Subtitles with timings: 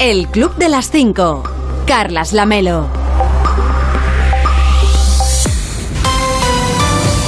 [0.00, 1.42] El Club de las 5.
[1.84, 2.86] Carlas Lamelo.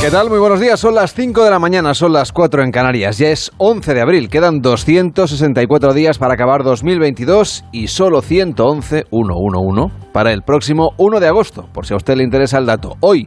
[0.01, 0.31] ¿Qué tal?
[0.31, 0.79] Muy buenos días.
[0.79, 3.19] Son las 5 de la mañana, son las 4 en Canarias.
[3.19, 4.29] Ya es 11 de abril.
[4.29, 11.27] Quedan 264 días para acabar 2022 y solo 111, 111, para el próximo 1 de
[11.27, 12.97] agosto, por si a usted le interesa el dato.
[13.01, 13.27] Hoy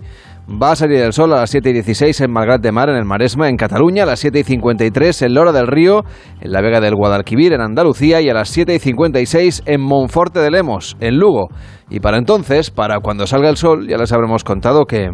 [0.50, 2.96] va a salir el sol a las 7 y 16 en Malgrat de Mar, en
[2.96, 6.04] el Maresma, en Cataluña, a las 7 y 53 en Lora del Río,
[6.42, 10.40] en la Vega del Guadalquivir, en Andalucía, y a las 7 y 56 en Monforte
[10.40, 11.50] de Lemos, en Lugo.
[11.90, 15.10] Y para entonces, para cuando salga el sol, ya les habremos contado que...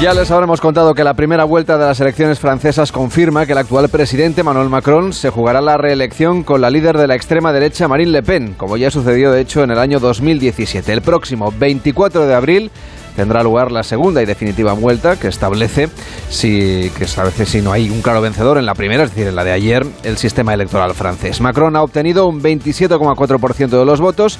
[0.00, 3.58] Ya les habremos contado que la primera vuelta de las elecciones francesas confirma que el
[3.58, 7.88] actual presidente Emmanuel Macron se jugará la reelección con la líder de la extrema derecha
[7.88, 10.92] Marine Le Pen, como ya sucedió de hecho en el año 2017.
[10.92, 12.70] El próximo 24 de abril
[13.16, 15.88] tendrá lugar la segunda y definitiva vuelta que establece
[16.30, 19.34] si, que establece si no hay un claro vencedor en la primera, es decir, en
[19.34, 21.40] la de ayer, el sistema electoral francés.
[21.40, 24.38] Macron ha obtenido un 27,4% de los votos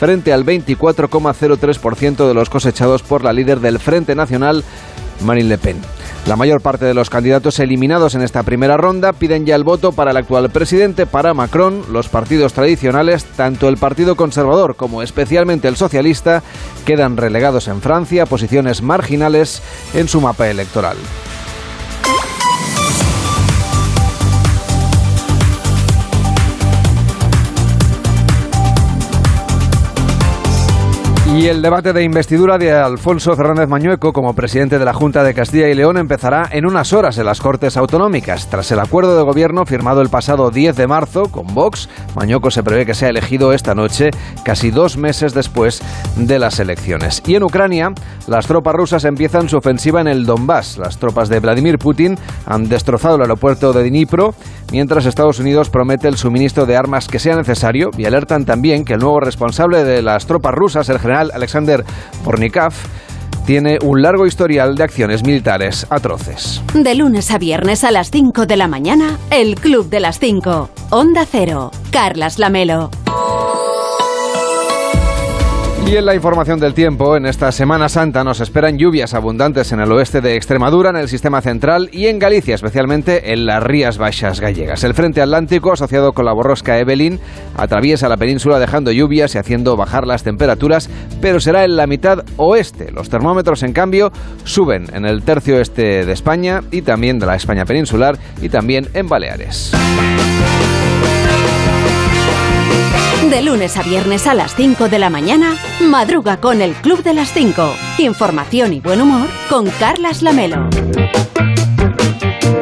[0.00, 4.64] frente al 24,03% de los cosechados por la líder del Frente Nacional,
[5.22, 5.76] Marine Le Pen.
[6.26, 9.92] La mayor parte de los candidatos eliminados en esta primera ronda piden ya el voto
[9.92, 11.06] para el actual presidente.
[11.06, 16.42] Para Macron, los partidos tradicionales, tanto el Partido Conservador como especialmente el Socialista,
[16.84, 19.62] quedan relegados en Francia a posiciones marginales
[19.94, 20.96] en su mapa electoral.
[31.36, 35.34] Y el debate de investidura de Alfonso Fernández Mañueco como presidente de la Junta de
[35.34, 38.48] Castilla y León empezará en unas horas en las Cortes Autonómicas.
[38.48, 42.62] Tras el acuerdo de gobierno firmado el pasado 10 de marzo con Vox, Mañueco se
[42.62, 44.12] prevé que sea elegido esta noche,
[44.44, 45.82] casi dos meses después
[46.16, 47.22] de las elecciones.
[47.26, 47.92] Y en Ucrania,
[48.28, 50.78] las tropas rusas empiezan su ofensiva en el Donbass.
[50.78, 54.34] Las tropas de Vladimir Putin han destrozado el aeropuerto de Dnipro,
[54.72, 58.94] mientras Estados Unidos promete el suministro de armas que sea necesario y alertan también que
[58.94, 61.84] el nuevo responsable de las tropas rusas, el general Alexander
[62.24, 62.72] Pornikov,
[63.46, 66.60] tiene un largo historial de acciones militares atroces.
[66.74, 70.68] De lunes a viernes a las 5 de la mañana, El Club de las 5.
[70.90, 71.70] Onda Cero.
[71.92, 72.90] Carlas Lamelo.
[75.86, 79.78] Y en la información del tiempo, en esta Semana Santa nos esperan lluvias abundantes en
[79.78, 83.96] el oeste de Extremadura, en el sistema central y en Galicia, especialmente en las Rías
[83.96, 84.82] Baixas gallegas.
[84.82, 87.20] El frente atlántico, asociado con la borrosca Evelyn,
[87.56, 92.24] atraviesa la península dejando lluvias y haciendo bajar las temperaturas, pero será en la mitad
[92.36, 92.90] oeste.
[92.90, 94.10] Los termómetros, en cambio,
[94.42, 98.88] suben en el tercio este de España y también de la España peninsular y también
[98.92, 99.72] en Baleares.
[103.30, 107.12] De lunes a viernes a las 5 de la mañana, madruga con el Club de
[107.12, 107.74] las 5.
[107.98, 110.68] Información y buen humor con Carlas Lamelo.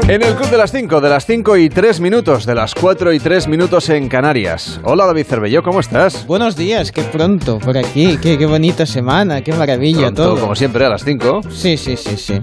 [0.09, 3.13] En el Club de las 5, de las 5 y 3 minutos, de las 4
[3.13, 4.81] y 3 minutos en Canarias.
[4.85, 6.27] Hola David Cervelló, ¿cómo estás?
[6.27, 10.41] Buenos días, qué pronto por aquí, qué, qué bonita semana, qué maravilla Pronto, todo.
[10.41, 11.43] como siempre, a las 5.
[11.51, 12.41] Sí, sí, sí, sí.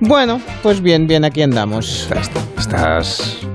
[0.00, 2.08] Bueno, pues bien, bien, aquí andamos.
[2.58, 3.46] ¿Estás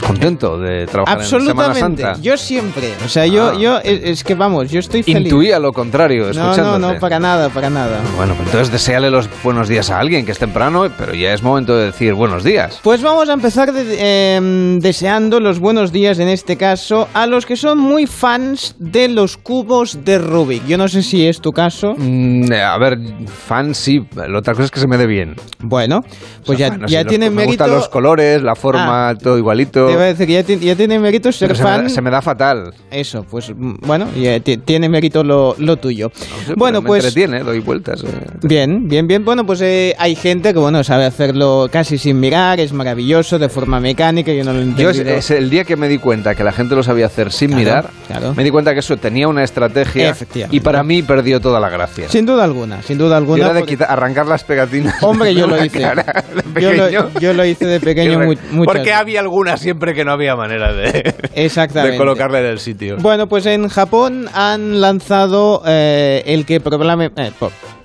[0.00, 2.20] contento de trabajar en Semana Absolutamente, Santa?
[2.20, 2.92] yo siempre.
[3.04, 3.58] O sea, yo, Ah.
[3.58, 5.24] yo, es, es que vamos, yo estoy feliz.
[5.24, 6.78] Intuía lo contrario, no, escuchándote.
[6.80, 8.00] no, no, para nada, para nada.
[8.16, 11.42] Bueno, pues entonces deseale los buenos días a alguien que es temprano, pero ya es
[11.42, 12.80] momento de decir buenos días.
[12.82, 17.46] Pues vamos a empezar de- eh, deseando los buenos días en este caso a los
[17.46, 20.66] que son muy fans de los cubos de Rubik.
[20.66, 21.94] Yo no sé si es tu caso.
[21.96, 22.98] Mm, a ver,
[23.46, 25.34] fan sí, la otra cosa es que se me dé bien.
[25.60, 26.02] Bueno,
[26.44, 29.38] pues O sea, ya, bueno, ya los- tiene me gustan los colores, la forma, todo
[29.38, 29.83] igualito.
[29.86, 31.82] Te iba a decir que ya, ti- ya tiene mérito ser pero se me, fan.
[31.84, 32.74] da, se me da fatal.
[32.90, 36.10] Eso, pues mm, bueno, ya ti- tiene mérito lo, lo tuyo.
[36.14, 38.02] No sé, bueno, me pues entretiene, doy vueltas.
[38.04, 38.06] eh.
[38.42, 39.24] bien, bien, bien.
[39.24, 43.48] Bueno, pues eh, hay gente que bueno sabe hacerlo casi sin mirar, es maravilloso de
[43.48, 44.32] forma mecánica.
[44.32, 44.92] Yo no lo Yo entiendo.
[45.12, 47.48] es, es el día que me di cuenta que la gente lo sabía hacer sin
[47.50, 48.34] Claro, mirar, claro.
[48.34, 50.14] me di cuenta que eso tenía una estrategia
[50.50, 52.08] y para mí perdió toda la gracia.
[52.08, 53.44] Sin duda alguna, sin duda alguna.
[53.44, 55.02] era de porque- quitar- arrancar las pegatinas.
[55.02, 55.80] Hombre, yo lo hice.
[55.80, 56.24] cara
[56.60, 56.88] Yo lo,
[57.20, 61.14] yo hice de pequeño mu- muchas Porque había algunas siempre que no había manera de,
[61.34, 61.92] Exactamente.
[61.92, 62.96] de colocarle en el sitio.
[62.98, 67.30] Bueno, pues en Japón han lanzado eh, el que probable- eh,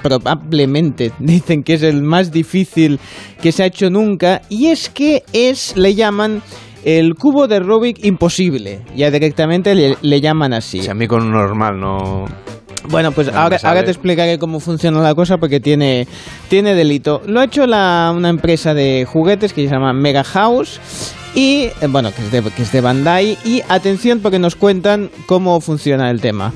[0.01, 2.99] probablemente dicen que es el más difícil
[3.41, 6.41] que se ha hecho nunca y es que es, le llaman
[6.83, 8.81] el cubo de Rubik imposible.
[8.95, 10.81] Ya directamente le, le llaman así.
[10.81, 12.25] Si a mí con un normal no...
[12.87, 16.07] Bueno, pues ahora, ahora te explicaré cómo funciona la cosa porque tiene,
[16.47, 17.21] tiene delito.
[17.27, 20.79] Lo ha hecho la, una empresa de juguetes que se llama Mega House
[21.35, 23.37] Y eh, bueno, que es, de, que es de Bandai.
[23.45, 26.53] Y atención porque nos cuentan cómo funciona el tema.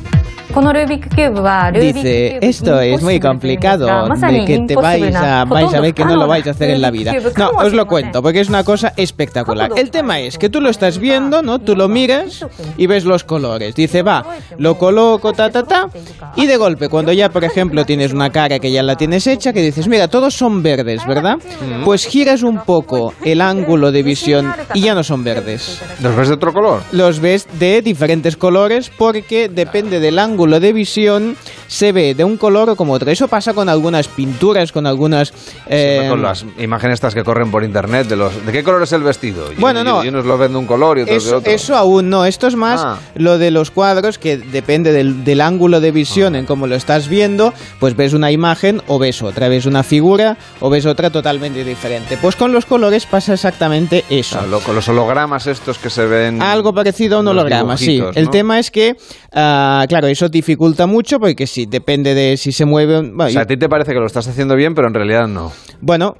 [1.79, 6.15] Dice, esto es muy complicado, de que te vais a, vais a ver que no
[6.15, 7.11] lo vais a hacer en la vida.
[7.37, 9.71] No, os lo cuento, porque es una cosa espectacular.
[9.75, 11.57] El tema es que tú lo estás viendo, ¿no?
[11.57, 12.45] Tú lo miras
[12.77, 13.73] y ves los colores.
[13.73, 14.23] Dice, va,
[14.59, 15.87] lo coloco, ta, ta, ta,
[16.35, 19.53] y de golpe, cuando ya, por ejemplo, tienes una cara que ya la tienes hecha,
[19.53, 21.37] que dices, mira, todos son verdes, ¿verdad?
[21.83, 25.81] Pues giras un poco el ángulo de visión y ya no son verdes.
[26.01, 26.81] ¿Los ves de otro color?
[26.91, 31.35] Los ves de diferentes colores porque depende del ángulo de visión
[31.67, 33.09] se ve de un color o como otro.
[33.09, 35.33] Eso pasa con algunas pinturas, con algunas...
[35.67, 38.45] Eh, con las imágenes estas que corren por internet de los...
[38.45, 39.49] ¿De qué color es el vestido?
[39.57, 40.03] bueno, no.
[40.03, 41.51] Y unos lo ven de un color y otros eso, de otro.
[41.51, 42.25] Eso aún no.
[42.25, 42.99] Esto es más ah.
[43.15, 46.39] lo de los cuadros que depende del, ángulo de visión ah.
[46.39, 50.37] en cómo lo estás viendo, pues ves una imagen o ves otra, ves una figura
[50.59, 52.17] o ves otra totalmente diferente.
[52.21, 54.39] Pues con los colores pasa exactamente eso.
[54.59, 56.41] Con los hologramas estos que se ven...
[56.41, 58.01] Algo parecido a un holograma, sí.
[58.15, 58.95] El tema es que,
[59.31, 62.97] ah, claro, eso dificulta mucho porque sí, depende de si se mueve.
[62.97, 65.51] o sea, a ti te parece que lo estás haciendo bien, pero en realidad no.
[65.81, 66.17] Bueno,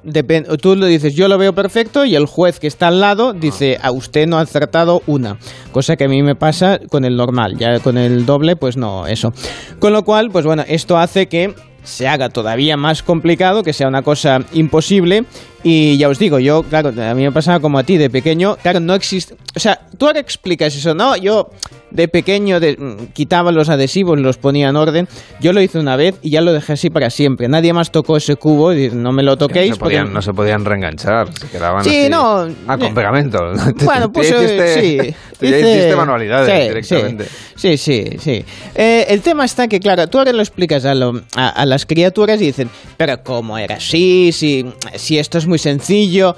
[0.60, 3.78] tú lo dices, yo lo veo perfecto y el juez que está al lado dice,
[3.82, 5.38] a usted no ha acertado una.
[5.72, 9.06] Cosa que a mí me pasa con el normal, ya con el doble, pues no,
[9.06, 9.32] eso.
[9.78, 11.54] Con lo cual, pues bueno, esto hace que
[11.84, 15.24] se haga todavía más complicado, que sea una cosa imposible.
[15.62, 18.56] Y ya os digo, yo, claro, a mí me pasaba como a ti de pequeño,
[18.56, 19.34] claro, no existe...
[19.56, 21.16] O sea, tú ahora explicas eso, ¿no?
[21.16, 21.48] Yo
[21.94, 25.08] de pequeño de, mm, quitaba los adhesivos, los ponía en orden.
[25.40, 27.48] Yo lo hice una vez y ya lo dejé así para siempre.
[27.48, 29.70] Nadie más tocó ese cubo y no me lo toquéis.
[29.70, 32.48] No se podían, no se podían reenganchar, se quedaban sí, no.
[32.66, 33.38] Ah, con pegamento.
[33.84, 35.14] Bueno, pues hiciste, sí.
[35.40, 37.26] ya hiciste manualidades directamente.
[37.54, 38.44] Sí, sí, sí.
[38.74, 40.92] Eh, el tema está que, claro, tú ahora lo explicas a,
[41.36, 44.30] a, las criaturas y dicen, pero ¿cómo era así?
[44.32, 46.36] Si, si esto es muy sencillo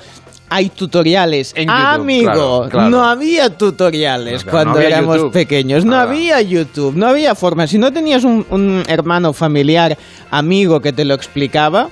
[0.49, 1.53] hay tutoriales.
[1.56, 5.85] En Amigo, no había tutoriales cuando éramos pequeños.
[5.85, 7.67] No había YouTube, no había forma.
[7.67, 9.97] Si no tenías un, hermano familiar,
[10.31, 11.91] amigo que te lo explicaba,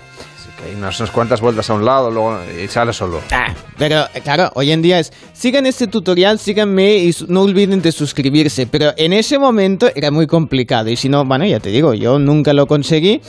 [0.64, 3.20] hay unas, cuantas vueltas a un lado luego y sale solo.
[3.30, 7.92] Ah, pero claro, hoy en día es, sigan este tutorial, síganme y no olviden de
[7.92, 8.66] suscribirse.
[8.66, 12.18] Pero en ese momento era muy complicado y si no, bueno, ya te digo, yo
[12.18, 13.20] nunca lo conseguí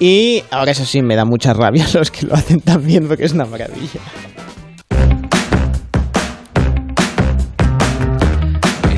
[0.00, 3.32] y ahora eso sí me da mucha rabia los que lo hacen también porque es
[3.32, 4.00] una maravilla.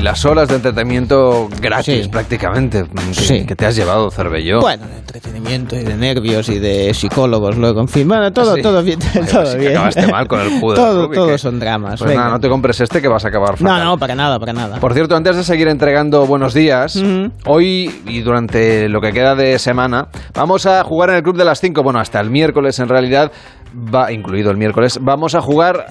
[0.01, 2.85] Las horas de entretenimiento gratis prácticamente
[3.27, 4.59] que, que, te has llevado, Cervelló.
[4.59, 8.61] Bueno, de entretenimiento y de nervios y de psicólogos luego, en fin, bueno, todo, ah,
[8.61, 8.99] todo bien.
[9.31, 9.73] todo bien.
[9.73, 10.75] acabaste mal con el judo.
[10.75, 12.01] todo, todos son dramas.
[12.01, 13.79] Pues nada, no te compres este que vas a acabar fatal.
[13.79, 14.79] No, no, para nada, para nada.
[14.79, 17.01] Por cierto, antes de seguir entregando buenos días,
[17.45, 21.45] hoy y durante lo que queda de semana, vamos a jugar en el Club de
[21.45, 23.31] las 5, bueno, hasta el miércoles en realidad,
[23.73, 25.85] va incluido el miércoles, vamos a jugar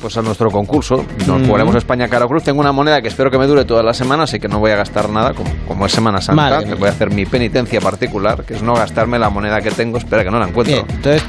[0.00, 1.04] pues a nuestro concurso.
[1.26, 2.42] Nos jugaremos España Cara Cruz.
[2.42, 4.70] Tengo una moneda que espero que me dure toda la semana, así que no voy
[4.70, 6.64] a gastar nada, como, como es Semana Santa.
[6.64, 9.98] que voy a hacer mi penitencia particular, que es no gastarme la moneda que tengo.
[9.98, 10.84] Espera que no la encuentro.
[10.88, 11.22] entonces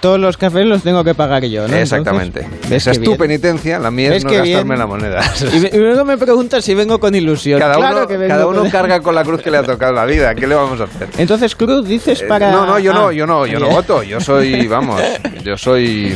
[0.00, 1.76] todos los cafés los tengo que pagar yo, ¿no?
[1.76, 2.46] Exactamente.
[2.70, 5.22] Esa es tu penitencia, la mía es no gastarme la moneda.
[5.58, 7.58] Y, luego me preguntas si vengo con ilusión.
[7.58, 10.04] Cada claro uno, que cada uno carga con la cruz que le ha tocado la
[10.04, 10.34] vida.
[10.34, 11.08] ¿Qué le vamos a hacer?
[11.16, 12.50] Entonces, cruz dices eh, para.
[12.50, 14.02] no, no, yo no, ah, yo no, yo no voto.
[14.02, 15.00] Yo soy, vamos,
[15.44, 16.14] yo soy.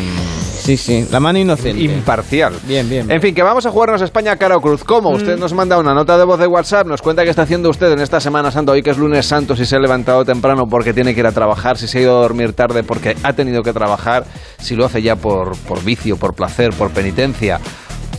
[0.62, 1.82] Sí, sí, la mano inocente.
[1.92, 2.54] Imparcial.
[2.64, 3.10] Bien, bien.
[3.10, 4.84] En fin, que vamos a jugarnos España cara o cruz.
[4.84, 5.10] ¿Cómo?
[5.10, 5.14] Mm.
[5.14, 7.92] Usted nos manda una nota de voz de WhatsApp, nos cuenta qué está haciendo usted
[7.92, 10.92] en esta Semana Santa, hoy que es lunes santo, si se ha levantado temprano porque
[10.92, 13.62] tiene que ir a trabajar, si se ha ido a dormir tarde porque ha tenido
[13.62, 14.24] que trabajar,
[14.58, 17.60] si lo hace ya por, por vicio, por placer, por penitencia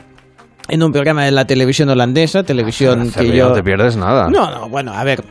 [0.70, 3.50] en un programa de la televisión holandesa, televisión que yo...
[3.50, 4.30] No te pierdes nada.
[4.30, 5.22] No, no, bueno, a ver,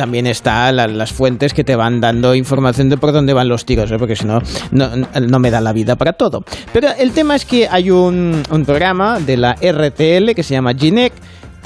[0.00, 3.66] también está la- las fuentes que te van dando información de por dónde van los
[3.66, 4.40] tiros, porque si no,
[4.70, 6.42] no, me da la vida para todo.
[6.72, 10.72] Pero el tema es que hay un, un programa de la RTL que se llama
[10.72, 11.12] Ginec,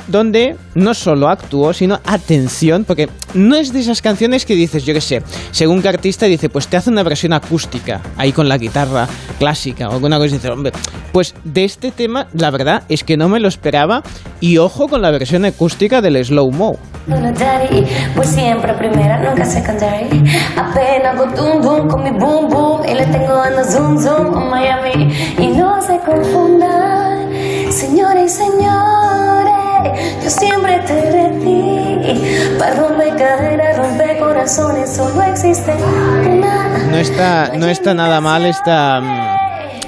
[0.08, 4.92] donde no solo actuó, sino atención, porque no es de esas canciones que dices, yo
[4.94, 5.22] qué sé,
[5.52, 9.06] según qué artista dice, pues te hace una versión acústica, ahí con la guitarra
[9.38, 10.72] clásica o alguna cosa, y dices, hombre,
[11.12, 14.02] pues de este tema, la verdad es que no me lo esperaba,
[14.40, 16.78] y ojo con la versión acústica del Slow Mo.
[17.06, 20.24] Hola daddy, voy siempre primera, nunca secondary.
[20.56, 24.40] Apenas hago tum tum con mi boom boom y le tengo dando zoom zoom a
[24.40, 25.12] Miami.
[25.38, 27.28] Y no se confundan,
[27.70, 32.56] señores y señores, yo siempre te repí.
[32.58, 36.78] Para romper caderas, romper corazones, solo existe una.
[36.90, 39.43] No está, no está nada mal esta, mm,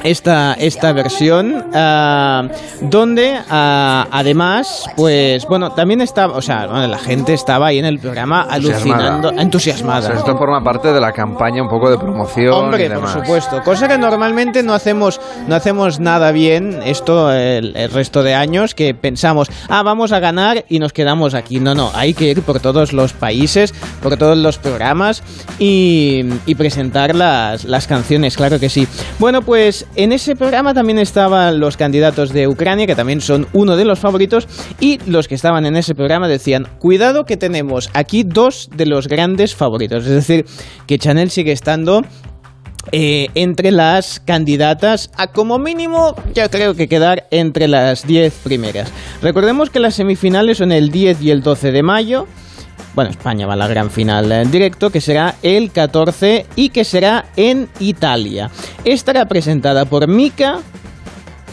[0.06, 2.48] esta, esta versión, ah,
[2.80, 7.84] donde ah, además, pues bueno, también estaba, o sea, bueno, la gente estaba ahí en
[7.84, 10.14] el programa alucinando, O sea, entusiasmada.
[10.14, 12.52] esto forma parte de la campaña un poco de promoción.
[12.52, 13.62] Hombre, y por supuesto.
[13.62, 18.74] Cosa que normalmente no hacemos, no hacemos nada bien esto el, el resto de años,
[18.74, 21.60] que pensamos, ah, vamos a ganar y nos quedamos aquí.
[21.60, 25.22] No, no, hay que ir por todos los países, por todos los programas
[25.58, 28.86] y, y presentar las, las canciones, claro que sí.
[29.18, 33.76] Bueno, pues en ese programa también estaban los candidatos de Ucrania, que también son uno
[33.76, 34.46] de los favoritos,
[34.80, 39.08] y los que estaban en ese programa decían, cuidado que tenemos aquí dos de los
[39.08, 40.04] grandes favoritos.
[40.04, 40.46] Es decir,
[40.86, 42.02] que Chanel sigue estando
[42.92, 48.92] eh, entre las candidatas a como mínimo yo creo que quedar entre las 10 primeras.
[49.22, 52.26] Recordemos que las semifinales son el 10 y el 12 de mayo.
[52.96, 56.82] Bueno, España va a la gran final en directo, que será el 14 y que
[56.82, 58.50] será en Italia.
[58.84, 60.60] Estará presentada por Mika,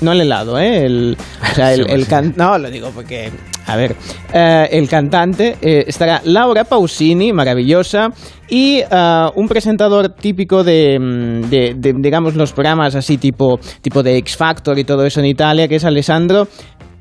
[0.01, 0.85] no el helado, ¿eh?
[0.85, 1.17] El,
[1.51, 3.29] o sea, el, el can- no, lo digo porque,
[3.67, 3.93] a ver,
[4.33, 8.07] eh, el cantante eh, estará Laura Pausini, maravillosa,
[8.50, 14.01] y eh, un presentador típico de, mm, de- de, digamos, los programas así tipo, tipo
[14.01, 16.47] de X Factor y todo eso en Italia, que es Alessandro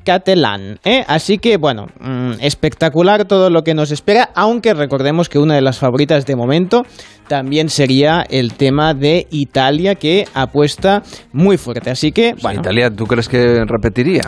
[0.03, 0.79] Catalán.
[0.83, 1.03] ¿eh?
[1.07, 5.61] Así que, bueno, mm, espectacular todo lo que nos espera, aunque recordemos que una de
[5.61, 6.83] las favoritas de momento
[7.27, 11.89] también sería el tema de Italia, que apuesta muy fuerte.
[11.89, 14.23] Así que, bueno, Italia, ¿tú crees que repetiría?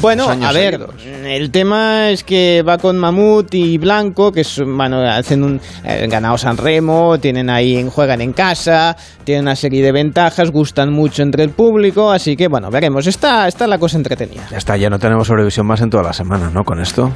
[0.00, 0.94] bueno, a ver, seguidos.
[1.24, 6.06] el tema es que va con Mamut y Blanco, que es, bueno, hacen un eh,
[6.10, 11.22] ganado San Remo, tienen ahí, juegan en casa, tienen una serie de ventajas, gustan mucho
[11.22, 14.46] entre el público, así que bueno, veremos, está, está la cosa entretenida.
[14.50, 16.64] Ya está, ya no tenemos Eurovisión más en toda la semana, ¿no?
[16.64, 17.12] Con esto.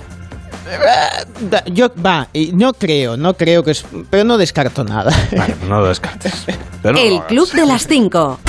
[1.51, 5.13] Da- Yo, va, y no creo, no creo que es, pero no descarto nada.
[5.37, 6.45] Vale, pues no lo descartes.
[6.83, 7.23] Pero no lo El.
[7.25, 8.41] Club de las 5.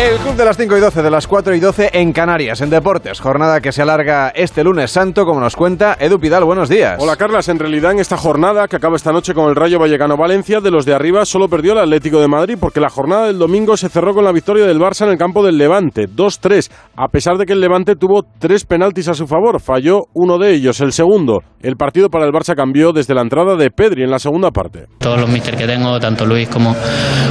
[0.00, 2.70] El Club de las 5 y 12, de las 4 y 12 en Canarias, en
[2.70, 3.20] Deportes.
[3.20, 6.42] Jornada que se alarga este lunes santo, como nos cuenta Edu Pidal.
[6.44, 6.96] Buenos días.
[6.98, 10.16] Hola Carlas, en realidad en esta jornada que acaba esta noche con el Rayo Vallecano
[10.16, 13.38] Valencia, de los de arriba solo perdió el Atlético de Madrid porque la jornada del
[13.38, 17.08] domingo se cerró con la victoria del Barça en el campo del Levante, 2-3, a
[17.08, 20.80] pesar de que el Levante tuvo tres penaltis a su favor, falló uno de ellos,
[20.80, 21.40] el segundo.
[21.60, 24.86] El partido para el Barça cambió desde la entrada de Pedri en la segunda parte.
[24.98, 26.74] todos los míster que tengo, tanto Luis como,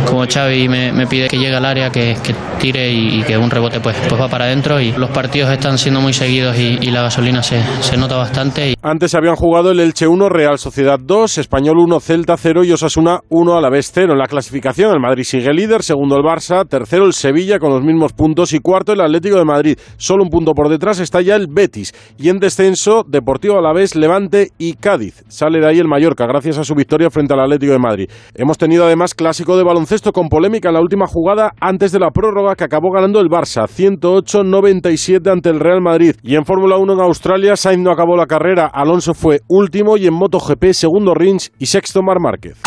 [0.05, 3.49] como Xavi, me, me pide que llegue al área, que, que tire y, que un
[3.49, 4.79] rebote pues, pues va para adentro.
[4.79, 8.71] Y los partidos están siendo muy seguidos y, la gasolina se, se nota bastante.
[8.71, 12.71] Y Antes habían jugado el Elche 1, Real Sociedad 2, Español 1, Celta 0 y
[12.71, 14.13] Osasuna 1 a la vez 0.
[14.13, 17.83] En la clasificación el Madrid sigue líder, segundo el Barça, tercero el Sevilla con los
[17.83, 19.77] mismos puntos y cuarto el Atlético de Madrid.
[19.97, 21.93] Solo un punto por detrás está ya el Betis.
[22.17, 25.23] Y en descenso, Deportivo Alavés, Levante y Cádiz.
[25.27, 28.09] Sale de ahí el Mallorca gracias a su victoria frente al Atlético de Madrid.
[28.35, 32.11] Hemos tenido además clásico de baloncesto con polémica en la última jugada antes de la
[32.11, 36.15] prórroga que acabó ganando el Barça 108-97 ante el Real Madrid.
[36.23, 40.07] Y en Fórmula 1 en Australia, Sainz no acabó la carrera, Alonso fue último y
[40.07, 42.57] en MotoGP segundo Rins y sexto Mar Márquez.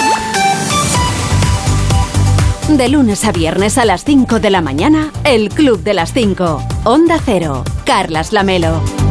[2.68, 6.62] De lunes a viernes a las 5 de la mañana, El Club de las 5.
[6.84, 7.64] Onda Cero.
[7.84, 9.01] Carlas Lamelo.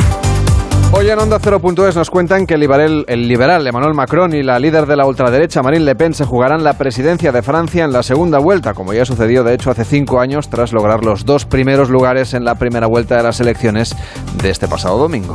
[0.94, 4.60] Hoy en Onda 0.es nos cuentan que el liberal, el liberal Emmanuel Macron y la
[4.60, 8.04] líder de la ultraderecha Marine Le Pen se jugarán la presidencia de Francia en la
[8.04, 11.90] segunda vuelta, como ya sucedió de hecho hace cinco años tras lograr los dos primeros
[11.90, 13.96] lugares en la primera vuelta de las elecciones
[14.44, 15.34] de este pasado domingo.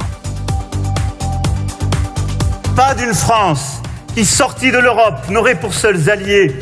[2.77, 3.81] Pas d'une France
[4.15, 6.55] qui, sortie de l'Europe, n'aurait pour seuls alliés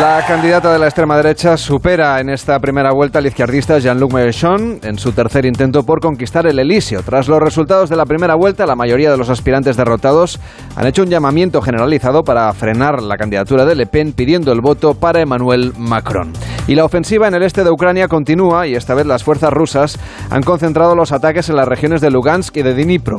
[0.00, 4.80] La candidata de la extrema derecha supera en esta primera vuelta al izquierdista Jean-Luc Mélenchon
[4.82, 7.04] en su tercer intento por conquistar el Elíseo.
[7.04, 10.40] Tras los resultados de la primera vuelta, la mayoría de los aspirantes derrotados
[10.74, 14.94] han hecho un llamamiento generalizado para frenar la candidatura de Le Pen pidiendo el voto
[14.94, 16.32] para Emmanuel Macron.
[16.70, 19.98] Y la ofensiva en el este de Ucrania continúa y esta vez las fuerzas rusas
[20.30, 23.16] han concentrado los ataques en las regiones de Lugansk y de Dnipro.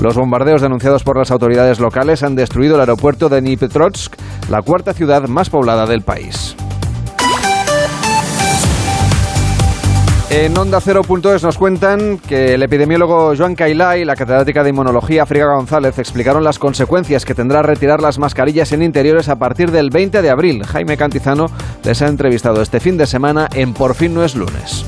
[0.00, 4.14] Los bombardeos denunciados por las autoridades locales han destruido el aeropuerto de Dnipropetrovsk,
[4.48, 6.54] la cuarta ciudad más poblada del país.
[10.34, 15.26] En Onda 0.es nos cuentan que el epidemiólogo Joan Cailá y la catedrática de inmunología
[15.26, 19.90] Friga González explicaron las consecuencias que tendrá retirar las mascarillas en interiores a partir del
[19.90, 20.64] 20 de abril.
[20.64, 21.48] Jaime Cantizano
[21.84, 24.86] les ha entrevistado este fin de semana en Por fin no es lunes.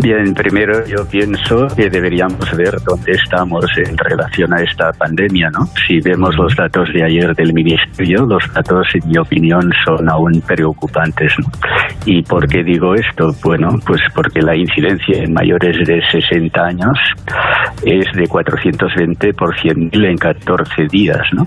[0.00, 5.66] Bien, primero yo pienso que deberíamos ver dónde estamos en relación a esta pandemia, ¿no?
[5.86, 10.42] Si vemos los datos de ayer del Ministerio, los datos, en mi opinión, son aún
[10.46, 11.46] preocupantes, ¿no?
[12.06, 13.32] ¿Y por qué digo esto?
[13.44, 16.98] Bueno, pues porque la incidencia en mayores de 60 años
[17.84, 21.44] es de 420 por 100.000 en 14 días, ¿no?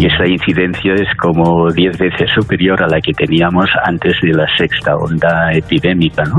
[0.00, 4.46] Y esa incidencia es como 10 veces superior a la que teníamos antes de la
[4.56, 6.38] sexta onda epidémica, ¿no?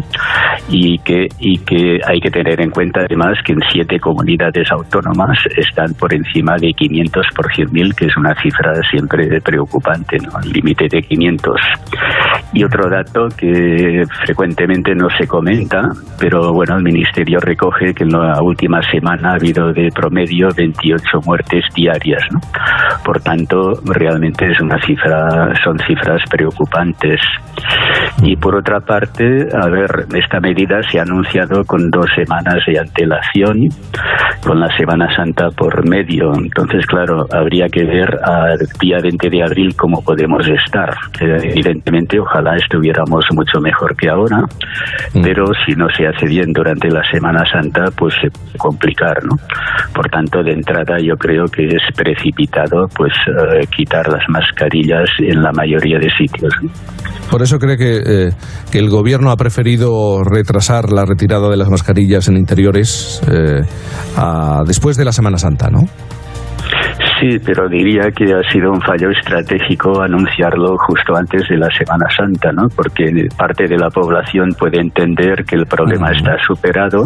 [0.70, 5.38] Y que y que hay que tener en cuenta además que en siete comunidades autónomas
[5.58, 10.40] están por encima de 500 por 100.000, que es una cifra siempre preocupante, ¿no?
[10.42, 11.56] el límite de 500.
[12.54, 15.82] Y otro dato que frecuentemente no se comenta,
[16.20, 21.04] pero bueno, el Ministerio recoge que en la última semana ha habido de promedio 28
[21.26, 22.24] muertes diarias.
[22.32, 22.40] ¿no?
[23.04, 27.20] Por tanto, realmente es una cifra, son cifras preocupantes.
[28.24, 31.25] Y por otra parte, a ver, esta medida se anuncia
[31.66, 33.68] con dos semanas de antelación,
[34.44, 36.32] con la Semana Santa por medio.
[36.34, 40.90] Entonces, claro, habría que ver al día 20 de abril cómo podemos estar.
[41.20, 44.42] Eh, evidentemente, ojalá estuviéramos mucho mejor que ahora,
[45.14, 45.22] mm.
[45.22, 49.36] pero si no se hace bien durante la Semana Santa, pues se puede complicar, ¿no?
[49.94, 55.42] Por tanto, de entrada yo creo que es precipitado pues eh, quitar las mascarillas en
[55.42, 56.54] la mayoría de sitios.
[57.30, 58.30] Por eso cree que, eh,
[58.72, 63.62] que el gobierno ha preferido retrasar la retirada de las mascarillas en interiores eh,
[64.68, 65.84] después de la Semana Santa, ¿no?
[67.20, 72.08] Sí, pero diría que ha sido un fallo estratégico anunciarlo justo antes de la Semana
[72.16, 72.68] Santa, ¿no?
[72.76, 77.06] Porque parte de la población puede entender que el problema está superado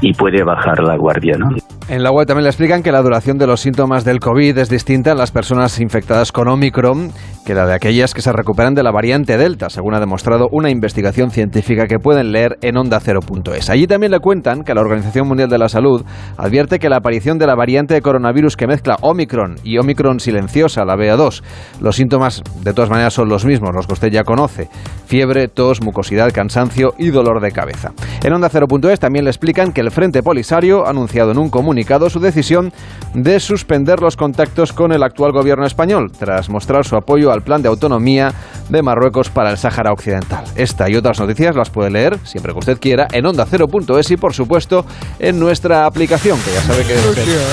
[0.00, 1.48] y puede bajar la guardia, ¿no?
[1.88, 4.70] En la web también le explican que la duración de los síntomas del COVID es
[4.70, 7.10] distinta en las personas infectadas con Omicron
[7.44, 10.70] que la de aquellas que se recuperan de la variante Delta, según ha demostrado una
[10.70, 13.70] investigación científica que pueden leer en onda0.es.
[13.70, 16.04] Allí también le cuentan que la Organización Mundial de la Salud
[16.36, 20.84] advierte que la aparición de la variante de coronavirus que mezcla Omicron y Omicron silenciosa,
[20.84, 21.42] la BA2,
[21.80, 24.68] los síntomas de todas maneras son los mismos, los que usted ya conoce,
[25.06, 27.92] fiebre, tos, mucosidad, cansancio y dolor de cabeza.
[28.22, 32.20] En onda0.es también le explican que el Frente Polisario ha anunciado en un comunicado su
[32.20, 32.72] decisión
[33.14, 37.62] de suspender los contactos con el actual gobierno español, tras mostrar su apoyo al plan
[37.62, 38.32] de autonomía
[38.68, 40.44] de Marruecos para el Sáhara Occidental.
[40.56, 44.34] Esta y otras noticias las puede leer, siempre que usted quiera, en onda0.es y, por
[44.34, 44.84] supuesto,
[45.18, 46.94] en nuestra aplicación, que ya sabe que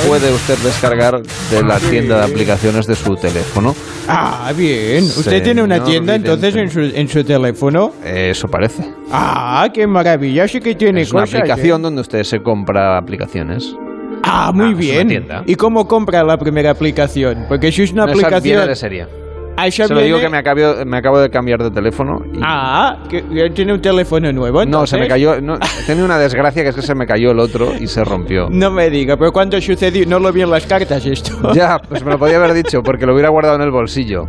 [0.07, 3.75] puede usted descargar de la tienda de aplicaciones de su teléfono.
[4.07, 5.03] Ah, bien.
[5.03, 7.91] ¿Usted tiene una tienda entonces en su, en su teléfono?
[8.03, 8.83] Eso parece.
[9.11, 11.83] Ah, qué maravilla, sí que tiene es una aplicación ¿eh?
[11.83, 13.75] donde usted se compra aplicaciones.
[14.23, 15.27] Ah, muy bien.
[15.45, 17.45] ¿Y cómo compra la primera aplicación?
[17.47, 18.67] Porque si es una aplicación...
[18.67, 19.28] de serie.
[19.69, 22.21] Se lo digo que me acabo, me acabo de cambiar de teléfono.
[22.41, 23.21] Ah, que
[23.53, 24.65] tiene un teléfono nuevo.
[24.65, 25.41] No, se me cayó.
[25.41, 28.47] No, tenía una desgracia que es que se me cayó el otro y se rompió.
[28.59, 30.05] No me diga, pero ¿cuándo sucedió?
[30.05, 31.53] No lo vi en las cartas esto.
[31.53, 34.27] Ya, pues me lo podía haber dicho porque lo hubiera guardado en el bolsillo.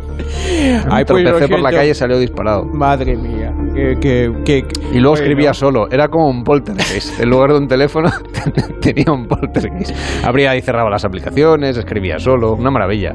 [0.89, 2.63] Ay, pues tropecé por la calle y salió disparado.
[2.65, 3.53] Madre mía.
[3.75, 5.87] Y luego escribía solo.
[5.89, 7.19] Era como un poltergeist.
[7.19, 8.09] En lugar de un teléfono
[8.81, 9.95] tenía un poltergeist.
[10.25, 12.53] Habría ahí cerrado las aplicaciones, escribía solo.
[12.53, 13.13] Una maravilla.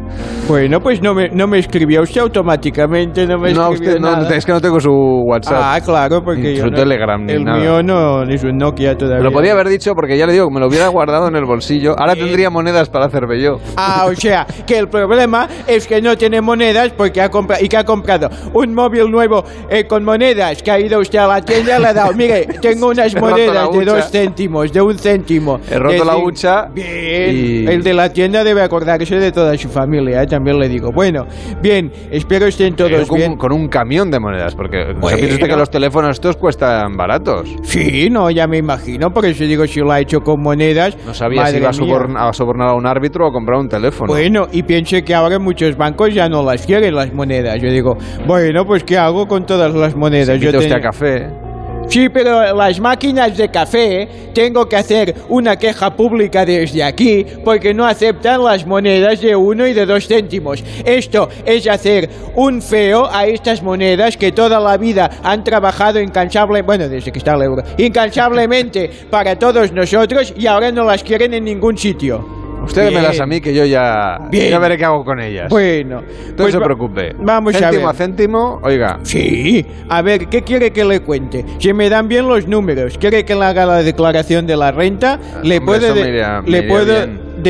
[0.48, 4.44] Bueno, pues no me, no me escribía usted automáticamente no me No, usted no, es
[4.44, 5.60] que no tengo su WhatsApp.
[5.62, 9.22] Ah, claro, porque su Telegram ni El mío no, ni su Nokia todavía.
[9.22, 11.98] Lo podía haber dicho porque ya le digo, me lo hubiera guardado en el bolsillo.
[11.98, 13.58] Ahora tendría monedas para hacerme yo.
[13.76, 17.68] Ah, o sea, que el problema es que no tiene monedas porque ha comprado y
[17.68, 21.26] que ha comprado un móvil nuevo eh, con monedas monedas, que ha ido usted a
[21.26, 22.12] la tienda y le ha dado.
[22.16, 25.60] Mire, tengo unas monedas de dos céntimos, de un céntimo.
[25.70, 27.36] He roto la hucha Bien.
[27.36, 30.26] y- El de la tienda debe acordarse de toda su familia, ¿eh?
[30.26, 30.90] también le digo.
[30.92, 31.26] Bueno,
[31.62, 33.36] bien, espero estén todos con, bien.
[33.36, 35.16] con un camión de monedas, porque ¿se Bueno.
[35.18, 37.48] piensa usted que los teléfonos estos cuestan baratos.
[37.62, 40.96] Sí, no, ya me imagino, por eso digo si lo ha hecho con monedas.
[41.06, 43.68] No sabía si iba a, soborn- a sobornar a un árbitro o a comprar un
[43.68, 44.12] teléfono.
[44.12, 47.60] Bueno, y piense que ahora muchos bancos ya no las quieren las monedas.
[47.60, 50.35] Yo digo, bueno, pues ¿qué hago con todas las monedas?
[50.38, 51.46] Yo usted a café.
[51.88, 57.72] Sí, pero las máquinas de café tengo que hacer una queja pública desde aquí porque
[57.72, 60.64] no aceptan las monedas de uno y de dos céntimos.
[60.84, 66.62] Esto es hacer un feo a estas monedas que toda la vida han trabajado incansable,
[66.62, 71.34] bueno, desde que está el euro, incansablemente para todos nosotros y ahora no las quieren
[71.34, 72.45] en ningún sitio.
[72.64, 72.94] Usted Bien.
[72.94, 74.50] me las a mí que yo ya, Bien.
[74.50, 75.48] ya veré qué hago con ellas.
[75.48, 77.14] Bueno, no pues se preocupe.
[77.18, 77.90] Vamos a céntimo ver.
[77.90, 78.98] a céntimo, oiga.
[79.02, 81.44] Sí, a ver, ¿qué quiere que le cuente?
[81.58, 85.18] Si me dan bien los números, ¿quiere que le haga la declaración de la renta?
[85.42, 86.68] le hombre, puede de- le bien.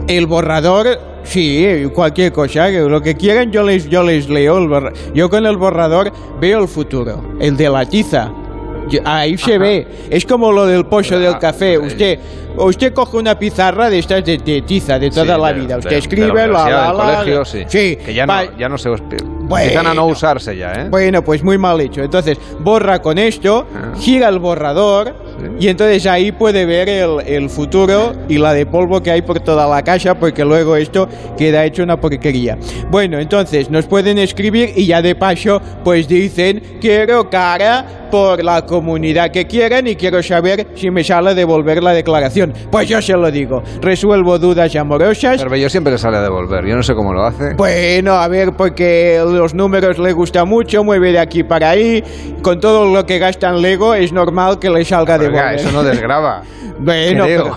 [0.08, 0.88] El borrador,
[1.24, 4.58] sí, cualquier cosa, que lo que quieran yo les, yo les leo.
[4.58, 8.32] El yo con el borrador veo el futuro, el de la tiza.
[8.90, 11.78] Yo- ahí se ve, es como lo del pozo del café.
[11.78, 12.20] Usted,
[12.58, 15.78] usted coge una pizarra de estas de, de tiza de toda Sí, la de- vida.
[15.78, 17.64] Usted de escribe, la la, la, colegio, sí.
[17.68, 19.64] Sí, Que ya no, ya no se os- Bueno.
[19.64, 20.88] empiezan a no usarse ya, ¿eh?
[20.90, 22.02] bueno, pues muy mal hecho.
[22.04, 23.98] Entonces, borra con esto, Ah.
[23.98, 25.16] gira el borrador
[25.60, 29.40] y entonces ahí puede ver el, el futuro y la de polvo que hay por
[29.40, 32.58] toda la casa porque luego esto queda hecho una porquería.
[32.90, 38.66] Bueno, entonces nos pueden escribir y ya de paso pues dicen quiero cara por la
[38.78, 42.54] comunidad que quieran y quiero saber si me sale devolver la declaración.
[42.72, 45.42] Pues yo se lo digo, resuelvo dudas amorosas.
[45.42, 46.64] Pero yo siempre le sale a devolver.
[46.64, 47.56] Yo no sé cómo lo hace.
[47.56, 52.04] Bueno, a ver, porque los números le gusta mucho, mueve de aquí para ahí.
[52.44, 55.60] Con todo lo que gasta en Lego, es normal que le salga de Oiga, volver.
[55.60, 56.44] eso no desgrava.
[56.80, 57.56] Bueno, pero,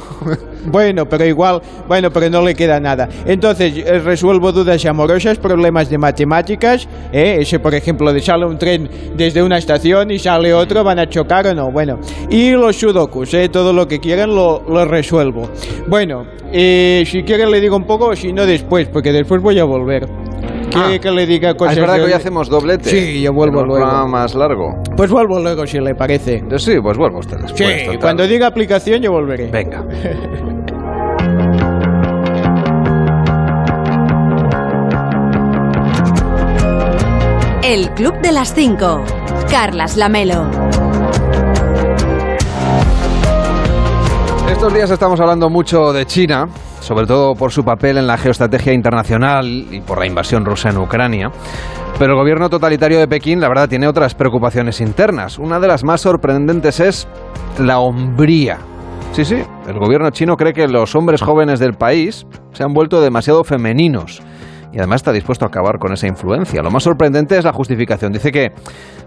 [0.64, 3.08] bueno, pero igual, bueno, pero no le queda nada.
[3.24, 7.38] Entonces, eh, resuelvo dudas amorosas, problemas de matemáticas, ¿eh?
[7.40, 11.08] ese por ejemplo de sale un tren desde una estación y sale otro, van a
[11.08, 11.98] chocar o no, bueno.
[12.28, 13.48] Y los sudokus, ¿eh?
[13.48, 15.48] todo lo que quieran lo, lo resuelvo.
[15.86, 19.64] Bueno, eh, si quieren le digo un poco, si no después, porque después voy a
[19.64, 20.08] volver.
[20.70, 20.98] ¿Quiere Ah.
[21.00, 21.74] que le diga Ah, cosas?
[21.74, 22.90] es verdad que hoy hacemos doblete.
[22.90, 23.84] Sí, yo vuelvo luego.
[23.86, 24.76] programa más largo.
[24.96, 26.44] Pues vuelvo luego, si le parece.
[26.48, 27.56] Yo sí, pues vuelvo usted después.
[27.80, 28.00] Sí, total.
[28.00, 29.46] cuando diga aplicación yo volveré.
[29.50, 29.84] Venga.
[37.62, 39.04] El Club de las 5.
[39.50, 40.44] Carlas Lamelo.
[44.70, 46.46] Estos días estamos hablando mucho de China,
[46.78, 50.78] sobre todo por su papel en la geoestrategia internacional y por la invasión rusa en
[50.78, 51.32] Ucrania.
[51.98, 55.40] Pero el gobierno totalitario de Pekín, la verdad, tiene otras preocupaciones internas.
[55.40, 57.08] Una de las más sorprendentes es
[57.58, 58.58] la hombría.
[59.10, 63.00] Sí, sí, el gobierno chino cree que los hombres jóvenes del país se han vuelto
[63.00, 64.22] demasiado femeninos
[64.72, 66.62] y además está dispuesto a acabar con esa influencia.
[66.62, 68.12] Lo más sorprendente es la justificación.
[68.12, 68.52] Dice que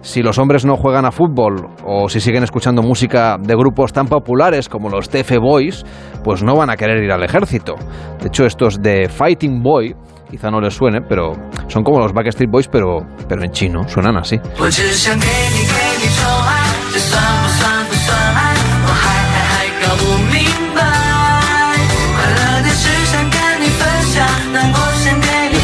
[0.02, 4.08] si los hombres no juegan a fútbol o si siguen escuchando música de grupos tan
[4.08, 5.86] populares como los TF Boys,
[6.24, 7.76] pues no van a querer ir al ejército.
[8.22, 9.96] De hecho, estos de Fighting Boy,
[10.30, 11.34] quizá no les suene, pero
[11.68, 14.40] son como los Backstreet Boys, pero, pero en chino, suenan así.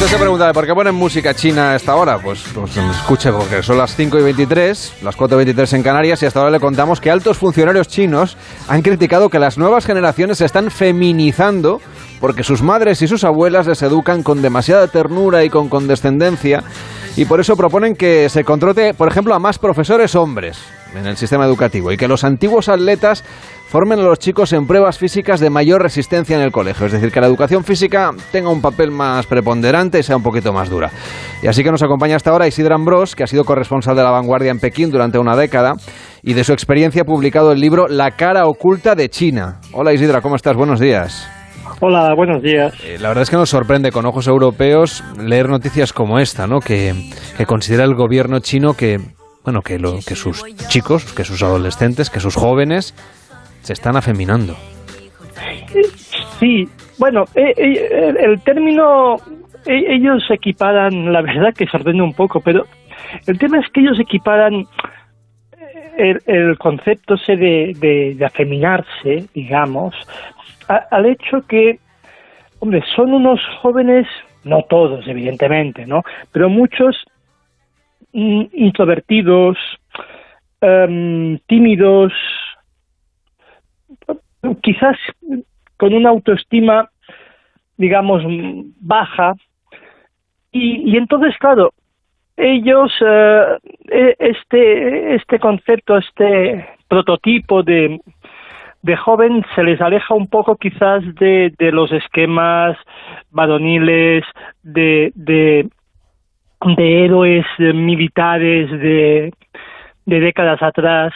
[0.09, 2.17] Se pregunta, ¿por qué ponen música china a esta hora?
[2.17, 6.23] Pues, pues escuche, porque son las 5 y 23, las 4 y 23 en Canarias,
[6.23, 8.35] y hasta ahora le contamos que altos funcionarios chinos
[8.67, 11.79] han criticado que las nuevas generaciones se están feminizando
[12.19, 16.63] porque sus madres y sus abuelas les educan con demasiada ternura y con condescendencia,
[17.15, 20.57] y por eso proponen que se contrate, por ejemplo, a más profesores hombres
[20.95, 23.23] en el sistema educativo y que los antiguos atletas
[23.69, 26.87] formen a los chicos en pruebas físicas de mayor resistencia en el colegio.
[26.87, 30.51] Es decir, que la educación física tenga un papel más preponderante y sea un poquito
[30.51, 30.89] más dura.
[31.43, 34.09] Y así que nos acompaña hasta ahora Isidra Ambrós, que ha sido corresponsal de La
[34.09, 35.75] Vanguardia en Pekín durante una década
[36.23, 39.61] y de su experiencia ha publicado el libro La cara oculta de China.
[39.71, 40.55] Hola Isidra, ¿cómo estás?
[40.55, 41.29] Buenos días.
[41.79, 42.73] Hola, buenos días.
[42.83, 46.59] Eh, La verdad es que nos sorprende con ojos europeos leer noticias como esta, ¿no?
[46.59, 48.97] Que, que considera el gobierno chino que,
[49.43, 52.95] bueno, que, lo, que sus chicos, que sus adolescentes, que sus jóvenes
[53.61, 54.55] se están afeminando.
[56.39, 56.67] Sí,
[56.97, 59.15] bueno, eh, eh, el, término,
[59.65, 62.65] eh, ellos equiparan, la verdad que sorprende un poco, pero
[63.27, 64.65] el tema es que ellos equiparan
[65.97, 69.95] el, el concepto ese de, de, de afeminarse, digamos,
[70.67, 71.79] a- al hecho que,
[72.59, 74.07] hombre, son unos jóvenes,
[74.43, 76.03] no todos, evidentemente, ¿no?
[76.31, 76.95] Pero muchos
[78.13, 79.57] mm, introvertidos,
[80.61, 82.13] em, tímidos,
[84.61, 84.97] quizás
[85.77, 86.89] con una autoestima,
[87.77, 88.23] digamos,
[88.79, 89.33] baja.
[90.51, 91.71] Y, y entonces, claro,
[92.37, 93.57] ellos, eh,
[93.91, 97.99] e- este, este concepto, este prototipo de,
[98.81, 102.77] de joven se les aleja un poco quizás de, de los esquemas
[103.29, 104.23] varoniles,
[104.63, 105.69] de, de,
[106.77, 109.33] de héroes militares de,
[110.05, 111.13] de décadas atrás.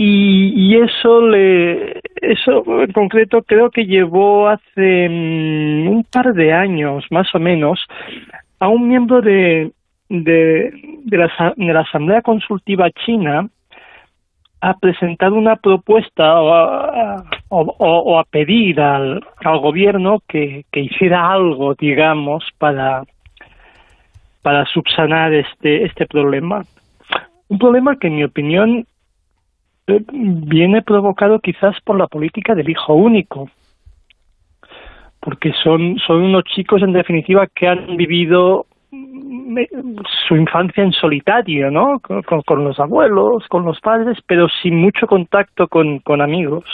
[0.00, 6.52] Y, y eso le eso en concreto creo que llevó hace mm, un par de
[6.52, 7.84] años más o menos
[8.60, 9.72] a un miembro de
[10.08, 10.72] de,
[11.10, 13.48] la, de la Asamblea Consultiva China
[14.60, 21.30] a presentar una propuesta o a, o, a pedir al, al gobierno que, que hiciera
[21.30, 23.04] algo, digamos, para,
[24.42, 26.64] para subsanar este, este problema.
[27.48, 28.86] Un problema que, en mi opinión,
[30.12, 33.48] viene provocado quizás por la política del hijo único,
[35.20, 39.68] porque son, son unos chicos, en definitiva, que han vivido mm, eh,
[40.26, 42.00] su infancia en solitario, ¿no?
[42.00, 46.64] Con los abuelos, con los padres, pero sin mucho contacto con, con amigos.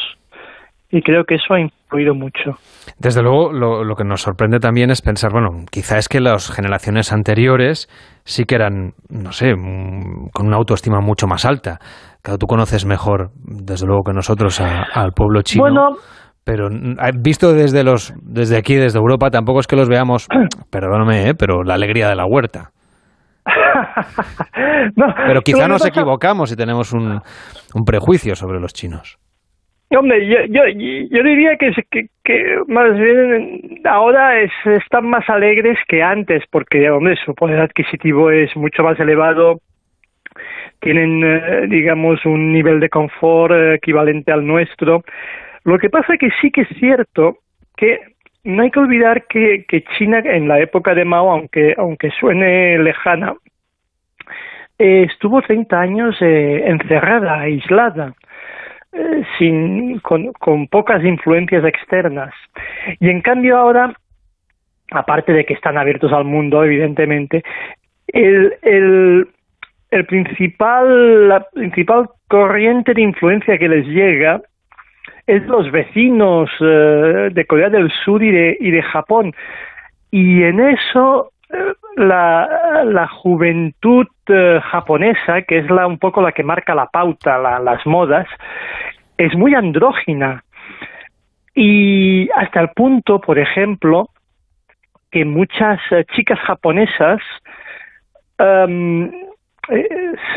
[0.90, 2.53] Y creo que eso ha influido mucho.
[3.00, 6.55] Desde luego, lo, lo que nos sorprende también es pensar, bueno, quizá es que las
[6.55, 7.88] generaciones anteriores
[8.24, 11.79] sí que eran, no sé, mm, con una autoestima mucho más alta.
[12.25, 15.63] Claro, tú conoces mejor, desde luego, que nosotros a- al pueblo chino.
[15.63, 15.89] Bueno,
[16.43, 20.27] pero mm, visto desde los desde aquí, desde Europa, tampoco es que los veamos,
[20.73, 21.35] perdóname, ¿eh?
[21.39, 22.71] pero la alegría de la huerta.
[24.97, 27.21] no, Pero quizá nos pasa- equivocamos y tenemos un,
[27.75, 29.19] un prejuicio sobre los chinos.
[29.97, 35.77] Hombre, yo, yo, yo diría que, que, que más bien ahora es, están más alegres
[35.87, 39.59] que antes, porque, hombre, su poder adquisitivo es mucho más elevado,
[40.85, 45.03] tienen, eh, digamos, un nivel de confort eh, equivalente al nuestro.
[45.64, 47.38] Lo que pasa que sí que es cierto
[47.75, 47.99] que
[48.44, 49.64] no hay que olvidar que,
[49.97, 53.35] China en la época de Mao, aunque, aunque suene lejana,
[54.79, 58.14] eh, estuvo 30 años eh, encerrada, aislada
[59.38, 62.33] sin con, con pocas influencias externas
[63.01, 63.92] y en cambio ahora
[64.92, 67.42] aparte de que están abiertos al mundo evidentemente
[68.07, 69.34] el, el,
[69.94, 74.40] el principal la principal corriente de influencia que les llega
[75.26, 79.33] es los vecinos eh, de Corea del Sur y de, y de Japón
[80.11, 86.33] y en eso eh, la, la juventud eh, japonesa, que es la un poco la
[86.33, 88.26] que marca la pauta, la- las modas,
[89.18, 90.42] es muy andrógina.
[91.54, 94.09] Y hasta el punto, por ejemplo,
[95.11, 97.20] que muchas eh, chicas japonesas
[98.38, 99.11] em,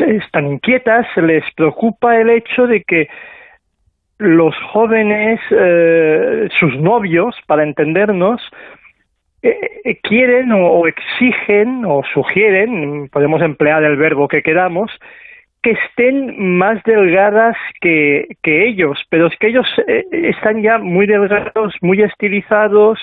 [0.06, 3.08] están inquietas, les preocupa el hecho de que
[4.18, 8.40] los jóvenes, eh, sus novios, para entendernos,
[9.42, 14.90] eh, eh, quieren o, o exigen o sugieren, podemos emplear el verbo que queramos,
[15.62, 21.06] que estén más delgadas que, que ellos, pero es que ellos eh, están ya muy
[21.06, 22.98] delgados, muy estilizados.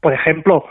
[0.00, 0.66] Por ejemplo,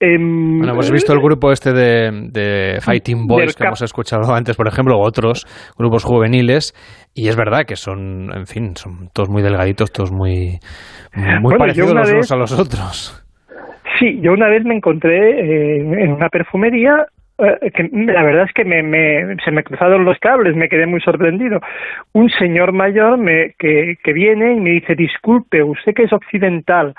[0.00, 4.56] em, Bueno, hemos visto el grupo este de, de Fighting Boys que hemos escuchado antes,
[4.56, 5.44] por ejemplo, otros
[5.78, 6.74] grupos juveniles,
[7.14, 10.58] y es verdad que son, en fin, son todos muy delgaditos, todos muy,
[11.14, 13.22] muy Bueno, yo parecidos los unos a los otros.
[13.98, 17.06] Sí, yo una vez me encontré eh, en una perfumería
[17.38, 20.86] eh, que la verdad es que me, me- se me cruzaron los cables, me quedé
[20.86, 21.60] muy sorprendido.
[22.12, 26.94] Un señor mayor me, que, que viene y me dice, disculpe, usted que es occidental,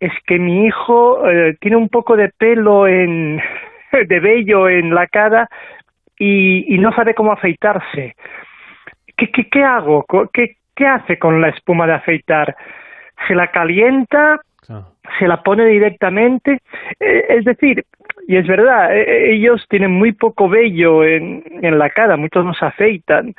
[0.00, 3.40] es que mi hijo eh, tiene un poco de pelo en,
[3.92, 5.48] de vello en la cara
[6.18, 8.14] y, y no sabe cómo afeitarse.
[9.16, 10.04] ¿Qué, qué, qué hago?
[10.32, 12.56] ¿Qué, ¿Qué hace con la espuma de afeitar?
[13.28, 14.40] ¿Se la calienta?
[15.18, 16.60] se la pone directamente.
[17.00, 17.84] Eh, es decir,
[18.28, 22.54] y es verdad, eh, ellos tienen muy poco vello en, en la cara, muchos no
[22.54, 23.34] se afeitan.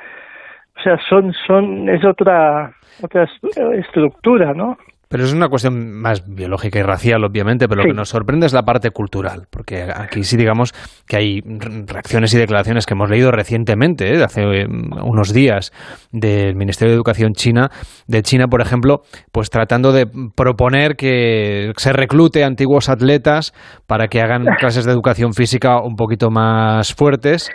[0.76, 2.72] O sea, son, son, es otra,
[3.02, 4.76] otra est- estructura, ¿no?
[5.12, 8.54] Pero es una cuestión más biológica y racial, obviamente, pero lo que nos sorprende es
[8.54, 10.72] la parte cultural, porque aquí sí digamos
[11.06, 11.40] que hay
[11.86, 14.16] reacciones y declaraciones que hemos leído recientemente, ¿eh?
[14.16, 15.70] de hace eh, unos días,
[16.12, 17.70] del Ministerio de Educación China,
[18.06, 23.52] de China, por ejemplo, pues tratando de proponer que se reclute antiguos atletas
[23.86, 27.50] para que hagan clases de educación física un poquito más fuertes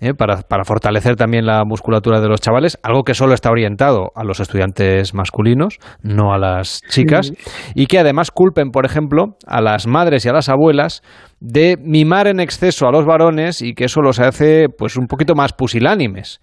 [0.00, 0.14] ¿eh?
[0.14, 4.24] para, para, fortalecer también la musculatura de los chavales, algo que solo está orientado a
[4.24, 7.32] los estudiantes masculinos, no a las chicas,
[7.74, 11.02] y que además culpen, por ejemplo, a las madres y a las abuelas
[11.40, 15.34] de mimar en exceso a los varones y que eso los hace pues un poquito
[15.34, 16.40] más pusilánimes.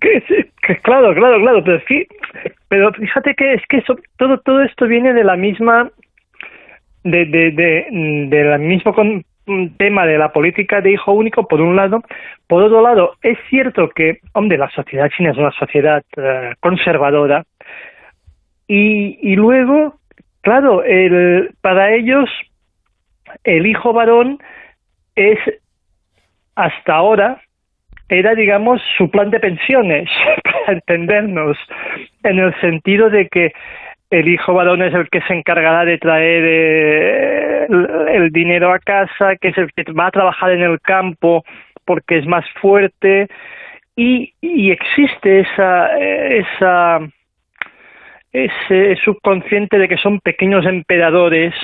[0.00, 0.20] Que,
[0.66, 1.78] que claro, claro, claro, pero,
[2.68, 5.90] pero fíjate que es que eso, todo, todo esto viene de la misma
[7.04, 7.86] de, de, de,
[8.28, 9.22] de la misma con,
[9.76, 12.02] tema de la política de hijo único, por un lado.
[12.46, 17.44] Por otro lado, es cierto que, hombre, la sociedad china es una sociedad eh, conservadora.
[18.66, 19.98] Y, y luego,
[20.40, 22.30] claro, el, para ellos,
[23.44, 24.38] el hijo varón
[25.14, 25.38] es,
[26.54, 27.40] hasta ahora,
[28.08, 30.08] era, digamos, su plan de pensiones,
[30.44, 31.56] para entendernos,
[32.22, 33.52] en el sentido de que
[34.14, 37.66] el hijo varón es el que se encargará de traer eh,
[38.12, 41.44] el, dinero a casa, que es el que va a trabajar en el campo
[41.84, 43.28] porque es más fuerte.
[43.96, 44.32] Y,
[44.70, 47.00] existe esa
[48.32, 51.54] ese subconsciente de que son pequeños emperadores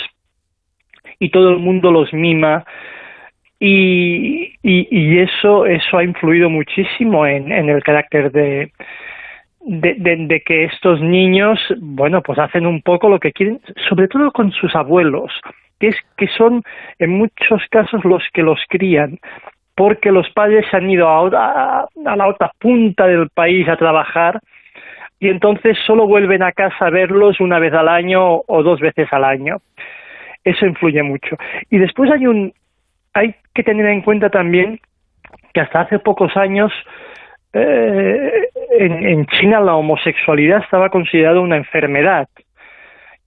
[1.19, 2.65] y todo el mundo los mima.
[3.59, 8.73] Y, y, eso eso ha influido muchísimo en el carácter de,
[9.61, 14.31] de, de, que estos niños, bueno, pues hacen un poco lo que quieren, sobre todo
[14.33, 15.33] con sus abuelos,
[15.79, 16.63] que es que son
[16.99, 19.19] en muchos casos los que los crían,
[19.75, 24.41] porque los padres se han ido a, a la otra punta del país a trabajar
[25.19, 29.07] y entonces solo vuelven a casa a verlos una vez al año o dos veces
[29.13, 29.59] al año.
[30.43, 31.37] Eso influye mucho.
[31.69, 32.55] Y después hay un
[33.13, 34.81] hay que tener en cuenta también
[35.53, 36.73] que hasta hace pocos años
[37.53, 42.29] eh, en, China la homosexualidad estaba considerada una enfermedad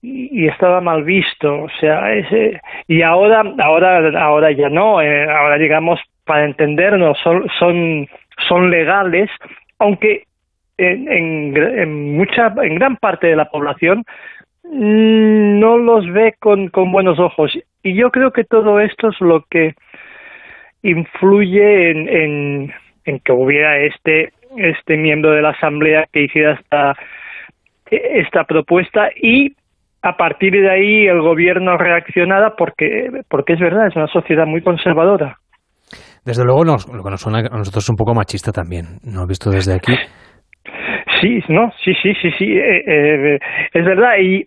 [0.02, 5.56] y, estaba mal visto, o sea, ese, y ahora, ahora, ahora ya no, eh, ahora
[5.56, 8.08] digamos para entendernos son,
[8.48, 9.30] son, legales,
[9.78, 10.24] aunque
[10.76, 14.04] en, en, en, mucha, en gran parte de la población
[14.64, 17.58] mm, no los ve con, con buenos ojos.
[17.82, 19.74] Y yo creo que todo esto es lo que
[20.82, 22.74] influye en, en,
[23.06, 26.94] en que hubiera este este miembro de la asamblea que hiciera esta
[27.90, 29.54] esta propuesta y
[30.02, 34.62] a partir de ahí el gobierno reaccionara porque porque es verdad es una sociedad muy
[34.62, 35.36] conservadora.
[36.24, 39.26] Desde luego nos, lo que nos suena a nosotros es un poco machista también no
[39.26, 39.94] visto desde aquí
[41.20, 43.38] sí no sí sí sí sí eh, eh,
[43.72, 44.46] es verdad y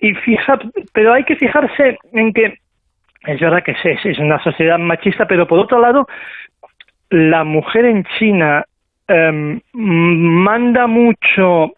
[0.00, 0.58] y fija
[0.92, 2.54] pero hay que fijarse en que
[3.26, 6.06] es verdad que es, es una sociedad machista pero por otro lado
[7.10, 8.64] la mujer en China
[9.08, 11.74] eh, manda mucho,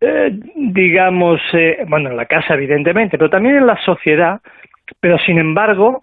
[0.00, 4.40] eh, digamos, eh, bueno, en la casa evidentemente, pero también en la sociedad,
[5.00, 6.02] pero sin embargo,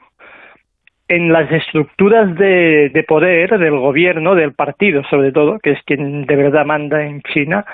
[1.08, 6.26] en las estructuras de, de poder del gobierno, del partido sobre todo, que es quien
[6.26, 7.66] de verdad manda en China,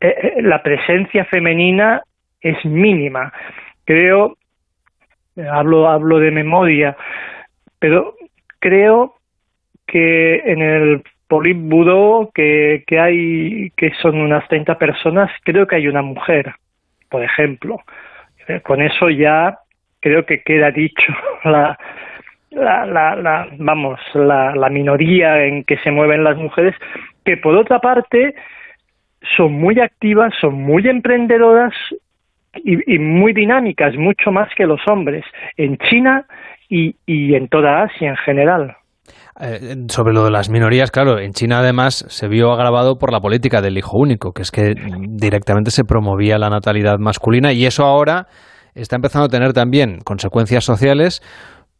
[0.00, 2.02] eh, la presencia femenina
[2.40, 3.32] es mínima.
[3.84, 4.36] Creo,
[5.50, 6.96] hablo, hablo de memoria,
[7.78, 8.14] pero
[8.58, 9.14] creo
[9.86, 15.88] que en el Politburo que, que hay, que son unas 30 personas, creo que hay
[15.88, 16.52] una mujer,
[17.08, 17.80] por ejemplo.
[18.48, 19.56] Eh, con eso ya
[20.00, 21.10] creo que queda dicho
[21.44, 21.78] la,
[22.50, 26.74] la, la, la vamos, la, la minoría en que se mueven las mujeres,
[27.24, 28.34] que por otra parte
[29.34, 31.72] son muy activas, son muy emprendedoras
[32.56, 35.24] y, y, muy dinámicas, mucho más que los hombres,
[35.56, 36.26] en China
[36.68, 38.76] y, y en toda Asia en general.
[39.44, 43.18] Eh, sobre lo de las minorías, claro, en China además se vio agravado por la
[43.18, 44.74] política del hijo único, que es que
[45.08, 48.28] directamente se promovía la natalidad masculina y eso ahora
[48.76, 51.22] está empezando a tener también consecuencias sociales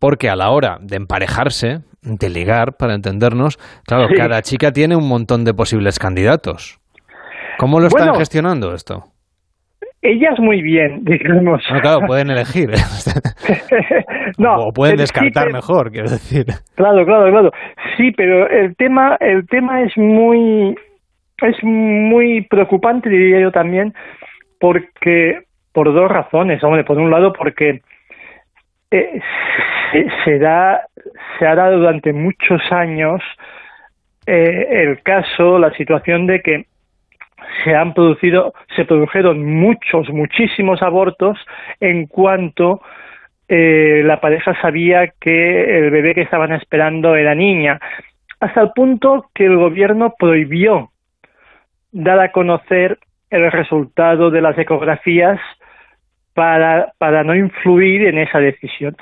[0.01, 5.07] porque a la hora de emparejarse, de ligar, para entendernos, claro, cada chica tiene un
[5.07, 6.81] montón de posibles candidatos.
[7.61, 9.12] ¿Cómo lo están gestionando esto?
[10.03, 11.62] Ellas muy bien, digamos.
[11.73, 12.71] No, claro, pueden elegir.
[14.38, 16.47] no, o pueden descartar mejor, quiero decir.
[16.75, 17.51] Claro, claro, claro.
[17.97, 20.77] Sí, pero el tema, el tema es muy,
[21.43, 23.95] es muy preocupante, diría yo también,
[24.61, 26.62] porque por dos razones.
[26.62, 27.81] Hombre, por un lado, porque
[28.91, 29.21] eh,
[30.25, 30.83] se, da,
[31.38, 33.23] se ha dado durante muchos años
[34.27, 36.67] eh, el caso, la situación de que
[37.64, 41.38] se han producido, se produjeron muchos, muchísimos abortos
[41.81, 42.81] en cuanto
[43.48, 47.80] eh, la pareja sabía que el bebé que estaban esperando era niña,
[48.40, 50.90] hasta el punto que el gobierno prohibió
[51.93, 52.99] dar a conocer
[53.30, 55.38] el resultado de las ecografías
[56.34, 58.97] para, para no influir en esa decisión.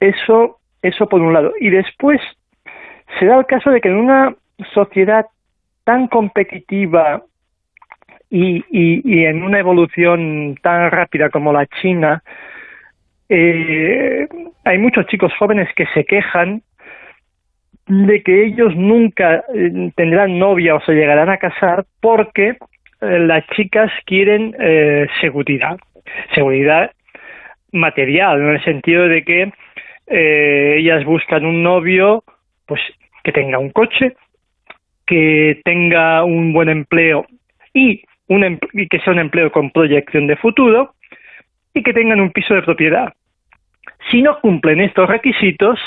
[0.00, 1.52] Eso, eso por un lado.
[1.60, 2.20] Y después
[3.18, 4.34] se da el caso de que en una
[4.74, 5.26] sociedad
[5.84, 7.22] tan competitiva
[8.28, 12.22] y, en una evolución tan rápida como la China,
[13.28, 14.28] eh,
[14.64, 16.62] hay muchos chicos jóvenes que se quejan
[17.86, 22.56] de que ellos nunca eh, tendrán novia o se llegarán a casar porque
[23.00, 25.78] eh, las chicas quieren eh, seguridad,
[26.34, 26.92] seguridad
[27.72, 29.52] material, en el sentido de que
[30.06, 32.24] eh, ellas buscan un novio
[32.66, 32.80] pues
[33.24, 34.16] que tenga un coche,
[35.10, 37.26] que tenga un buen empleo
[37.74, 40.94] em- y que sea un empleo con proyección de futuro
[41.74, 43.12] y que tengan un piso de propiedad.
[44.08, 45.80] Si no cumplen estos requisitos,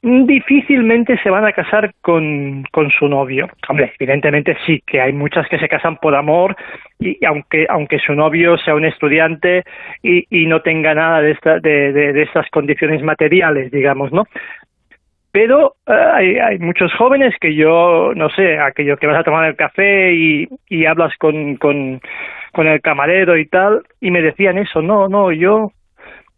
[0.00, 3.50] difícilmente se van a casar con, con su novio.
[3.68, 6.56] Hombre, evidentemente sí, que hay muchas que se casan por amor
[6.98, 9.64] y aunque aunque su novio sea un estudiante
[10.02, 14.24] y, y no tenga nada de, esta, de, de, de estas condiciones materiales, digamos, ¿no?
[15.30, 19.44] Pero eh, hay, hay muchos jóvenes que yo, no sé, aquello que vas a tomar
[19.44, 22.00] el café y, y hablas con, con,
[22.52, 25.72] con el camarero y tal, y me decían eso, no, no, yo,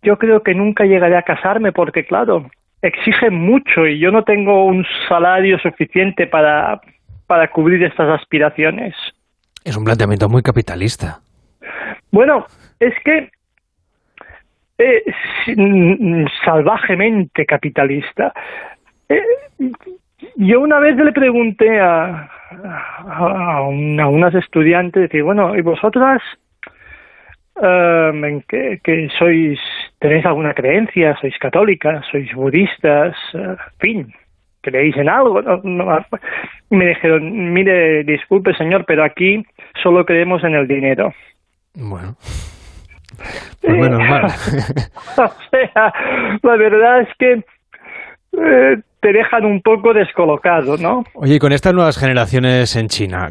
[0.02, 2.50] yo creo que nunca llegaré a casarme porque, claro,
[2.82, 6.80] exigen mucho y yo no tengo un salario suficiente para,
[7.26, 8.94] para cubrir estas aspiraciones.
[9.64, 11.20] Es un planteamiento muy capitalista.
[12.10, 12.46] Bueno,
[12.80, 13.30] es que
[14.78, 15.04] eh,
[16.44, 18.32] salvajemente capitalista.
[19.10, 19.22] Eh,
[20.36, 22.30] yo una vez le pregunté a,
[22.64, 26.22] a, a una- a unas estudiantes, decir, bueno, ¿y vosotras
[27.60, 29.58] em, en qué, qué sois,
[29.98, 31.16] tenéis alguna creencia?
[31.20, 32.04] ¿Sois católicas?
[32.10, 33.14] ¿Sois budistas?
[33.34, 34.14] En fin,
[34.62, 35.42] ¿creéis en algo?
[35.42, 36.06] No, no,
[36.70, 39.44] y me dijeron, mire, disculpe señor, pero aquí
[39.82, 41.12] solo creemos en el dinero.
[41.74, 42.14] Bueno.
[43.60, 44.24] Pues menos mal.
[45.18, 45.92] o sea,
[46.42, 47.44] la verdad es que
[48.38, 51.04] eh, te dejan un poco descolocado, ¿no?
[51.14, 53.28] Oye, con estas nuevas generaciones en China,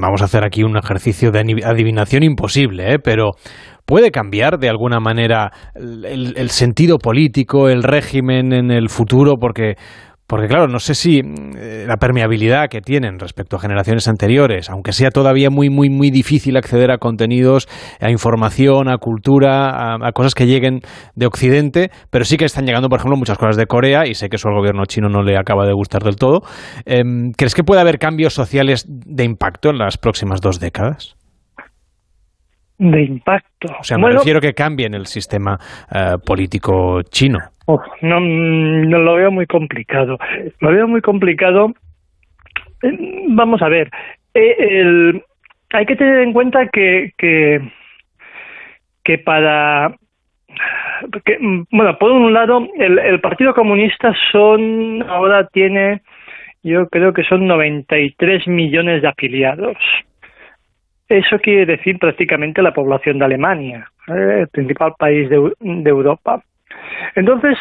[0.00, 2.98] vamos a hacer aquí un ejercicio de adivinación imposible, ¿eh?
[3.02, 3.32] pero
[3.84, 9.34] ¿puede cambiar de alguna manera el sentido político, el régimen en el futuro?
[9.40, 9.74] Porque,
[10.28, 14.92] porque claro, no sé si eh, la permeabilidad que tienen respecto a generaciones anteriores, aunque
[14.92, 17.66] sea todavía muy, muy, muy difícil acceder a contenidos,
[17.98, 20.80] a información, a cultura, a, a cosas que lleguen
[21.16, 24.28] de Occidente, pero sí que están llegando, por ejemplo, muchas cosas de Corea y sé
[24.28, 26.42] que eso al gobierno chino no le acaba de gustar del todo.
[26.84, 31.16] Em, ¿Crees que puede haber cambios sociales de impacto en las próximas dos décadas?
[32.78, 33.68] De impacto.
[33.80, 35.56] O sea, me Bueno, refiero que cambien el sistema
[35.90, 37.38] eh, político chino.
[38.02, 40.18] No, mm, no lo veo muy complicado.
[40.60, 41.72] Lo veo muy complicado.
[42.82, 43.90] Eh, Vamos a ver.
[44.34, 45.22] eh, el-
[45.70, 47.60] hay que tener en cuenta que, que,
[49.18, 49.94] para
[51.24, 56.00] que, mm, bueno, por un lado, el, el Partido Comunista son ahora tiene,
[56.62, 59.76] yo creo que son 93 millones de afiliados.
[61.08, 66.42] Eso quiere decir prácticamente la población de Alemania, eh, el principal país de Europa.
[67.14, 67.58] Entonces,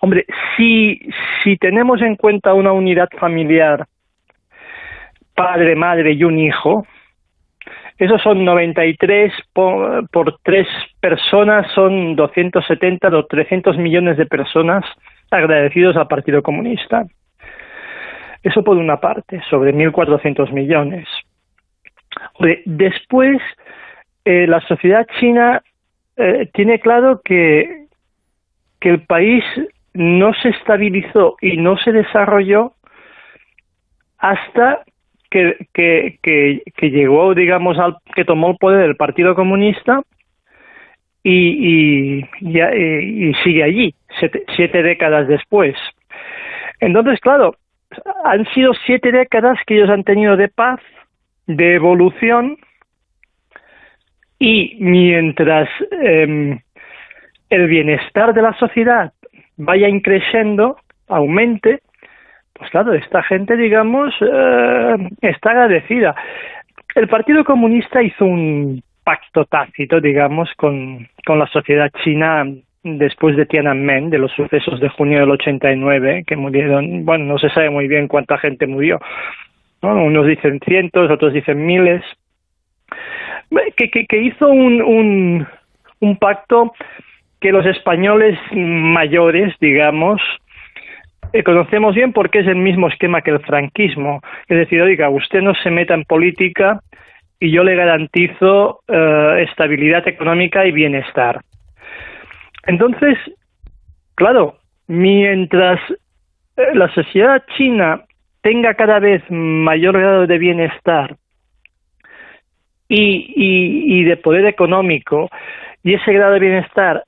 [0.00, 0.26] hombre,
[0.56, 1.00] si,
[1.42, 3.86] si tenemos en cuenta una unidad familiar,
[5.34, 6.86] padre, madre y un hijo,
[7.98, 10.66] esos son 93 por, por tres
[11.00, 14.84] personas, son 270 o 300 millones de personas
[15.30, 17.04] agradecidos al Partido Comunista.
[18.42, 21.08] Eso por una parte, sobre 1.400 millones.
[22.64, 23.38] Después,
[24.24, 25.62] eh, la sociedad china
[26.16, 27.85] eh, tiene claro que,
[28.86, 29.42] que el país
[29.94, 32.74] no se estabilizó y no se desarrolló
[34.16, 34.84] hasta
[35.28, 40.02] que, que, que, llegó, digamos, al que tomó el poder el Partido Comunista
[41.24, 42.60] y, y, y,
[43.28, 45.74] y sigue allí, siete, siete décadas después.
[46.78, 47.56] Entonces, claro,
[48.22, 50.78] han sido siete décadas que ellos han tenido de paz,
[51.48, 52.56] de evolución,
[54.38, 56.60] y mientras eh,
[57.50, 59.12] el bienestar de la sociedad
[59.56, 60.78] vaya increciendo,
[61.08, 61.80] aumente,
[62.52, 66.14] pues claro, esta gente, digamos, eh, está agradecida.
[66.94, 72.44] El Partido Comunista hizo un pacto tácito, digamos, con, con la sociedad china
[72.82, 77.50] después de Tiananmen, de los sucesos de junio del 89, que murieron, bueno, no se
[77.50, 79.00] sabe muy bien cuánta gente murió,
[79.82, 80.04] ¿no?
[80.04, 82.02] Unos dicen cientos, otros dicen miles.
[83.76, 85.46] Que, que, que hizo un, un,
[86.00, 86.72] un pacto
[87.40, 90.20] que los españoles mayores, digamos,
[91.32, 94.20] eh, conocemos bien porque es el mismo esquema que el franquismo.
[94.48, 96.80] Es decir, oiga, usted no se meta en política
[97.38, 101.40] y yo le garantizo eh, estabilidad económica y bienestar.
[102.66, 103.18] Entonces,
[104.14, 104.56] claro,
[104.86, 105.78] mientras
[106.56, 108.02] eh, la sociedad china
[108.40, 111.16] tenga cada vez mayor grado de bienestar
[112.88, 115.28] y, y, y de poder económico,
[115.82, 117.04] y ese grado de bienestar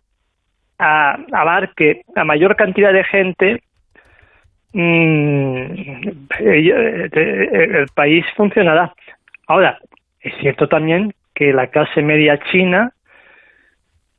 [0.78, 3.62] a, abarque a mayor cantidad de gente,
[4.72, 5.62] mmm,
[6.40, 8.92] el país funcionará.
[9.46, 9.78] Ahora,
[10.20, 12.92] es cierto también que la clase media china,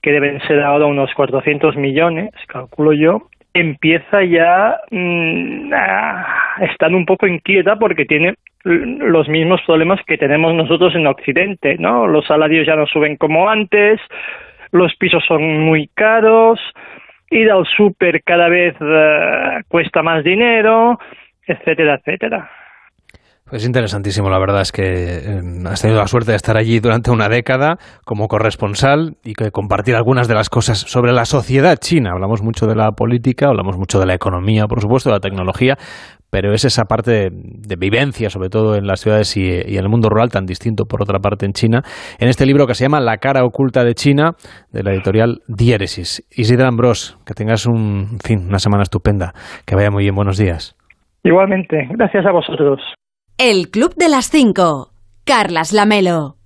[0.01, 7.05] que deben ser ahora unos 400 millones, calculo yo, empieza ya mmm, a estar un
[7.05, 12.07] poco inquieta porque tiene los mismos problemas que tenemos nosotros en Occidente, ¿no?
[12.07, 13.99] Los salarios ya no suben como antes,
[14.71, 16.59] los pisos son muy caros,
[17.29, 20.99] ir al súper cada vez uh, cuesta más dinero,
[21.45, 22.49] etcétera, etcétera.
[23.51, 27.09] Es interesantísimo, la verdad es que eh, has tenido la suerte de estar allí durante
[27.09, 32.11] una década como corresponsal y que compartir algunas de las cosas sobre la sociedad china.
[32.11, 35.77] Hablamos mucho de la política, hablamos mucho de la economía, por supuesto, de la tecnología,
[36.29, 39.83] pero es esa parte de, de vivencia, sobre todo en las ciudades y, y, en
[39.83, 41.81] el mundo rural, tan distinto por otra parte en China,
[42.19, 44.31] en este libro que se llama La cara oculta de China,
[44.71, 46.25] de la editorial Diéresis.
[46.31, 49.33] Isidra Ambrós, que tengas un en fin, una semana estupenda,
[49.65, 50.75] que vaya muy bien, buenos días.
[51.23, 52.79] Igualmente, gracias a vosotros.
[53.37, 54.91] El Club de las Cinco.
[55.25, 56.38] Carlas Lamelo.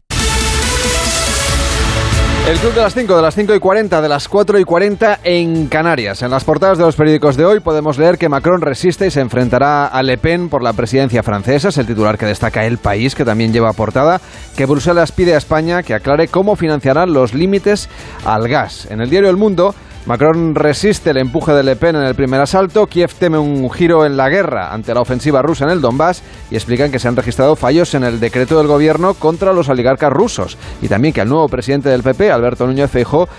[2.46, 5.20] El Club de las 5, de las 5 y 40, de las 4 y 40
[5.24, 6.24] en Canarias.
[6.24, 9.22] En las portadas de los periódicos de hoy podemos leer que Macron resiste y se
[9.22, 11.70] enfrentará a Le Pen por la presidencia francesa.
[11.70, 14.20] Es el titular que destaca El País, que también lleva portada.
[14.58, 17.88] Que Bruselas pide a España que aclare cómo financiarán los límites
[18.26, 18.88] al gas.
[18.92, 19.74] En el diario El Mundo.
[20.06, 24.06] Macron resiste el empuje de Le Pen en el primer asalto, Kiev teme un giro
[24.06, 27.16] en la guerra ante la ofensiva rusa en el Donbass y explican que se han
[27.16, 31.30] registrado fallos en el decreto del gobierno contra los oligarcas rusos y también que el
[31.30, 33.30] nuevo presidente del PP, Alberto Núñez Feijóo,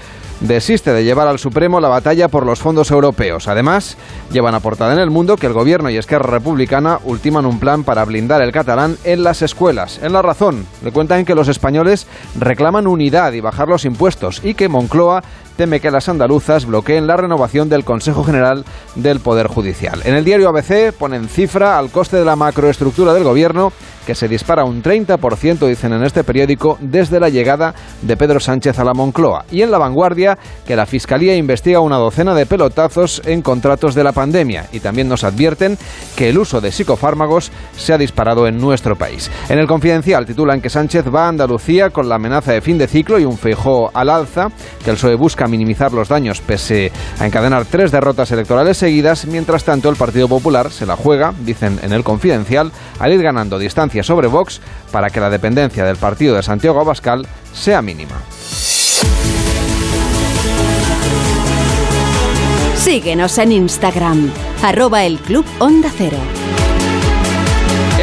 [0.40, 3.48] desiste de llevar al Supremo la batalla por los fondos europeos.
[3.48, 3.96] Además,
[4.32, 7.84] llevan a portada en el mundo que el gobierno y Esquerra Republicana ultiman un plan
[7.84, 10.00] para blindar el catalán en las escuelas.
[10.02, 12.06] En La Razón, le cuentan que los españoles
[12.38, 15.22] reclaman unidad y bajar los impuestos y que Moncloa
[15.56, 20.00] teme que las andaluzas bloqueen la renovación del Consejo General del Poder Judicial.
[20.04, 23.72] En el diario ABC ponen cifra al coste de la macroestructura del gobierno
[24.04, 28.78] que se dispara un 30%, dicen en este periódico, desde la llegada de Pedro Sánchez
[28.78, 29.46] a la Moncloa.
[29.50, 34.04] Y en La Vanguardia, que la Fiscalía investiga una docena de pelotazos en contratos de
[34.04, 34.66] la pandemia.
[34.72, 35.78] Y también nos advierten
[36.16, 39.30] que el uso de psicofármacos se ha disparado en nuestro país.
[39.48, 42.86] En el Confidencial titulan que Sánchez va a Andalucía con la amenaza de fin de
[42.86, 44.50] ciclo y un feijó al alza,
[44.84, 49.26] que el PSOE busca minimizar los daños pese a encadenar tres derrotas electorales seguidas.
[49.26, 53.58] Mientras tanto, el Partido Popular se la juega, dicen en el Confidencial, al ir ganando
[53.58, 54.60] distancia sobre Vox
[54.92, 58.16] para que la dependencia del partido de Santiago Abascal sea mínima.
[62.76, 64.30] Síguenos en Instagram,
[64.62, 66.18] arroba el Club Onda Cero.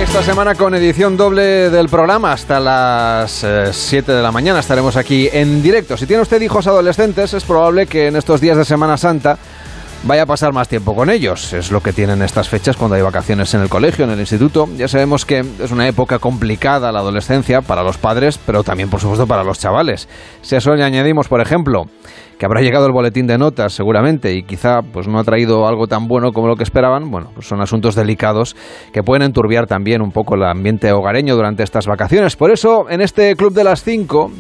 [0.02, 4.98] Esta semana con edición doble del programa hasta las eh, 7 de la mañana estaremos
[4.98, 5.96] aquí en directo.
[5.96, 9.38] Si tiene usted hijos adolescentes es probable que en estos días de Semana Santa
[10.04, 11.54] vaya a pasar más tiempo con ellos.
[11.54, 14.68] Es lo que tienen estas fechas cuando hay vacaciones en el colegio, en el instituto.
[14.76, 19.00] Ya sabemos que es una época complicada la adolescencia para los padres, pero también por
[19.00, 20.10] supuesto para los chavales.
[20.42, 21.84] Si a eso le añadimos, por ejemplo,
[22.42, 25.86] que habrá llegado el boletín de notas seguramente y quizá pues no ha traído algo
[25.86, 28.56] tan bueno como lo que esperaban, bueno, pues son asuntos delicados
[28.92, 32.36] que pueden enturbiar también un poco el ambiente hogareño durante estas vacaciones.
[32.36, 34.32] Por eso, en este Club de las 5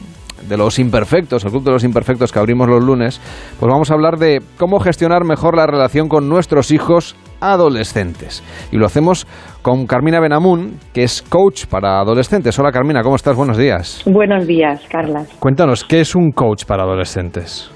[0.49, 3.21] de los imperfectos, el club de los imperfectos que abrimos los lunes,
[3.59, 8.41] pues vamos a hablar de cómo gestionar mejor la relación con nuestros hijos adolescentes.
[8.71, 9.27] Y lo hacemos
[9.61, 12.57] con Carmina Benamún, que es coach para adolescentes.
[12.57, 13.35] Hola Carmina, ¿cómo estás?
[13.35, 14.01] Buenos días.
[14.07, 15.29] Buenos días, Carlas.
[15.37, 17.71] Cuéntanos, ¿qué es un coach para adolescentes?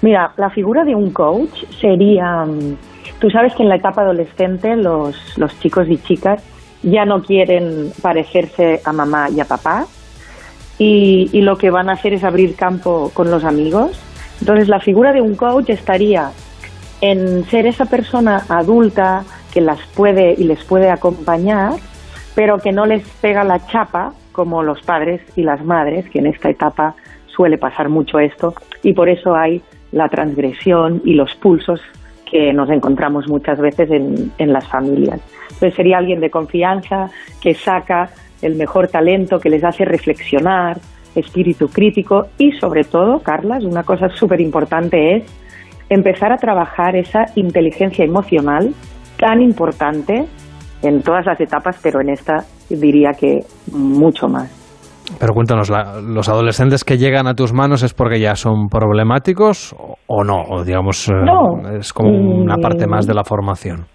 [0.00, 2.46] Mira, la figura de un coach sería,
[3.18, 6.42] tú sabes que en la etapa adolescente los, los chicos y chicas
[6.82, 9.86] ya no quieren parecerse a mamá y a papá,
[10.78, 14.00] y, y, lo que van a hacer es abrir campo con los amigos.
[14.38, 16.30] Entonces la figura de un coach estaría
[17.00, 21.72] en ser esa persona adulta que las puede y les puede acompañar,
[22.36, 26.26] pero que no les pega la chapa como los padres y las madres, que en
[26.26, 26.94] esta etapa
[27.26, 29.60] suele pasar mucho esto, y por eso hay
[29.92, 31.80] la transgresión y los pulsos
[32.30, 35.20] que nos encontramos muchas veces en, en las familias.
[35.44, 37.10] Entonces sería alguien de confianza
[37.40, 38.10] que saca
[38.42, 40.78] el mejor talento, que les hace reflexionar,
[41.14, 45.24] espíritu crítico y sobre todo, Carlas, una cosa súper importante es
[45.88, 48.74] empezar a trabajar esa inteligencia emocional
[49.18, 50.26] tan importante
[50.82, 54.57] en todas las etapas, pero en esta diría que mucho más.
[55.18, 59.72] Pero cuéntanos, la- ¿los adolescentes que llegan a tus manos es porque ya son problemáticos
[59.78, 60.42] o- o no?
[60.50, 61.14] O digamos, eh,
[61.78, 62.90] es como una parte Mm.
[62.90, 63.86] más de la formación.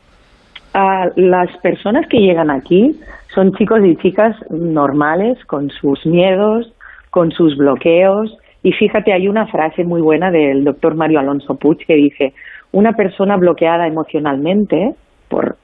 [0.75, 2.99] a las personas que llegan aquí
[3.35, 6.73] son chicos y chicas normales, con sus miedos,
[7.11, 8.35] con sus bloqueos.
[8.63, 12.33] Y fíjate, hay una frase muy buena del doctor Mario Alonso Puig que dice,
[12.71, 14.95] una persona bloqueada emocionalmente
[15.29, 15.57] por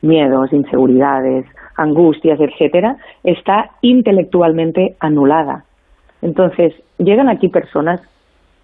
[0.00, 1.44] miedos, inseguridades,
[1.76, 5.64] angustias, etcétera, está intelectualmente anulada.
[6.22, 8.00] Entonces, llegan aquí personas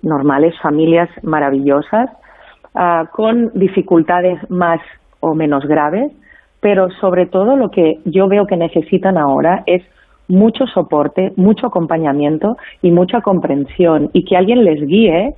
[0.03, 2.11] normales, familias maravillosas,
[2.75, 4.81] ah, con dificultades más
[5.21, 6.13] o menos graves,
[6.61, 9.83] pero sobre todo lo que yo veo que necesitan ahora es
[10.29, 15.35] mucho soporte, mucho acompañamiento y mucha comprensión y que alguien les guíe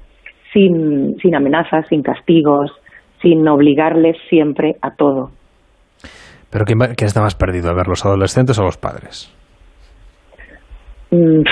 [0.52, 2.70] sin, sin amenazas, sin castigos,
[3.20, 5.30] sin obligarles siempre a todo.
[6.54, 7.68] Pero ¿quién, está más perdido?
[7.68, 9.28] A ver, ¿los adolescentes o los padres?
[11.10, 11.42] Mm,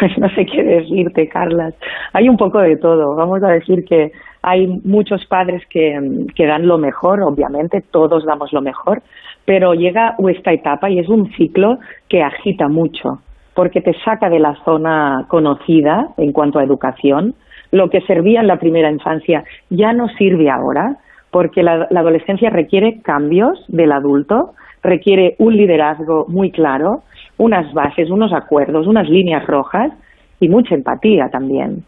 [0.00, 1.74] Pues no sé qué decirte, Carlas.
[2.14, 3.14] Hay un poco de todo.
[3.16, 6.00] Vamos a decir que hay muchos padres que,
[6.34, 9.02] que dan lo mejor, obviamente, todos damos lo mejor,
[9.44, 11.78] pero llega esta etapa y es un ciclo
[12.08, 13.18] que agita mucho,
[13.52, 17.34] porque te saca de la zona conocida en cuanto a educación.
[17.72, 20.96] Lo que servía en la primera infancia ya no sirve ahora,
[21.30, 27.02] porque la, la adolescencia requiere cambios del adulto, requiere un liderazgo muy claro,
[27.38, 29.92] unas bases, unos acuerdos, unas líneas rojas
[30.40, 31.84] y mucha empatía también.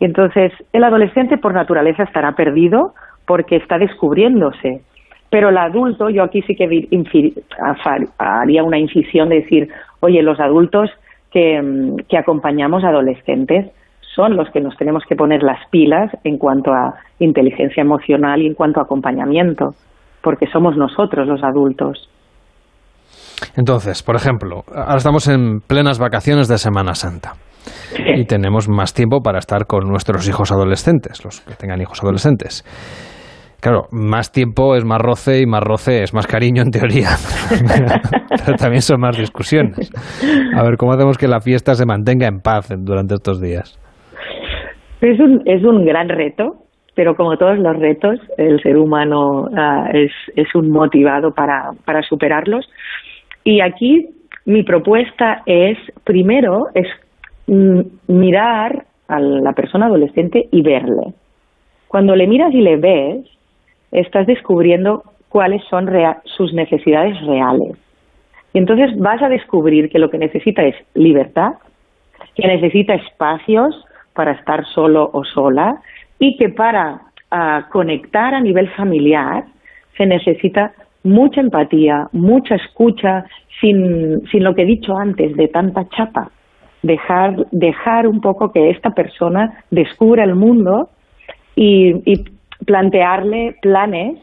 [0.00, 2.94] Y entonces, el adolescente por naturaleza estará perdido
[3.26, 4.80] porque está descubriéndose.
[5.28, 6.88] Pero el adulto, yo aquí sí que
[8.18, 9.68] haría una incisión de decir,
[10.00, 10.90] oye, los adultos
[11.30, 13.70] que, mm, que acompañamos a adolescentes
[14.20, 18.46] son los que nos tenemos que poner las pilas en cuanto a inteligencia emocional y
[18.46, 19.70] en cuanto a acompañamiento,
[20.22, 22.10] porque somos nosotros los adultos.
[23.56, 27.32] Entonces, por ejemplo, ahora estamos en plenas vacaciones de Semana Santa
[28.14, 32.62] y tenemos más tiempo para estar con nuestros hijos adolescentes, los que tengan hijos adolescentes.
[33.60, 37.08] Claro, más tiempo es más roce y más roce es más cariño en teoría,
[38.44, 39.90] pero también son más discusiones.
[40.54, 43.79] A ver, ¿cómo hacemos que la fiesta se mantenga en paz durante estos días?
[45.00, 46.56] Es un, es un gran reto,
[46.94, 52.02] pero como todos los retos, el ser humano ah, es, es un motivado para, para
[52.02, 52.68] superarlos.
[53.44, 54.08] Y aquí
[54.44, 56.86] mi propuesta es, primero, es
[57.46, 61.14] mm, mirar a la persona adolescente y verle.
[61.88, 63.26] Cuando le miras y le ves,
[63.92, 67.76] estás descubriendo cuáles son rea- sus necesidades reales.
[68.52, 71.52] Y entonces vas a descubrir que lo que necesita es libertad,
[72.34, 73.74] que necesita espacios
[74.20, 75.80] para estar solo o sola
[76.18, 77.00] y que para
[77.30, 79.44] ah, conectar a nivel familiar
[79.96, 80.72] se necesita
[81.04, 83.24] mucha empatía, mucha escucha,
[83.62, 86.30] sin, sin lo que he dicho antes, de tanta chapa.
[86.82, 90.90] Dejar, dejar un poco que esta persona descubra el mundo
[91.56, 92.22] y, y
[92.66, 94.18] plantearle planes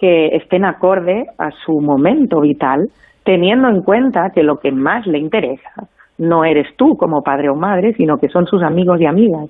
[0.00, 2.88] que estén acorde a su momento vital,
[3.22, 5.88] teniendo en cuenta que lo que más le interesa
[6.18, 9.48] no eres tú como padre o madre, sino que son sus amigos y amigas.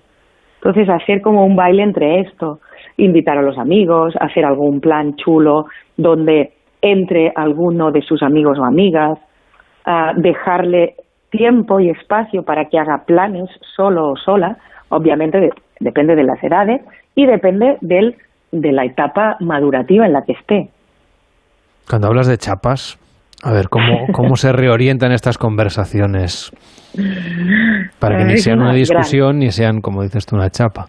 [0.56, 2.58] Entonces, hacer como un baile entre esto,
[2.96, 5.66] invitar a los amigos, hacer algún plan chulo
[5.96, 6.52] donde
[6.82, 9.18] entre alguno de sus amigos o amigas,
[9.84, 10.94] ah, dejarle
[11.30, 14.56] tiempo y espacio para que haga planes solo o sola,
[14.88, 16.80] obviamente de- depende de las edades
[17.14, 18.16] y depende del,
[18.52, 20.68] de la etapa madurativa en la que esté.
[21.88, 22.98] Cuando hablas de chapas,
[23.44, 26.50] a ver, ¿cómo, cómo se reorientan estas conversaciones
[28.00, 30.86] para que ni sean una discusión ni sean, como dices tú, una chapa?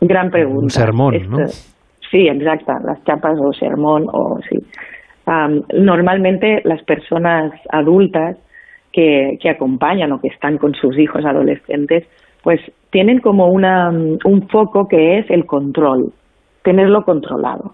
[0.00, 0.62] Gran pregunta.
[0.62, 1.46] Un sermón, Esto- ¿no?
[2.10, 4.58] Sí, exacta, las chapas o sermón o sí.
[5.26, 8.36] Am, normalmente las personas adultas
[8.92, 12.04] que, que acompañan o que están con sus hijos adolescentes,
[12.42, 12.60] pues
[12.90, 16.12] tienen como una, mm, un foco que es el control,
[16.62, 17.72] tenerlo controlado,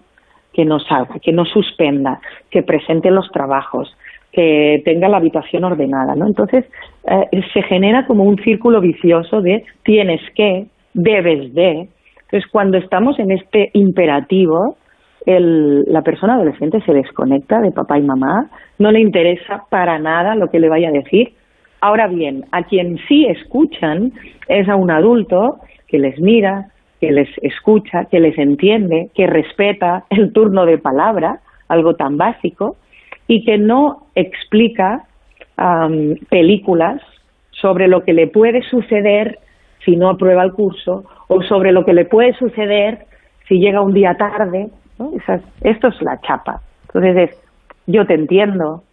[0.53, 3.95] que no salga, que no suspenda, que presente los trabajos,
[4.31, 6.25] que tenga la habitación ordenada, ¿no?
[6.27, 6.65] Entonces
[7.07, 11.87] eh, se genera como un círculo vicioso de tienes que, debes de.
[12.23, 14.77] Entonces cuando estamos en este imperativo,
[15.25, 18.49] el- la persona adolescente se desconecta de papá y mamá,
[18.79, 21.33] no le interesa para nada lo que le vaya a decir.
[21.79, 24.11] Ahora bien, a quien sí escuchan
[24.47, 26.70] es a un adulto que les mira,
[27.01, 32.77] que les escucha, que les entiende, que respeta el turno de palabra, algo tan básico,
[33.27, 35.05] y que no explica
[36.29, 37.01] películas
[37.51, 39.39] sobre lo que le puede suceder
[39.83, 43.05] si no aprueba el curso o sobre lo que le puede suceder
[43.47, 44.69] si llega un día tarde.
[44.97, 45.11] ¿no?
[45.61, 46.61] Esto es la chapa.
[46.87, 47.43] Entonces es,
[47.87, 48.83] yo te entiendo,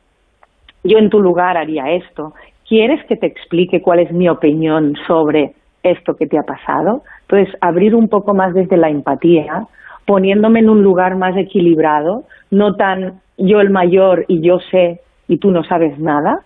[0.85, 2.35] yo en tu lugar haría esto.
[2.69, 7.03] ¿Quieres que te explique cuál es mi opinión sobre esto que te ha pasado?
[7.29, 9.67] Entonces, abrir un poco más desde la empatía,
[10.07, 15.37] poniéndome en un lugar más equilibrado, no tan yo el mayor y yo sé y
[15.37, 16.41] tú no sabes nada,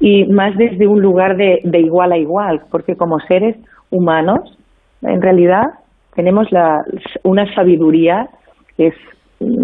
[0.00, 3.54] y más desde un lugar de, de igual a igual, porque como seres
[3.90, 4.56] humanos,
[5.02, 5.74] en realidad
[6.14, 6.82] tenemos la,
[7.22, 8.30] una sabiduría
[8.78, 8.94] que es,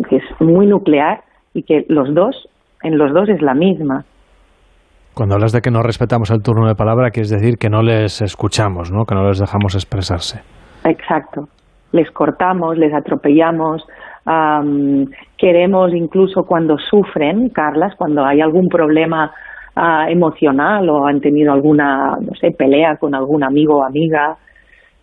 [0.08, 1.22] que es muy nuclear
[1.54, 2.48] y que los dos,
[2.82, 4.04] en los dos es la misma.
[5.16, 8.20] Cuando hablas de que no respetamos el turno de palabra, quieres decir que no les
[8.20, 9.06] escuchamos, ¿no?
[9.06, 10.42] que no les dejamos expresarse.
[10.84, 11.48] Exacto.
[11.92, 13.82] Les cortamos, les atropellamos,
[14.26, 15.06] am,
[15.38, 19.32] queremos incluso cuando sufren, Carlas, cuando hay algún problema
[19.74, 24.36] ah, emocional o han tenido alguna, no sé, pelea con algún amigo o amiga,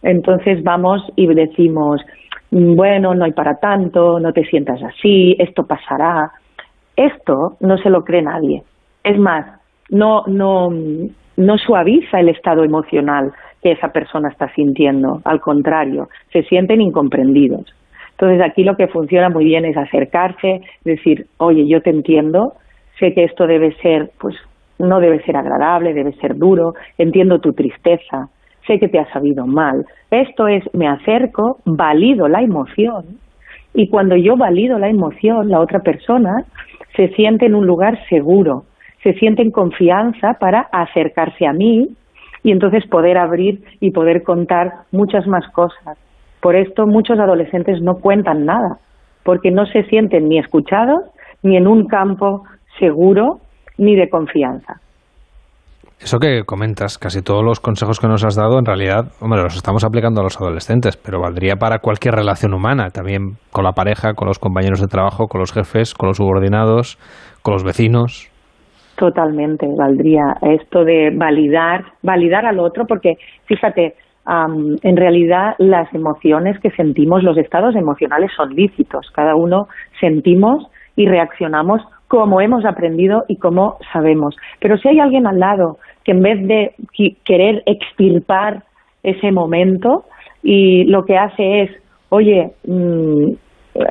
[0.04, 2.02] entonces vamos y decimos,
[2.52, 6.30] "Mm, bueno, no hay para tanto, no te sientas así, esto pasará.
[6.96, 8.62] Esto no se lo cree nadie.
[9.04, 10.70] Es más, no, no,
[11.38, 13.32] no suaviza el estado emocional
[13.62, 15.22] que esa persona está sintiendo.
[15.24, 17.74] Al contrario, se sienten incomprendidos.
[18.12, 22.54] Entonces aquí lo que funciona muy bien es acercarse, decir, oye, yo te entiendo,
[23.00, 24.36] sé que esto debe ser, pues
[24.80, 28.30] no debe ser agradable, debe ser duro, entiendo tu tristeza,
[28.68, 29.86] sé que te ha sabido mal.
[30.12, 33.24] Esto es, me acerco, valido la emoción
[33.74, 36.46] y cuando yo valido la emoción, la otra persona
[36.96, 38.66] se siente en un lugar seguro,
[39.04, 41.90] se siente en confianza para acercarse a mí
[42.44, 45.98] y entonces poder abrir y poder contar muchas más cosas.
[46.42, 48.78] Por esto muchos adolescentes no cuentan nada,
[49.24, 51.02] porque no se sienten ni escuchados,
[51.42, 52.44] ni en un campo
[52.80, 53.40] seguro,
[53.78, 54.76] ni de confianza.
[56.00, 59.56] Eso que comentas, casi todos los consejos que nos has dado, en realidad, hombre, los
[59.56, 64.14] estamos aplicando a los adolescentes, pero valdría para cualquier relación humana, también con la pareja,
[64.14, 66.98] con los compañeros de trabajo, con los jefes, con los subordinados,
[67.42, 68.33] con los vecinos.
[68.96, 76.60] Totalmente, valdría esto de validar, validar al otro, porque fíjate, am, en realidad las emociones
[76.60, 79.10] que sentimos, los estados emocionales son lícitos.
[79.14, 79.68] Cada uno
[80.00, 84.36] sentimos y reaccionamos como hemos aprendido y como sabemos.
[84.60, 86.76] Pero si hay alguien al lado que en vez de
[87.26, 88.64] querer extirpar
[89.02, 90.06] ese momento
[90.44, 91.72] y lo que hace es,
[92.10, 93.32] oye, mm,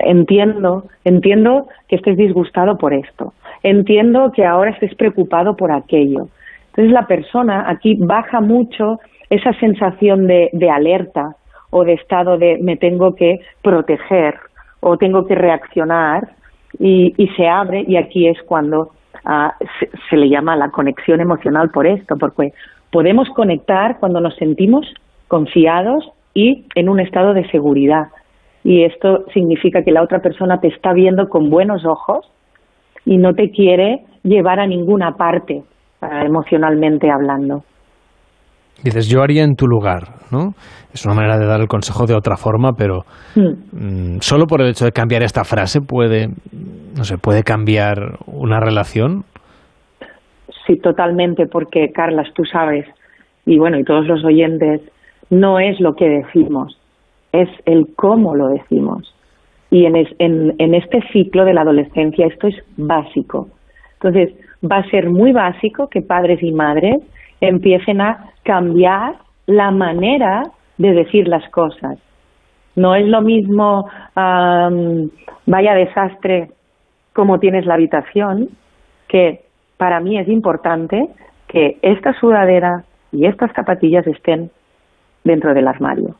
[0.04, 3.32] entiendo, entiendo que estés disgustado por esto,
[3.62, 6.28] entiendo que ahora estés preocupado por aquello.
[6.68, 8.98] Entonces la persona aquí baja mucho
[9.30, 11.36] esa sensación de, alerta
[11.70, 14.38] o de estado de me tengo que proteger
[14.80, 16.28] o tengo que reaccionar
[16.78, 18.90] y, se abre y aquí es cuando
[19.78, 22.52] se, se le llama la conexión emocional por esto, porque
[22.90, 24.86] podemos conectar cuando nos sentimos
[25.28, 28.08] confiados y en un estado de seguridad.
[28.64, 32.26] Y esto significa que la otra persona te está viendo con buenos ojos
[33.04, 35.62] y no te quiere llevar a ninguna parte
[36.00, 37.62] ah, emocionalmente hablando.
[38.82, 40.54] Dices, yo haría en tu lugar, ¿no?
[40.92, 43.02] Es una manera de dar el consejo de otra forma, pero
[43.34, 44.16] Hmm.
[44.16, 46.28] mm, solo por el hecho de cambiar esta frase puede,
[46.96, 49.24] no sé, puede cambiar una relación.
[50.66, 52.86] Sí, totalmente, porque Carlas, tú sabes,
[53.46, 54.80] y bueno, y todos los oyentes,
[55.30, 56.76] no es lo que decimos,
[57.32, 59.14] es el cómo lo decimos.
[59.72, 63.48] Y en, es- en, en este ciclo de la adolescencia esto es básico.
[63.94, 66.96] Entonces, va a ser muy básico que padres y madres
[67.40, 69.14] empiecen a cambiar
[69.46, 70.42] la manera
[70.76, 71.98] de decir las cosas.
[72.76, 73.88] No es lo mismo,
[75.46, 76.50] vaya desastre,
[77.12, 78.48] como tienes la habitación,
[79.08, 79.40] que
[79.78, 81.08] para mí es importante
[81.48, 84.50] que esta sudadera y estas zapatillas estén
[85.24, 86.14] dentro del armario.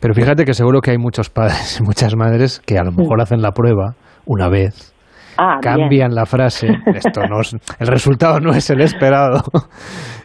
[0.00, 3.20] Pero fíjate que seguro que hay muchos padres y muchas madres que a lo mejor
[3.20, 3.94] hacen la prueba
[4.26, 4.92] una vez,
[5.38, 5.78] Ah, bien.
[5.78, 9.40] cambian la frase, esto no es- el resultado no es el esperado.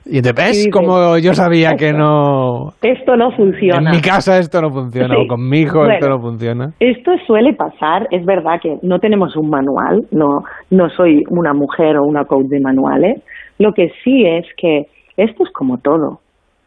[0.06, 2.70] Y Y ¿ves como yo sabía que no...
[2.82, 3.92] Esto no funciona.
[3.92, 5.22] En mi casa esto no funciona, Sí.
[5.24, 6.70] o con mi hijo esto no funciona.
[6.80, 10.40] Esto suele pasar, es verdad que no tenemos un manual, no,
[10.72, 13.22] no soy una mujer o una coach de manuales.
[13.60, 14.86] Lo que sí es que
[15.18, 16.20] esto es como todo.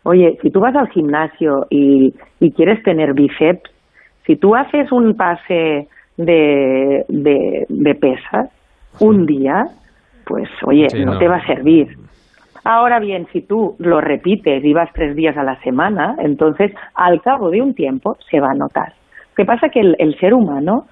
[0.04, 3.70] Oye, si tú vas al gimnasio y, y quieres tener bíceps,
[4.26, 8.48] si tú haces un pase de, de, de pesas
[9.00, 9.66] un día,
[10.24, 11.18] pues oye, Sí, no, no.
[11.18, 11.96] te va a servir.
[12.64, 17.20] Ahora bien, si tú lo repites y vas tres días a la semana, entonces al
[17.20, 18.88] cabo de un tiempo se va a notar.
[19.32, 20.86] Lo que pasa que el, el ser humano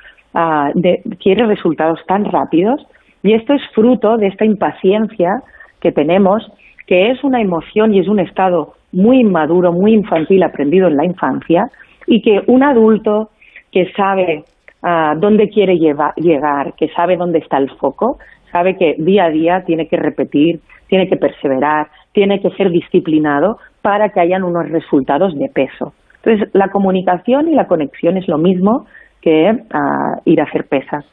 [0.74, 2.84] de- quiere resultados tan rápidos
[3.22, 5.42] y esto es fruto de esta impaciencia
[5.80, 6.46] que tenemos,
[6.86, 11.04] que es una emoción y es un estado muy inmaduro, muy infantil aprendido en la
[11.04, 11.70] infancia
[12.06, 13.30] y que un adulto
[13.70, 14.44] que sabe
[14.82, 18.18] ah, dónde quiere llegar, que sabe dónde está el foco,
[18.50, 23.58] sabe que día a día tiene que repetir, tiene que perseverar, tiene que ser disciplinado
[23.80, 25.94] para que hayan unos resultados de peso.
[26.22, 28.86] Entonces, la comunicación y la conexión es lo mismo
[29.22, 31.04] que ah, ir a hacer pesas.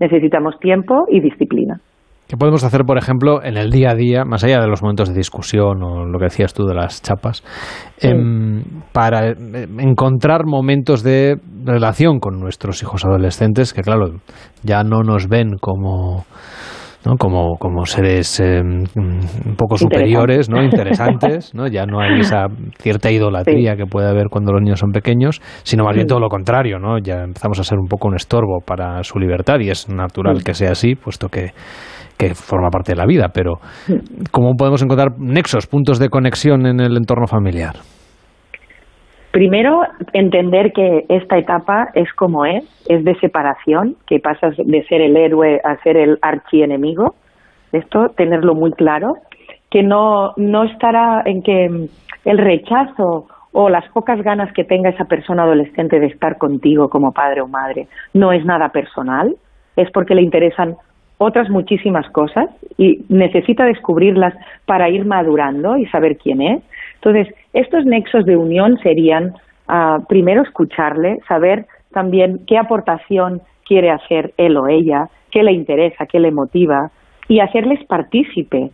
[0.00, 1.80] Necesitamos tiempo y disciplina.
[2.30, 5.08] ¿Qué podemos hacer, por ejemplo, en el día a día, más allá de los momentos
[5.08, 7.42] de discusión o lo que decías tú de las chapas,
[8.00, 8.62] em,
[8.92, 9.34] para eh,
[9.80, 14.20] encontrar momentos de relación con nuestros hijos adolescentes que, claro,
[14.62, 16.24] ya no nos ven como...
[17.04, 17.16] ¿no?
[17.16, 20.62] como, como seres eh, un poco superiores, ¿no?
[20.62, 21.66] interesantes, ¿no?
[21.66, 22.44] ya no hay esa
[22.78, 26.28] cierta idolatría que puede haber cuando los niños son pequeños, sino más bien todo lo
[26.28, 26.98] contrario, ¿no?
[26.98, 30.44] ya empezamos a ser un poco un estorbo para su libertad y es natural Sí.
[30.44, 31.52] que sea así, puesto que,
[32.20, 33.54] que forma parte de la vida, pero
[34.30, 37.76] ¿cómo podemos encontrar nexos, puntos de conexión en el entorno familiar?
[39.32, 45.00] Primero, entender que esta etapa es como es, es de separación, que pasas de ser
[45.00, 47.14] el héroe a ser el archienemigo.
[47.72, 49.14] Esto, tenerlo muy claro,
[49.70, 51.88] que no, no estará en que
[52.24, 57.12] el rechazo o las pocas ganas que tenga esa persona adolescente de estar contigo como
[57.12, 59.36] padre o madre no es nada personal,
[59.76, 60.76] es porque le interesan
[61.22, 62.48] otras muchísimas cosas
[62.78, 64.32] y necesita descubrirlas
[64.64, 66.62] para ir madurando y saber quién es.
[66.94, 69.34] Entonces, estos nexos de unión serían,
[69.68, 76.06] ah, primero, escucharle, saber también qué aportación quiere hacer él o ella, qué le interesa,
[76.06, 76.90] qué le motiva,
[77.28, 78.70] y hacerles partícipe.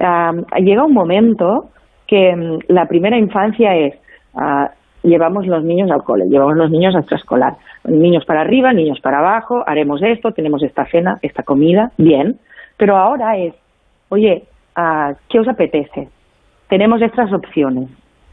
[0.00, 1.68] Ah, llega un momento
[2.06, 3.94] que mm, la primera infancia es,
[4.34, 4.70] ah,
[5.02, 9.18] llevamos los niños al cole, llevamos los niños a extraescolar, niños para arriba, niños para
[9.18, 12.36] abajo, haremos esto, tenemos esta cena, esta comida, bien,
[12.76, 13.54] pero ahora es,
[14.08, 14.44] oye,
[15.28, 16.08] ¿qué os apetece?
[16.68, 17.88] Tenemos estas opciones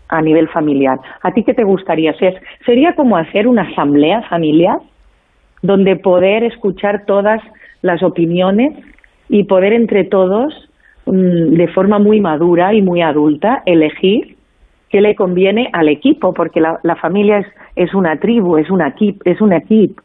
[0.10, 1.00] a nivel familiar.
[1.22, 2.12] ¿A ti qué te gustaría?
[2.12, 4.80] Es- sería como hacer una asamblea familiar
[5.62, 7.42] donde poder escuchar todas
[7.82, 8.74] las opiniones
[9.30, 10.54] y poder entre todos,
[11.06, 14.36] mm, de forma muy madura y muy adulta, elegir
[14.92, 19.22] qué le conviene al equipo, porque la, familia es, es una tribu, es una equip,
[19.26, 20.04] es un equipo,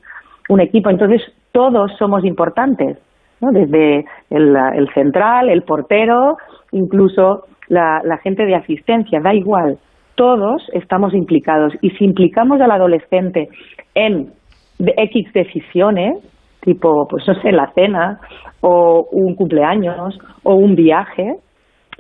[0.49, 0.91] un equipo.
[0.91, 1.23] Entonces
[1.53, 2.99] todos somos importantes,
[3.41, 3.51] ¿no?
[3.51, 6.37] desde el, el central, el portero,
[6.73, 9.79] incluso la, la gente de asistencia, da igual.
[10.15, 13.49] Todos estamos implicados y si implicamos al adolescente
[13.95, 14.31] en
[14.79, 16.17] X decisiones,
[16.61, 18.21] tipo, pues no sé, la cena
[18.61, 21.37] o un cumpleaños o un viaje,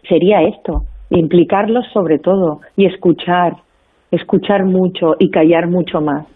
[0.08, 3.54] sería esto, implicarlos sobre todo y escuchar,
[4.10, 6.26] escuchar mucho y callar mucho más.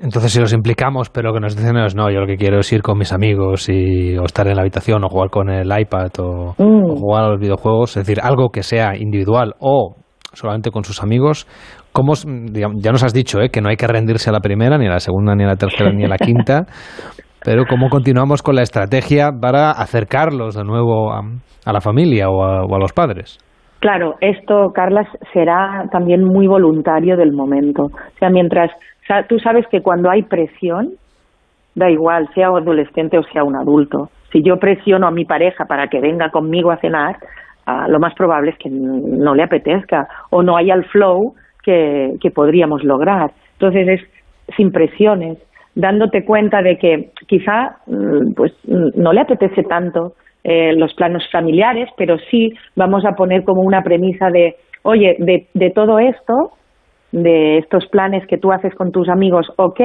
[0.00, 2.72] Entonces, si los implicamos, pero que nos dicen es no, yo lo que quiero es
[2.72, 6.10] ir con mis amigos y, o estar en la habitación o jugar con el iPad
[6.20, 6.90] o, Mm.
[6.90, 9.96] o jugar a los videojuegos, es decir, algo que sea individual o
[10.32, 11.48] solamente con sus amigos,
[11.92, 12.12] ¿cómo,
[12.52, 13.48] digamos, ya nos has dicho ¿eh?
[13.48, 15.56] que no hay que rendirse a la primera, ni a la segunda, ni a la
[15.56, 16.66] tercera, ni a la quinta,
[17.44, 21.22] pero ¿cómo continuamos con la estrategia para acercarlos de nuevo a,
[21.64, 23.38] a la familia o a, o a los padres?
[23.80, 27.84] Claro, esto, Carlas, será también muy voluntario del momento.
[27.84, 28.70] O sea, mientras
[29.28, 30.90] tú sabes que cuando hay presión,
[31.74, 34.10] da igual, sea adolescente o sea un adulto.
[34.32, 37.16] Si yo presiono a mi pareja para que venga conmigo a cenar,
[37.66, 42.14] ah, lo más probable es que no le apetezca o no haya el flow que,
[42.20, 43.30] que podríamos lograr.
[43.52, 45.38] Entonces es sin presiones,
[45.74, 50.14] dándote cuenta de que quizá mm, pues mm, no le apetece tanto
[50.50, 55.46] eh, los planos familiares, pero sí vamos a poner como una premisa de, oye, de,
[55.52, 56.52] de todo esto,
[57.12, 59.78] de estos planes que tú haces con tus amigos, ok,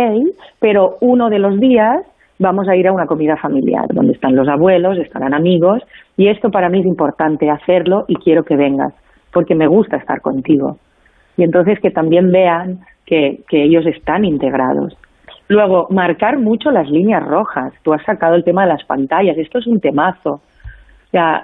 [0.60, 1.98] pero uno de los días
[2.40, 5.84] vamos a ir a una comida familiar, donde están los abuelos, estarán amigos,
[6.16, 8.94] y esto para mí es importante hacerlo y quiero que vengas,
[9.34, 10.78] porque me gusta estar contigo.
[11.36, 14.96] Y entonces que también vean que, que ellos están integrados.
[15.50, 17.74] Luego, marcar mucho las líneas rojas.
[17.84, 19.38] Tú has sacado el tema de las pantallas.
[19.38, 20.42] Esto es un temazo.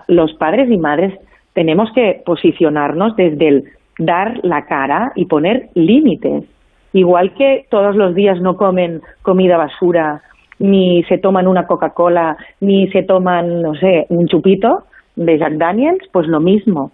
[0.08, 1.14] Los padres y madres
[1.54, 3.64] tenemos que posicionarnos desde el
[4.00, 6.46] dar la cara y poner límites.
[6.94, 10.22] Igual que todos los días no comen comida basura,
[10.58, 14.84] ni se toman una Coca-Cola, ni se toman, no sé, un chupito
[15.16, 16.92] de Jack Daniels, pues lo mismo.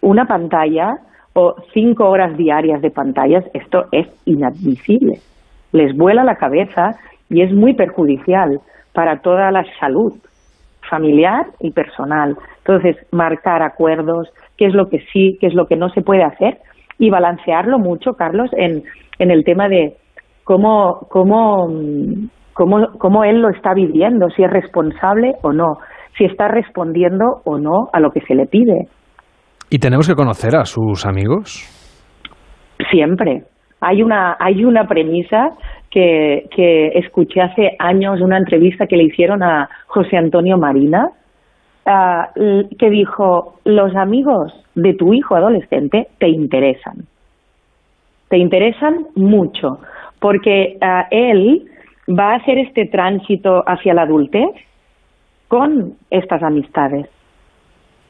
[0.00, 0.98] Una pantalla
[1.34, 5.18] o cinco horas diarias de pantallas, esto es inadmisible.
[5.72, 6.96] Les vuela la cabeza
[7.28, 8.60] y es muy perjudicial
[8.92, 10.14] para toda la salud
[10.88, 12.36] familiar y personal.
[12.58, 16.24] Entonces, marcar acuerdos, qué es lo que sí, qué es lo que no se puede
[16.24, 16.58] hacer
[16.98, 18.82] y balancearlo mucho, Carlos, en,
[19.18, 19.96] en el tema de
[20.44, 25.78] cómo, cómo mm, cómo, cómo él lo está viviendo, si es responsable o no,
[26.16, 28.88] si está respondiendo o no a lo que se le pide.
[29.68, 31.68] ¿Y tenemos que conocer a sus amigos?
[32.90, 33.42] Siempre.
[33.80, 35.50] Hay una, hay una premisa
[35.94, 41.10] que, escuché hace años, una entrevista que le hicieron a José Antonio Marina,
[41.86, 47.06] ah, que dijo, los amigos de tu hijo adolescente te interesan.
[48.28, 49.78] Te interesan mucho,
[50.18, 51.70] porque ah, él
[52.08, 54.50] va a hacer este tránsito hacia la adultez
[55.46, 57.06] con estas amistades.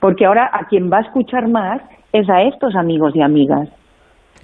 [0.00, 1.82] Porque ahora a quien va a escuchar más
[2.12, 3.68] es a estos amigos y amigas.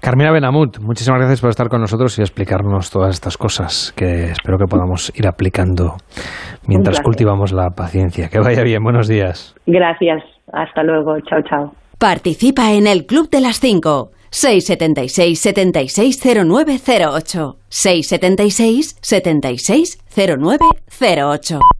[0.01, 4.57] Carmina Benamut, muchísimas gracias por estar con nosotros y explicarnos todas estas cosas que espero
[4.57, 5.97] que podamos ir aplicando
[6.67, 8.29] mientras cultivamos la paciencia.
[8.29, 9.55] Que vaya bien, buenos días.
[9.67, 10.23] Gracias.
[10.53, 11.21] Hasta luego.
[11.29, 11.73] Chao, chao.
[11.99, 14.11] Participa en el Club de las 5.
[14.31, 15.39] 676
[19.03, 21.80] 760908.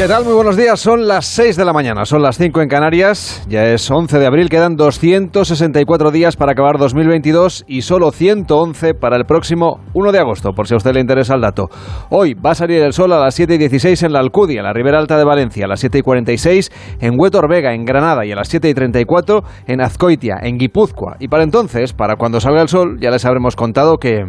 [0.00, 0.24] ¿Qué tal?
[0.24, 0.80] Muy buenos días.
[0.80, 3.44] Son las 6 de la mañana, son las 5 en Canarias.
[3.50, 9.18] Ya es 11 de abril, quedan 264 días para acabar 2022 y solo 111 para
[9.18, 11.68] el próximo 1 de agosto, por si a usted le interesa el dato.
[12.08, 14.72] Hoy va a salir el sol a las 7 y 16 en la Alcudia, la
[14.72, 18.32] Ribera Alta de Valencia, a las 7 y 46 en Huetor Vega, en Granada, y
[18.32, 21.16] a las 7 y 34 en Azcoitia, en Guipúzcoa.
[21.18, 24.24] Y para entonces, para cuando salga el sol, ya les habremos contado que...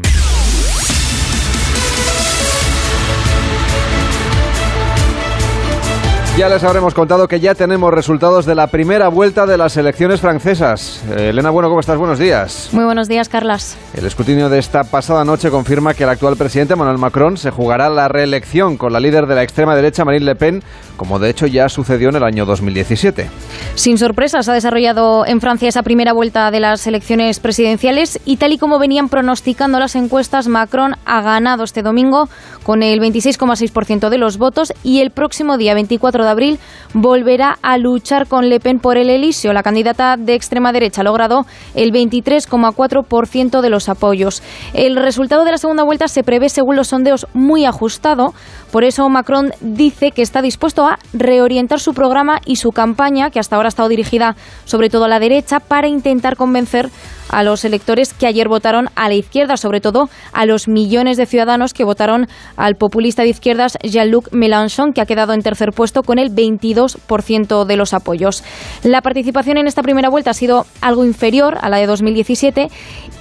[6.38, 10.22] Ya les habremos contado que ya tenemos resultados de la primera vuelta de las elecciones
[10.22, 11.04] francesas.
[11.12, 11.98] Eh, Elena Bueno, ¿cómo estás?
[11.98, 12.70] Buenos días.
[12.72, 13.78] Muy buenos días, Carlas.
[13.94, 17.90] El escrutinio de esta pasada noche confirma que el actual presidente Emmanuel Macron se jugará
[17.90, 20.64] la reelección con la líder de la extrema derecha Marine Le Pen,
[21.02, 23.28] como de hecho ya sucedió en el año 2017.
[23.74, 28.54] Sin sorpresas, ha desarrollado en Francia esa primera vuelta de las elecciones presidenciales y tal
[28.54, 32.30] y como venían pronosticando las encuestas, Macron ha ganado este domingo
[32.62, 36.60] con el 26,6% de los votos y el próximo día 24 de abril
[36.94, 39.54] volverá a luchar con Le Pen por el Elíseo.
[39.54, 44.44] La candidata de extrema derecha ha logrado el 23,4% de los apoyos.
[44.76, 48.36] El resultado de la segunda vuelta se prevé, según los sondeos, muy ajustado.
[48.72, 53.40] Por eso Macron dice que está dispuesto a reorientar su programa y su campaña, que
[53.40, 54.36] hasta ahora ha estado dirigida
[54.66, 56.90] sobre todo a la derecha, para intentar convencer
[57.30, 61.26] a los electores que ayer votaron a la izquierda, sobre todo a los millones de
[61.26, 66.04] ciudadanos que votaron al populista de izquierdas Jean-Luc Mélenchon, que ha quedado en tercer puesto
[66.04, 68.44] con el 22% de los apoyos.
[68.84, 72.70] La participación en esta primera vuelta ha sido algo inferior a la de 2017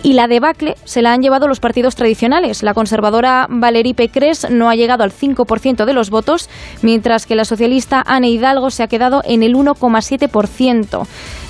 [0.03, 2.63] y la debacle se la han llevado los partidos tradicionales.
[2.63, 6.49] La conservadora Valérie Pécresse no ha llegado al 5% de los votos,
[6.83, 11.07] mientras que la socialista Anne Hidalgo se ha quedado en el 1,7%.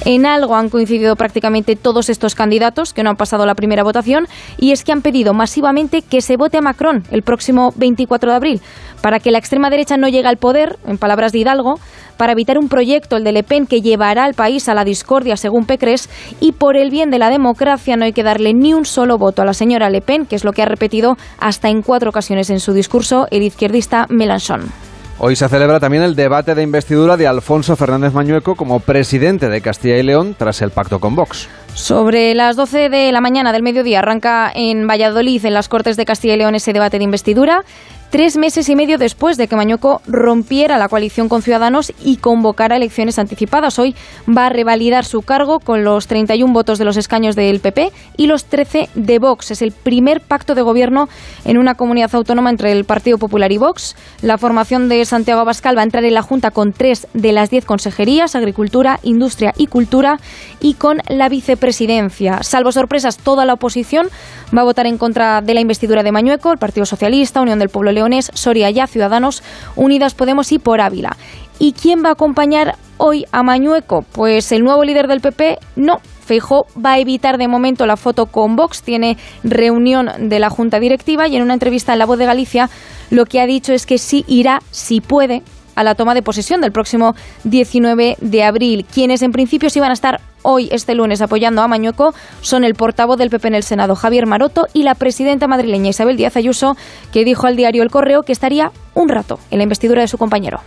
[0.06, 2.49] En algo han coincidido prácticamente todos estos candidatos
[2.94, 4.26] que no han pasado la primera votación
[4.58, 8.36] y es que han pedido masivamente que se vote a Macron el próximo 24 de
[8.36, 8.60] abril
[9.00, 11.78] para que la extrema derecha no llegue al poder, en palabras de Hidalgo,
[12.16, 15.38] para evitar un proyecto, el de Le Pen, que llevará al país a la discordia,
[15.38, 18.84] según Pécresse, y por el bien de la democracia no hay que darle ni un
[18.84, 21.80] solo voto a la señora Le Pen, que es lo que ha repetido hasta en
[21.80, 24.89] cuatro ocasiones en su discurso el izquierdista Mélenchon.
[25.22, 29.60] Hoy se celebra también el debate de investidura de Alfonso Fernández Mañueco como presidente de
[29.60, 31.46] Castilla y León tras el pacto con Vox.
[31.74, 36.06] Sobre las 12 de la mañana del mediodía arranca en Valladolid, en las Cortes de
[36.06, 37.64] Castilla y León, ese debate de investidura.
[38.10, 42.74] Tres meses y medio después de que Mañueco rompiera la coalición con Ciudadanos y convocara
[42.74, 43.78] elecciones anticipadas.
[43.78, 43.94] Hoy
[44.28, 48.26] va a revalidar su cargo con los 31 votos de los escaños del PP y
[48.26, 49.52] los 13 de Vox.
[49.52, 51.08] Es el primer pacto de gobierno
[51.44, 53.94] en una comunidad autónoma entre el Partido Popular y Vox.
[54.22, 57.50] La formación de Santiago Abascal va a entrar en la Junta con tres de las
[57.50, 60.18] diez consejerías, Agricultura, Industria y Cultura,
[60.58, 62.42] y con la vicepresidencia.
[62.42, 64.08] Salvo sorpresas, toda la oposición
[64.52, 67.68] va a votar en contra de la investidura de Mañueco, el Partido Socialista, Unión del
[67.68, 67.92] Pueblo
[68.34, 69.42] Soria Ya, Ciudadanos,
[69.76, 71.16] Unidas Podemos y Por Ávila.
[71.58, 74.04] ¿Y quién va a acompañar hoy a Mañueco?
[74.12, 76.00] Pues el nuevo líder del PP, no.
[76.24, 80.78] Feijó va a evitar de momento la foto con Vox, tiene reunión de la Junta
[80.78, 82.70] Directiva y en una entrevista en La Voz de Galicia
[83.10, 85.42] lo que ha dicho es que sí irá, si puede,
[85.80, 87.14] a la toma de posesión del próximo
[87.44, 88.86] 19 de abril.
[88.92, 92.74] Quienes en principio sí van a estar hoy, este lunes, apoyando a Mañueco son el
[92.74, 96.76] portavoz del PP en el Senado, Javier Maroto, y la presidenta madrileña Isabel Díaz Ayuso,
[97.12, 100.18] que dijo al diario El Correo que estaría un rato en la investidura de su
[100.18, 100.60] compañero.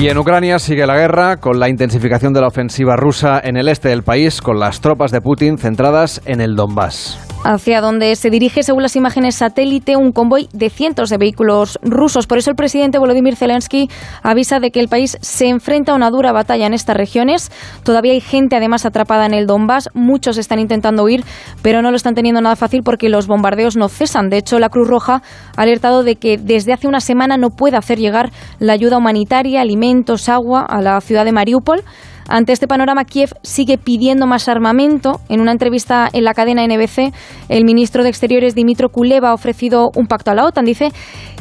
[0.00, 3.68] Y en Ucrania sigue la guerra con la intensificación de la ofensiva rusa en el
[3.68, 8.30] este del país, con las tropas de Putin centradas en el Donbass hacia donde se
[8.30, 12.26] dirige, según las imágenes satélite, un convoy de cientos de vehículos rusos.
[12.26, 13.88] Por eso el presidente Volodymyr Zelensky
[14.22, 17.50] avisa de que el país se enfrenta a una dura batalla en estas regiones.
[17.82, 19.88] Todavía hay gente además atrapada en el Donbass.
[19.94, 21.24] Muchos están intentando huir,
[21.62, 24.28] pero no lo están teniendo nada fácil porque los bombardeos no cesan.
[24.28, 25.22] De hecho, la Cruz Roja
[25.56, 29.60] ha alertado de que desde hace una semana no puede hacer llegar la ayuda humanitaria,
[29.60, 31.82] alimentos, agua a la ciudad de Mariupol.
[32.28, 35.20] Ante este panorama, Kiev sigue pidiendo más armamento.
[35.28, 37.12] En una entrevista en la cadena NBC,
[37.48, 40.64] el ministro de Exteriores Dimitro Kuleva ha ofrecido un pacto a la OTAN.
[40.64, 40.92] Dice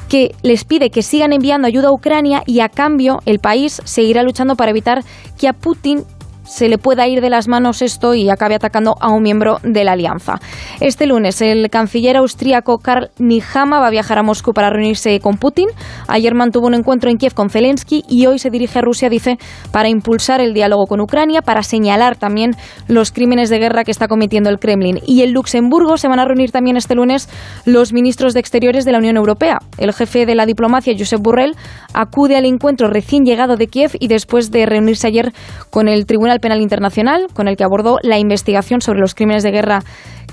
[0.10, 4.24] que les pide que sigan enviando ayuda a Ucrania y a cambio el país seguirá
[4.24, 5.04] luchando para evitar
[5.38, 6.04] que a Putin
[6.50, 9.84] se le pueda ir de las manos esto y acabe atacando a un miembro de
[9.84, 10.40] la alianza.
[10.82, 15.38] Este lunes, el canciller austríaco Karl Nijama va a viajar a Moscú para reunirse con
[15.38, 15.70] Putin.
[16.08, 19.38] Ayer mantuvo un encuentro en Kiev con Zelensky y hoy se dirige a Rusia, dice,
[19.72, 22.56] para impulsar el diálogo con Ucrania, para señalar también
[22.88, 25.00] los crímenes de guerra que está cometiendo el Kremlin.
[25.06, 27.30] Y en Luxemburgo se van a reunir también este lunes
[27.66, 29.60] los ministros de Exteriores de la Unión Europea.
[29.78, 31.56] El jefe de la diplomacia, Josep Borrell,
[31.94, 35.32] acude al encuentro recién llegado de Kiev y después de reunirse ayer
[35.70, 39.52] con el Tribunal Penal Internacional, con el que abordó la investigación sobre los crímenes de
[39.52, 39.84] guerra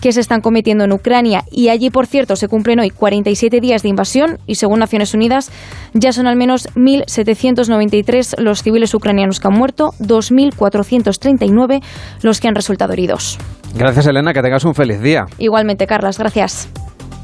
[0.01, 1.45] que se están cometiendo en Ucrania.
[1.51, 5.51] Y allí, por cierto, se cumplen hoy 47 días de invasión y, según Naciones Unidas,
[5.95, 11.83] ya son al menos 1.793 los civiles ucranianos que han muerto, 2.439
[12.23, 13.39] los que han resultado heridos.
[13.75, 14.33] Gracias, Elena.
[14.33, 15.27] Que tengas un feliz día.
[15.39, 16.19] Igualmente, Carlas.
[16.19, 16.69] Gracias.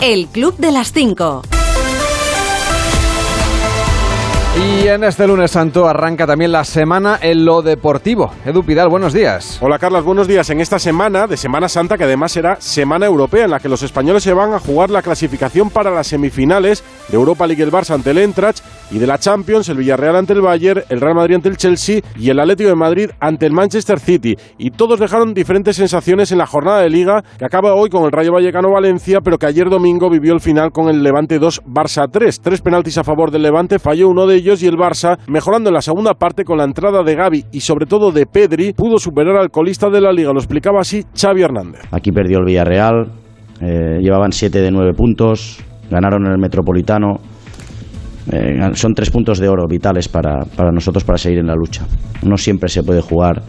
[0.00, 1.42] El Club de las Cinco.
[4.54, 8.32] Y en este lunes santo arranca también la semana en lo deportivo.
[8.44, 9.56] Edu Pidal, buenos días.
[9.62, 10.50] Hola Carlos, buenos días.
[10.50, 13.82] En esta semana de Semana Santa, que además será Semana Europea, en la que los
[13.82, 17.94] españoles se van a jugar la clasificación para las semifinales de Europa League el Barça
[17.94, 21.36] ante el Eintracht y de la Champions, el Villarreal ante el Bayern, el Real Madrid
[21.36, 24.36] ante el Chelsea y el Atlético de Madrid ante el Manchester City.
[24.58, 28.12] Y todos dejaron diferentes sensaciones en la jornada de liga que acaba hoy con el
[28.12, 32.06] Rayo Vallecano Valencia, pero que ayer domingo vivió el final con el Levante 2 Barça
[32.12, 32.38] 3.
[32.42, 35.74] Tres penaltis a favor del Levante, falló uno de ellos y el Barça, mejorando en
[35.74, 39.36] la segunda parte con la entrada de Gaby y sobre todo de Pedri, pudo superar
[39.36, 40.32] al colista de la liga.
[40.32, 41.82] Lo explicaba así Xavi Hernández.
[41.92, 43.12] Aquí perdió el Villarreal,
[43.60, 47.20] eh, llevaban 7 de 9 puntos, ganaron el Metropolitano.
[48.32, 51.84] Eh, son tres puntos de oro vitales para, para nosotros para seguir en la lucha.
[52.22, 53.42] No siempre se puede jugar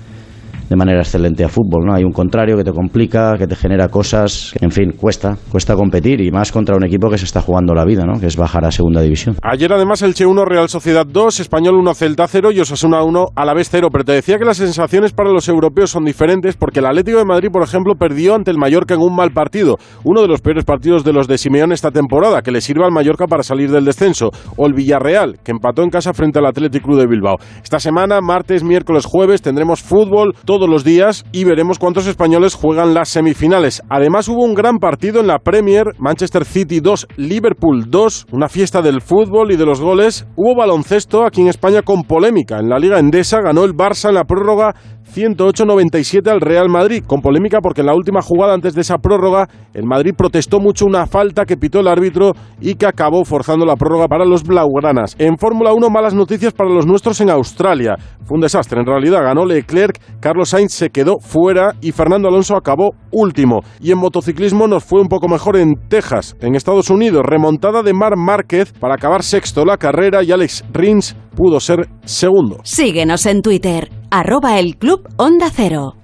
[0.69, 1.93] de manera excelente a fútbol, ¿no?
[1.93, 6.21] Hay un contrario que te complica, que te genera cosas, en fin, cuesta, cuesta competir
[6.21, 8.19] y más contra un equipo que se está jugando la vida, ¿no?
[8.19, 9.37] Que es bajar a segunda división.
[9.41, 13.25] Ayer además el Che 1 Real Sociedad 2, Español 1 Celta 0 y Osasuna 1
[13.35, 16.55] a la vez 0, pero te decía que las sensaciones para los europeos son diferentes
[16.55, 19.77] porque el Atlético de Madrid, por ejemplo, perdió ante el Mallorca en un mal partido,
[20.03, 22.91] uno de los peores partidos de los de Simeone esta temporada, que le sirva al
[22.91, 26.83] Mallorca para salir del descenso, o el Villarreal, que empató en casa frente al Athletic
[26.83, 27.37] Club de Bilbao.
[27.63, 32.93] Esta semana, martes, miércoles, jueves, tendremos fútbol todos los días y veremos cuántos españoles juegan
[32.93, 33.81] las semifinales.
[33.89, 38.83] Además hubo un gran partido en la Premier, Manchester City 2, Liverpool 2, una fiesta
[38.83, 40.27] del fútbol y de los goles.
[40.35, 42.59] Hubo baloncesto aquí en España con polémica.
[42.59, 44.75] En la Liga Endesa ganó el Barça en la prórroga
[45.13, 49.47] 108-97 al Real Madrid, con polémica porque en la última jugada antes de esa prórroga
[49.73, 53.75] el Madrid protestó mucho una falta que pitó el árbitro y que acabó forzando la
[53.75, 55.15] prórroga para los blaugranas.
[55.19, 57.95] En Fórmula 1 malas noticias para los nuestros en Australia.
[58.25, 62.55] Fue un desastre, en realidad ganó Leclerc, Carlos Sainz se quedó fuera y Fernando Alonso
[62.55, 63.61] acabó último.
[63.79, 67.93] Y en motociclismo nos fue un poco mejor en Texas, en Estados Unidos, remontada de
[67.93, 72.59] Mar Márquez para acabar sexto la carrera y Alex Rins pudo ser segundo.
[72.63, 75.95] Síguenos en Twitter, arroba el Club Onda Cero.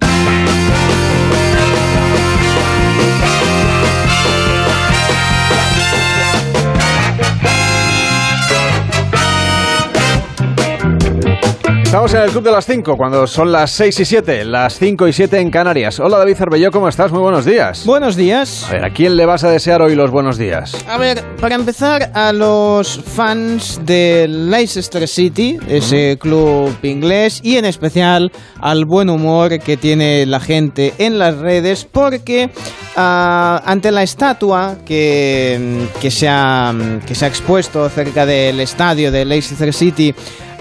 [11.89, 15.07] Estamos en el Club de las 5, cuando son las 6 y 7, las 5
[15.07, 15.99] y 7 en Canarias.
[15.99, 17.11] Hola David Cervelló, ¿cómo estás?
[17.11, 17.83] Muy buenos días.
[17.83, 18.67] Buenos días.
[18.69, 20.85] A ver, ¿a quién le vas a desear hoy los buenos días?
[20.87, 27.65] A ver, para empezar, a los fans de Leicester City, ese club inglés, y en
[27.65, 28.31] especial
[28.61, 32.51] al buen humor que tiene la gente en las redes, porque
[32.97, 36.71] ah, ante la estatua que, que, se ha,
[37.07, 40.13] que se ha expuesto cerca del estadio de Leicester City,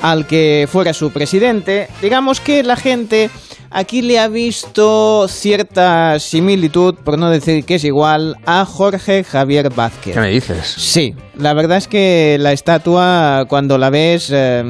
[0.02, 3.30] al que fuera su presidente, digamos que la gente
[3.70, 9.70] aquí le ha visto cierta similitud, por no decir que es igual, a Jorge Javier
[9.74, 10.14] Vázquez.
[10.14, 10.66] ¿Qué me dices?
[10.76, 14.30] Sí, la verdad es que la estatua cuando la ves...
[14.32, 14.62] eh,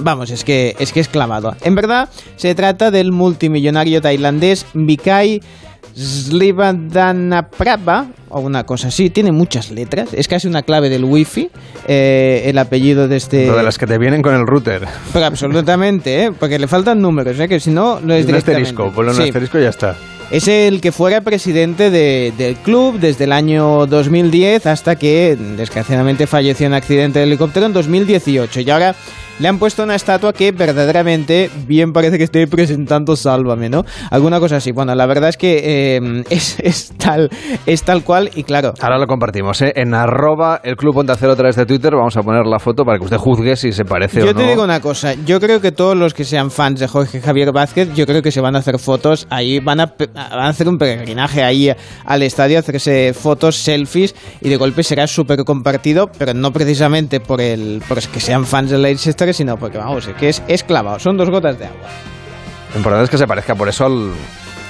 [0.00, 1.56] Vamos, es que, es que es clavado.
[1.62, 5.40] En verdad, se trata del multimillonario tailandés Vikai
[5.96, 11.50] Slivadanaprava, o una cosa así, tiene muchas letras, es casi una clave del wifi,
[11.86, 13.46] eh, el apellido de este...
[13.46, 14.86] Lo de las que te vienen con el router.
[15.12, 16.32] Pero absolutamente, ¿eh?
[16.38, 17.48] porque le faltan números, ¿eh?
[17.48, 19.22] que si no, no es Un asterisco, ponle un Sí.
[19.24, 19.96] asterisco y ya está.
[20.30, 26.26] Es el que fuera presidente de- del club desde el año 2010 hasta que desgraciadamente
[26.26, 28.60] falleció en accidente de helicóptero en 2018.
[28.60, 28.94] Y ahora
[29.38, 33.84] le han puesto una estatua que verdaderamente bien parece que esté presentando Sálvame, ¿no?
[34.10, 34.72] Alguna cosa así.
[34.72, 37.30] Bueno, la verdad es que eh, es, es tal,
[37.66, 38.74] es tal cual y claro.
[38.80, 39.72] Ahora lo compartimos, ¿eh?
[39.76, 42.84] En arroba el Club Onda Cero a través de Twitter vamos a poner la foto
[42.84, 44.40] para que usted juzgue si se parece Yo o no.
[44.40, 47.52] te digo una cosa, yo creo que todos los que sean fans de Jorge Javier
[47.52, 50.68] Vázquez, yo creo que se van a hacer fotos ahí, van a, van a hacer
[50.68, 51.70] un peregrinaje ahí
[52.04, 57.40] al estadio, hacerse fotos, selfies y de golpe será súper compartido, pero no precisamente por
[57.40, 60.98] el por que sean fans de Leicester, sino porque vamos, es que es, es clavado,
[60.98, 61.88] son dos gotas de agua.
[62.72, 64.12] Lo importante es que se parezca por eso al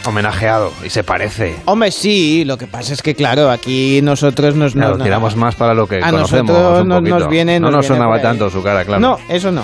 [0.06, 1.56] homenajeado y se parece.
[1.64, 5.34] Hombre, sí, lo que pasa es que claro, aquí nosotros nos Claro, no- no- tiramos
[5.36, 7.18] más para lo que a conocemos nosotros un nos- poquito.
[7.18, 9.00] nos viene- no nos nos sonaba tanto su cara, claro.
[9.00, 9.62] No, eso no.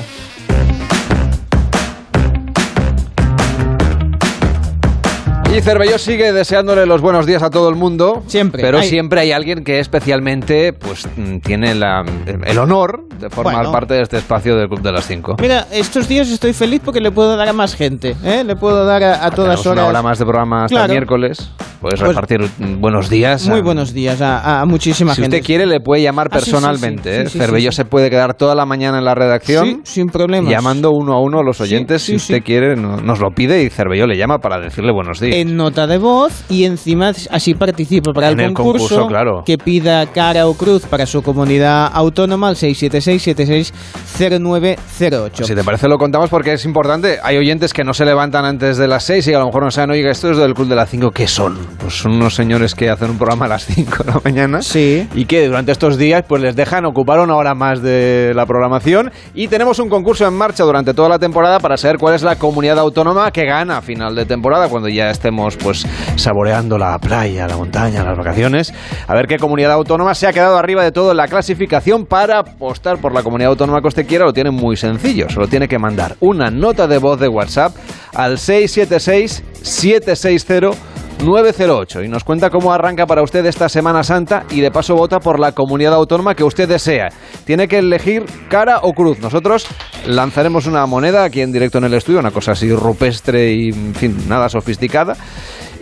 [5.56, 8.24] Y Cervelló sigue deseándole los buenos días a todo el mundo.
[8.26, 8.60] Siempre.
[8.60, 11.06] Pero Hay- siempre hay alguien que especialmente pues
[11.44, 12.02] tiene la-
[12.44, 13.70] el honor de formar Bueno.
[13.72, 15.36] parte de este espacio del Club de las 5.
[15.40, 18.42] Mira, estos días estoy feliz porque le puedo dar a más gente, ¿eh?
[18.44, 19.78] Le puedo dar a, a todas Tenemos horas.
[19.84, 20.92] una hora más de programa hasta Claro.
[20.92, 21.50] el miércoles.
[21.80, 22.40] Puedes Pues- repartir
[22.80, 23.46] buenos días.
[23.46, 25.36] Muy a- buenos días a, a muchísima Si gente.
[25.36, 27.02] usted quiere, le puede llamar Ah, sí, sí, personalmente.
[27.14, 27.26] sí, ¿eh?
[27.26, 29.66] sí, sí, Cervelló se puede quedar toda la mañana en la redacción.
[29.66, 30.50] Sí, sin problemas.
[30.50, 32.02] Llamando uno a uno a los oyentes.
[32.02, 35.36] si usted quiere, no- nos lo pide y Cervelló le llama para decirle buenos días.
[35.44, 39.42] En nota de voz y encima así participa para el, En el concurso, claro.
[39.44, 45.44] que pida cara o cruz para su comunidad autónoma al 676-760908.
[45.44, 47.18] Si te parece lo contamos porque es importante.
[47.22, 49.70] Hay oyentes que no se levantan antes de las 6 y a lo mejor no
[49.70, 51.10] saben, oiga, esto es del Club de las 5.
[51.10, 51.58] ¿Qué son?
[51.78, 54.62] Pues son unos señores que hacen un programa a las 5 de la mañana.
[54.62, 55.06] Sí.
[55.14, 59.12] Y que durante estos días pues les dejan ocupar una hora más de la programación.
[59.34, 62.36] Y tenemos un concurso en marcha durante toda la temporada para saber cuál es la
[62.36, 65.86] comunidad autónoma que gana a final de temporada, cuando ya estemos pues
[66.16, 68.72] saboreando la playa, la montaña, las vacaciones.
[69.06, 72.38] A ver qué comunidad autónoma se ha quedado arriba de todo en la clasificación para
[72.38, 74.24] apostar por la comunidad autónoma que usted quiera.
[74.24, 75.28] Lo tiene muy sencillo.
[75.28, 77.74] Solo tiene que mandar una nota de voz de WhatsApp
[78.14, 84.60] al 676 760 908 y nos cuenta cómo arranca para usted esta Semana Santa y
[84.60, 87.08] de paso vota por la comunidad autónoma que usted desea.
[87.44, 89.18] Tiene que elegir cara o cruz.
[89.20, 89.66] Nosotros
[90.06, 93.94] lanzaremos una moneda aquí en directo en el estudio, una cosa así rupestre y, en
[93.94, 95.16] fin, nada sofisticada.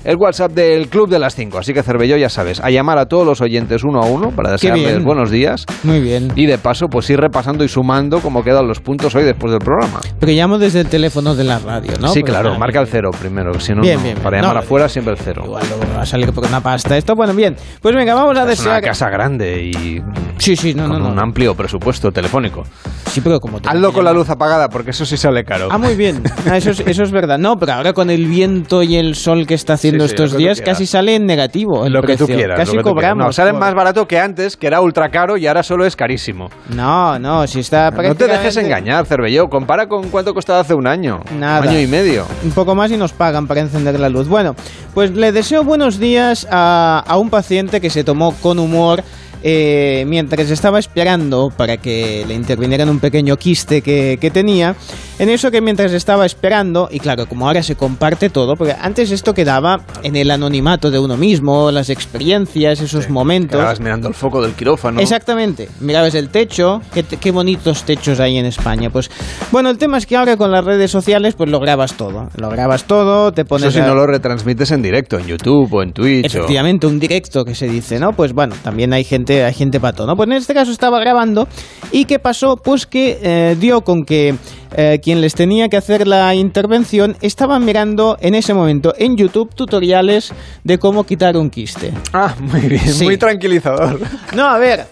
[0.05, 1.59] el WhatsApp del Club de las 5.
[1.59, 4.52] Así que Cervelló, ya sabes, a llamar a todos los oyentes uno a uno para
[4.52, 5.65] desearles buenos días.
[5.82, 6.32] Muy bien.
[6.36, 9.60] Y de paso, pues ir repasando y sumando cómo quedan los puntos hoy después del
[9.60, 10.01] programa.
[10.19, 12.09] Pero llamo desde el teléfono de la radio, ¿no?
[12.09, 14.02] sí, Porque, claro, marca el cero primero, si no, Bien, no.
[14.05, 15.43] bien, para llamar No, afuera siempre el cero.
[15.44, 17.15] Igual luego va a salir una pasta esto.
[17.15, 17.56] Bueno, bien.
[17.81, 18.82] Pues venga, vamos a Es una desear...
[18.82, 20.01] casa grande y
[20.39, 21.12] Sí, sí, no, con no, no.
[21.12, 22.62] un amplio presupuesto telefónico.
[23.10, 25.69] Sí, pero como te Hazlo con la luz apagada, porque eso sí sale caro.
[25.70, 26.23] Ah, muy bien.
[26.51, 27.39] Ah, eso, es, eso es verdad.
[27.39, 30.36] No, pero ahora con el viento y el sol que está haciendo Sí, sí, estos
[30.36, 32.59] días, casi sale en negativo el lo que tú quieras.
[32.59, 33.26] Casi lo que cobramos.
[33.26, 35.96] No, salen por- más barato que antes, que era ultra caro y ahora solo es
[35.96, 36.48] carísimo.
[36.74, 39.48] No, no, si está No te dejes prácticamente- engañar, Cervelló.
[39.48, 41.20] Compara con cuánto costaba hace un año.
[41.38, 41.60] Nada.
[41.60, 42.24] Un año y medio.
[42.44, 44.28] Un poco más y nos pagan para encender la luz.
[44.28, 44.55] Bueno,
[44.94, 49.02] pues le deseo buenos días a, a un paciente que se tomó con humor
[49.42, 54.74] eh, mientras estaba esperando para que le intervinieran un pequeño quiste que, que tenía.
[55.19, 59.11] En eso que mientras estaba esperando, y claro, como ahora se comparte todo, porque antes
[59.11, 63.59] esto quedaba en el anonimato de uno mismo, las experiencias, esos momentos.
[63.59, 65.01] Estabas mirando el foco del quirófano.
[65.01, 65.69] Exactamente.
[65.81, 66.81] Mirabas el techo.
[66.95, 68.90] Qué, qué bonitos techos hay en España.
[68.90, 69.11] Pues
[69.51, 72.28] bueno, el tema es que ahora con las redes sociales pues lo grabas todo.
[72.36, 73.66] Lo grabas todo, te pones...
[73.69, 76.24] Eso si a- no lo retransmites en directo, en YouTube o en Twitch.
[76.24, 78.12] o- Efectivamente, un directo que se dice, ¿no?
[78.12, 80.15] Pues bueno, también hay gente, hay gente pato, ¿no?
[80.16, 81.49] Pues en este caso estaba grabando
[81.90, 82.57] y ¿qué pasó?
[82.57, 84.35] Pues que eh, dio con que
[84.77, 89.55] eh, quien les tenía que hacer la intervención estaban mirando en ese momento en YouTube
[89.55, 90.32] tutoriales
[90.65, 91.93] de cómo quitar un quiste.
[92.12, 93.05] Ah, muy bien, Sí.
[93.05, 94.01] muy tranquilizador.
[94.35, 94.86] No, a ver,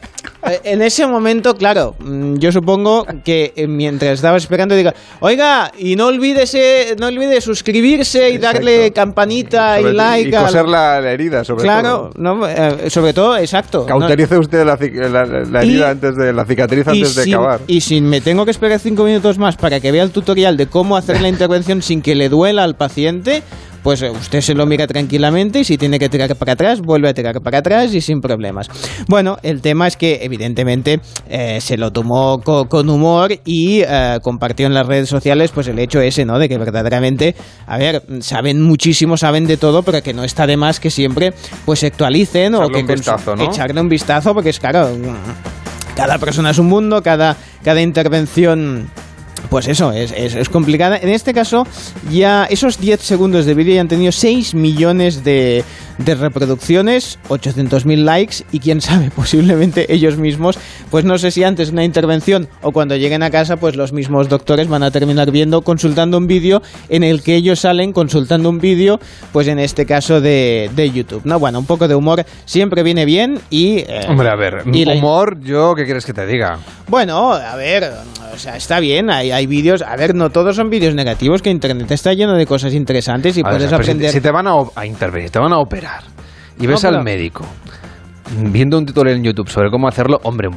[0.64, 5.96] En ese momento, claro, mm, yo supongo que eh, mientras estaba esperando diga, oiga, y
[5.96, 10.28] no olvides, eh, no olvide suscribirse y darle campanita y like.
[10.28, 12.36] y coser la, la herida, sobre claro, todo.
[12.36, 13.80] no, eh, sobre todo, exacto.
[13.88, 14.76] No- Cauterice usted la,
[15.08, 17.60] la- la Y- herida antes de la cicatriz antes de acabar.
[17.66, 20.66] y si me tengo que esperar cinco minutos más para que vea el tutorial de
[20.68, 23.42] cómo hacer la intervención sin que le duela al paciente,
[23.86, 27.08] pues eh, usted se lo mira tranquilamente y si tiene que tirar para atrás, vuelve
[27.08, 28.66] a tirar para atrás y sin problemas.
[29.06, 30.98] Bueno, el tema es que evidentemente
[31.28, 35.68] eh, se lo tomó co- con humor y eh, compartió en las redes sociales pues
[35.68, 36.36] el hecho ese, ¿no?
[36.40, 40.56] De que verdaderamente, a ver, saben muchísimo, saben de todo, pero que no está de
[40.56, 41.32] más que siempre
[41.64, 43.44] pues se actualicen o que un vistazo, ¿no?
[43.52, 44.88] echarle un vistazo porque es claro,
[45.94, 48.90] cada persona es un mundo, cada, cada intervención...
[49.50, 50.96] Pues eso, es, es, complicada.
[50.96, 51.66] En este caso,
[52.10, 55.64] ya esos 10 segundos de vídeo ya han tenido 6 millones de,
[55.98, 60.58] de reproducciones, 800.000 likes y quién sabe, posiblemente ellos mismos,
[60.90, 64.28] pues no sé si antes una intervención o cuando lleguen a casa, pues los mismos
[64.28, 68.58] doctores van a terminar viendo, consultando un vídeo en el que ellos salen consultando un
[68.58, 69.00] vídeo,
[69.32, 71.22] pues en este caso de, de YouTube.
[71.24, 73.78] No, bueno, un poco de humor siempre viene bien y...
[73.78, 76.58] eh, Hombre, a ver, y la- humor, yo, ¿qué quieres que te diga?
[76.88, 77.90] bueno, a ver,
[78.32, 81.50] o sea, está bien, hay, hay vídeos, a ver, no todos son vídeos negativos, que
[81.50, 84.10] Internet está lleno de cosas interesantes y A ver, puedes si- aprender...
[84.12, 85.85] Si, te van a, o- a intervenir, te van a operar
[86.58, 87.44] y ves al médico
[88.38, 90.48] viendo un tutorial en YouTube sobre cómo hacerlo, hombre,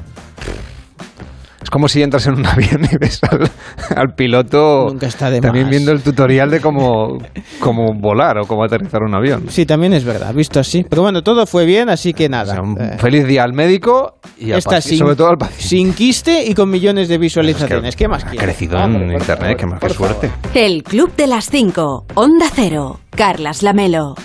[1.61, 3.49] es como si entras en un avión y ves al,
[3.95, 5.72] al piloto Nunca está de también más.
[5.72, 7.18] viendo el tutorial de cómo,
[7.60, 9.43] cómo volar o cómo aterrizar un avión.
[9.49, 10.84] Sí, también es verdad, visto así.
[10.89, 12.60] Pero bueno, todo fue bien, así que nada.
[12.61, 15.64] Un eh, feliz día al médico y, al sin, sobre todo al paciente.
[15.68, 17.95] sin quiste y con millones de visualizaciones.
[17.95, 18.45] ¿Qué más Ha quieres?
[18.45, 20.31] crecido Ah, en por internet, favor, qué más por qué suerte.
[20.56, 22.06] El Club de las 5.
[22.15, 22.99] Onda Cero.
[23.11, 24.15] Carlas Lamelo.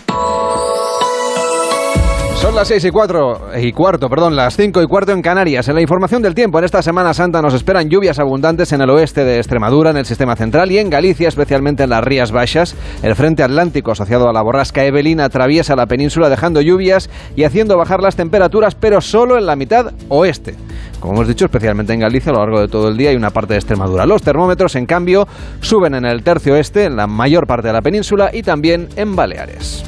[2.44, 5.66] Son las seis y cuatro y cuarto, perdón, las cinco y cuarto en Canarias.
[5.68, 8.90] En la información del tiempo, en esta Semana Santa nos esperan lluvias abundantes en el
[8.90, 12.76] oeste de Extremadura, en el sistema central y en Galicia, especialmente en las Rías Baixas.
[13.02, 17.78] El frente atlántico asociado a la borrasca Evelyn atraviesa la península dejando lluvias y haciendo
[17.78, 20.54] bajar las temperaturas, pero solo en la mitad oeste.
[21.00, 23.30] Como hemos dicho, especialmente en Galicia a lo largo de todo el día y una
[23.30, 24.04] parte de Extremadura.
[24.04, 25.26] Los termómetros, en cambio,
[25.62, 29.16] suben en el tercio oeste, en la mayor parte de la península y también en
[29.16, 29.82] Baleares.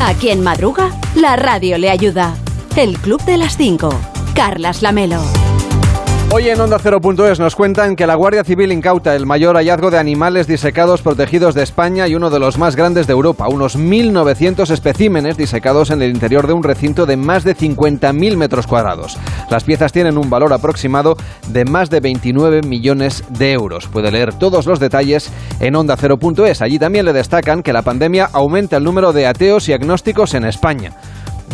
[0.00, 2.34] A quien madruga, la radio le ayuda.
[2.74, 3.90] El Club de las 5.
[4.34, 5.39] Carlas Lamelo.
[6.32, 9.98] Hoy en Onda 0.es nos cuentan que la Guardia Civil incauta el mayor hallazgo de
[9.98, 14.70] animales disecados protegidos de España y uno de los más grandes de Europa, unos 1.900
[14.70, 19.18] especímenes disecados en el interior de un recinto de más de 50.000 metros cuadrados.
[19.50, 21.16] Las piezas tienen un valor aproximado
[21.48, 23.88] de más de 29 millones de euros.
[23.88, 26.62] Puede leer todos los detalles en Onda 0.es.
[26.62, 30.44] Allí también le destacan que la pandemia aumenta el número de ateos y agnósticos en
[30.44, 30.92] España.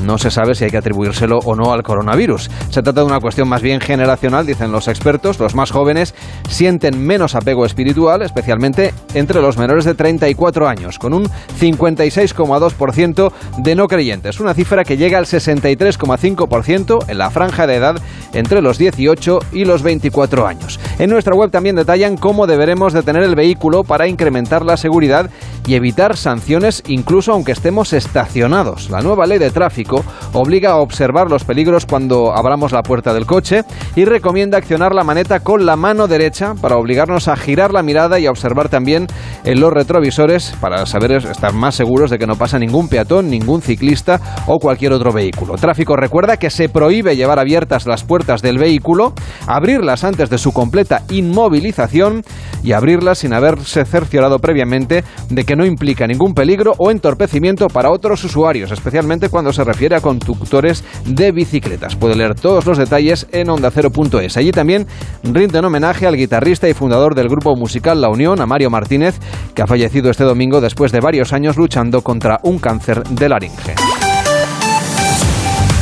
[0.02, 2.50] No se sabe si hay que atribuírselo o no al coronavirus.
[2.70, 5.38] Se trata de una cuestión más bien generacional, dicen los expertos.
[5.38, 6.14] Los más jóvenes
[6.48, 11.24] sienten menos apego espiritual, especialmente entre los menores de 34 años, con un
[11.60, 17.96] 56,2% de no creyentes, una cifra que llega al 63,5% en la franja de edad
[18.32, 20.78] entre los 18 y los 24 años.
[20.98, 25.30] En nuestra web también detallan cómo deberemos de tener el vehículo para incrementar la seguridad
[25.66, 28.90] y evitar sanciones incluso aunque estemos estacionados.
[28.90, 29.85] La nueva ley de tráfico
[30.32, 33.64] obliga a observar los peligros cuando abramos la puerta del coche
[33.94, 38.18] y recomienda accionar la maneta con la mano derecha para obligarnos a girar la mirada
[38.18, 39.06] y a observar también
[39.44, 43.62] en los retrovisores para saber estar más seguros de que no pasa ningún peatón, ningún
[43.62, 45.54] ciclista o cualquier otro vehículo.
[45.54, 49.12] Tráfico recuerda que se prohíbe llevar abiertas las puertas del vehículo,
[49.46, 52.22] abrirlas antes de su completa inmovilización
[52.62, 57.90] y abrirlas sin haberse cerciorado previamente de que no implica ningún peligro o entorpecimiento para
[57.90, 61.96] otros usuarios, especialmente cuando se a conductores de bicicletas.
[61.96, 64.36] Puede leer todos los detalles en ondacero.es.
[64.36, 64.86] Allí también
[65.22, 69.18] rinden homenaje al guitarrista y fundador del grupo musical La Unión, a Mario Martínez,
[69.54, 73.74] que ha fallecido este domingo después de varios años luchando contra un cáncer de laringe.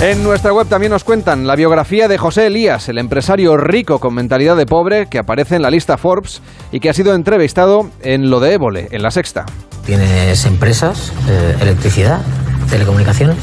[0.01, 4.13] En nuestra web también nos cuentan la biografía de José Elías, el empresario rico con
[4.13, 6.43] mentalidad de pobre que aparece en la lista Forbes
[6.73, 9.47] y que ha sido entrevistado en lo de Évole, en la sexta.
[9.87, 12.21] Tienes empresas, eh, electricidad,
[12.69, 13.37] telecomunicaciones,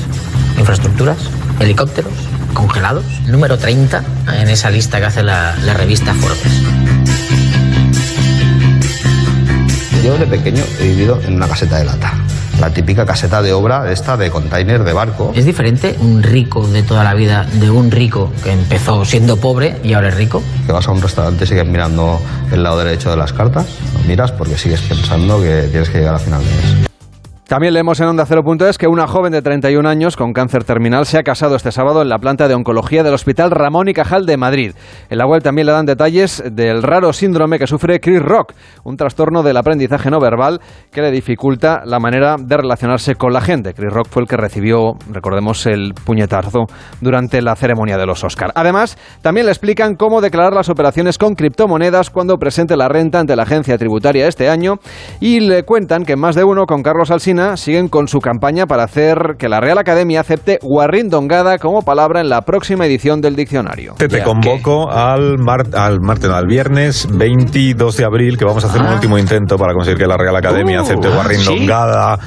[0.57, 1.17] infraestructuras,
[1.59, 2.13] helicópteros,
[2.53, 3.05] congelados.
[3.27, 4.03] Número 30
[4.39, 6.61] en esa lista que hace la, la revista Forbes.
[10.03, 12.13] Yo de pequeño he vivido en una caseta de lata.
[12.59, 15.31] La típica caseta de obra esta de container de barco.
[15.35, 19.77] ¿Es diferente un rico de toda la vida de un rico que empezó siendo pobre
[19.83, 20.41] y ahora es rico?
[20.65, 22.19] Que vas a un restaurante y sigues mirando
[22.51, 23.67] el lado derecho de las cartas.
[23.93, 26.91] Lo miras porque sigues pensando que tienes que llegar a final de mes.
[27.51, 31.17] También leemos en Onda 0.es que una joven de 31 años con cáncer terminal se
[31.17, 34.37] ha casado este sábado en la planta de oncología del Hospital Ramón y Cajal de
[34.37, 34.71] Madrid.
[35.09, 38.53] En la web también le dan detalles del raro síndrome que sufre Chris Rock,
[38.85, 40.61] un trastorno del aprendizaje no verbal
[40.93, 43.73] que le dificulta la manera de relacionarse con la gente.
[43.73, 46.67] Chris Rock fue el que recibió, recordemos, el puñetazo
[47.01, 48.53] durante la ceremonia de los Oscar.
[48.55, 53.35] Además, también le explican cómo declarar las operaciones con criptomonedas cuando presente la renta ante
[53.35, 54.75] la agencia tributaria este año
[55.19, 58.83] y le cuentan que más de uno con Carlos Alsina siguen con su campaña para
[58.83, 63.93] hacer que la Real Academia acepte guarrindongada como palabra en la próxima edición del diccionario.
[63.97, 68.63] Te, te convoco al, mar- al martes, no, al viernes 22 de abril, que vamos
[68.63, 72.19] a hacer un último intento para conseguir que la Real Academia Uh, acepte ah, guarrindongada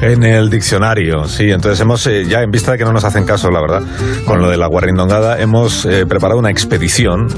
[0.00, 1.24] en el diccionario.
[1.24, 3.82] Sí, entonces hemos, eh, ya en vista de que no nos hacen caso, la verdad,
[4.26, 7.28] con lo de la guarrindongada, hemos eh, preparado una expedición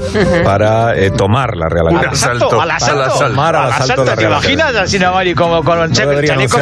[0.43, 2.11] para eh, tomar la Real Al Academia.
[2.13, 4.81] asalto, al asalto, Tomar al asalto la ¿Te Real imaginas Academia.
[4.83, 6.59] así, Mari, como con los No debería chalecos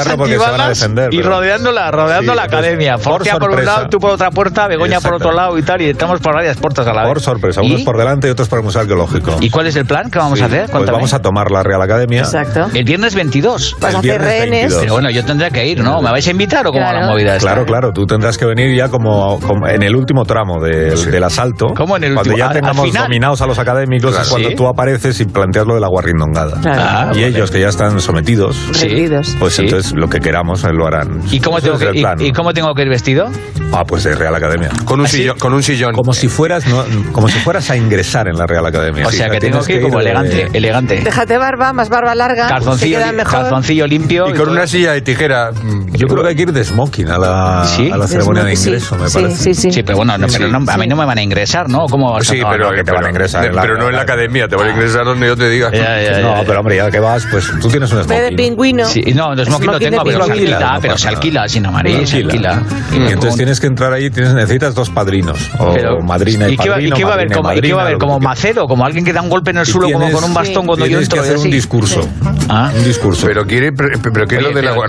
[0.69, 2.97] defender, y rodeándola, rodeando Sí, la academia?
[2.97, 5.89] Forcia por un lado, tú por otra puerta, Begoña por otro lado y tal, y
[5.89, 7.09] estamos por varias puertas a la vez.
[7.13, 7.83] Por sorpresa, unos ¿Y?
[7.83, 9.37] por delante y otros por el Museo Arqueológico.
[9.41, 10.69] ¿Y cuál es el plan que vamos Sí, a hacer?
[10.69, 12.19] Pues vamos a tomar la Real Academia.
[12.21, 12.67] Exacto.
[12.73, 13.77] El viernes 22.
[13.79, 14.49] Vas a hacer rehenes.
[14.73, 14.79] 22.
[14.81, 16.01] Pero bueno, yo tendré que ir, ¿no?
[16.01, 16.99] ¿Me vais a invitar o cómo Claro.
[17.01, 17.47] la movida esta?
[17.49, 21.23] Claro, claro, tú tendrás que venir ya como, como en el último tramo del, del
[21.23, 21.67] asalto.
[21.75, 22.37] ¿Cómo en el Cuando último?
[22.37, 23.03] ya Al- al tengamos final.
[23.03, 24.23] dominados a los académicos Claro.
[24.23, 24.55] es cuando ¿Sí?
[24.55, 26.59] tú apareces y planteas lo de la guarrindongada.
[26.61, 26.81] Claro.
[26.83, 27.27] Ah, y vale.
[27.27, 29.35] ellos que ya están sometidos, Rendidos.
[29.39, 29.63] pues Sí.
[29.63, 31.21] entonces lo que queramos eh, lo harán.
[31.31, 32.21] ¿Y cómo, tengo que, el y- plan.
[32.21, 33.29] y cómo tengo que ir vestido?
[33.71, 34.69] Ah, pues de Real Academia.
[34.85, 35.17] Con un, ¿Ah, sí?
[35.17, 35.93] sillón, con un sillón.
[35.95, 39.07] Como si fueras, no, como si fueras a ingresar en la Real Academia.
[39.07, 41.01] O Sí, sea, que tengo que ir como de- elegante, elegante.
[41.03, 42.47] Déjate barba, más barba larga.
[42.47, 43.31] Calzoncillo, mejor.
[43.41, 44.29] calzoncillo limpio.
[44.29, 45.51] Y con una silla de tijera.
[45.51, 47.89] mm, Yo creo que hay que ir de smoking a la, ¿Sí?
[47.91, 49.37] a la ceremonia de Sí, ingreso, me sí, parece.
[49.37, 49.71] sí, sí.
[49.71, 51.85] Sí, pero bueno, no, pero no, a mí no me van a ingresar, ¿no?
[51.87, 53.95] ¿Cómo Sí, no, pero, no, que te van a ingresar en la- pero no en
[53.95, 55.71] la academia, te van a ingresar donde yo te diga.
[55.71, 58.27] Ya, ya, ya, No, pero hombre, ya que vas, pues tú tienes un Ve de
[58.27, 58.35] smoking.
[58.37, 58.83] pingüino.
[59.15, 60.32] No, no smoking no Smoking de tengo, pero.
[60.33, 61.17] Alquila, No pero se nada.
[61.17, 62.61] alquila, sin amarillo, se alquila.
[62.91, 65.49] Y entonces tienes que entrar ahí, tienes, necesitas dos padrinos.
[65.59, 67.27] O Pero- madrina y, ¿Y qué va, y padrino, qué va a haber?
[67.29, 67.93] madrina y Como, ¿y qué va a madrina, haber?
[67.93, 68.23] lo que ¿Como tú.
[68.23, 68.67] Macedo?
[68.67, 70.89] ¿Como alguien que da un golpe en el suelo como con un bastón cuando yo
[70.89, 71.21] tienes entro?
[71.23, 72.07] que hacer un discurso.
[72.49, 72.71] Ah.
[72.75, 73.25] Un discurso.
[73.27, 73.89] Pero quiere, pero,
[74.27, 74.85] ¿qué es Oye, lo de la o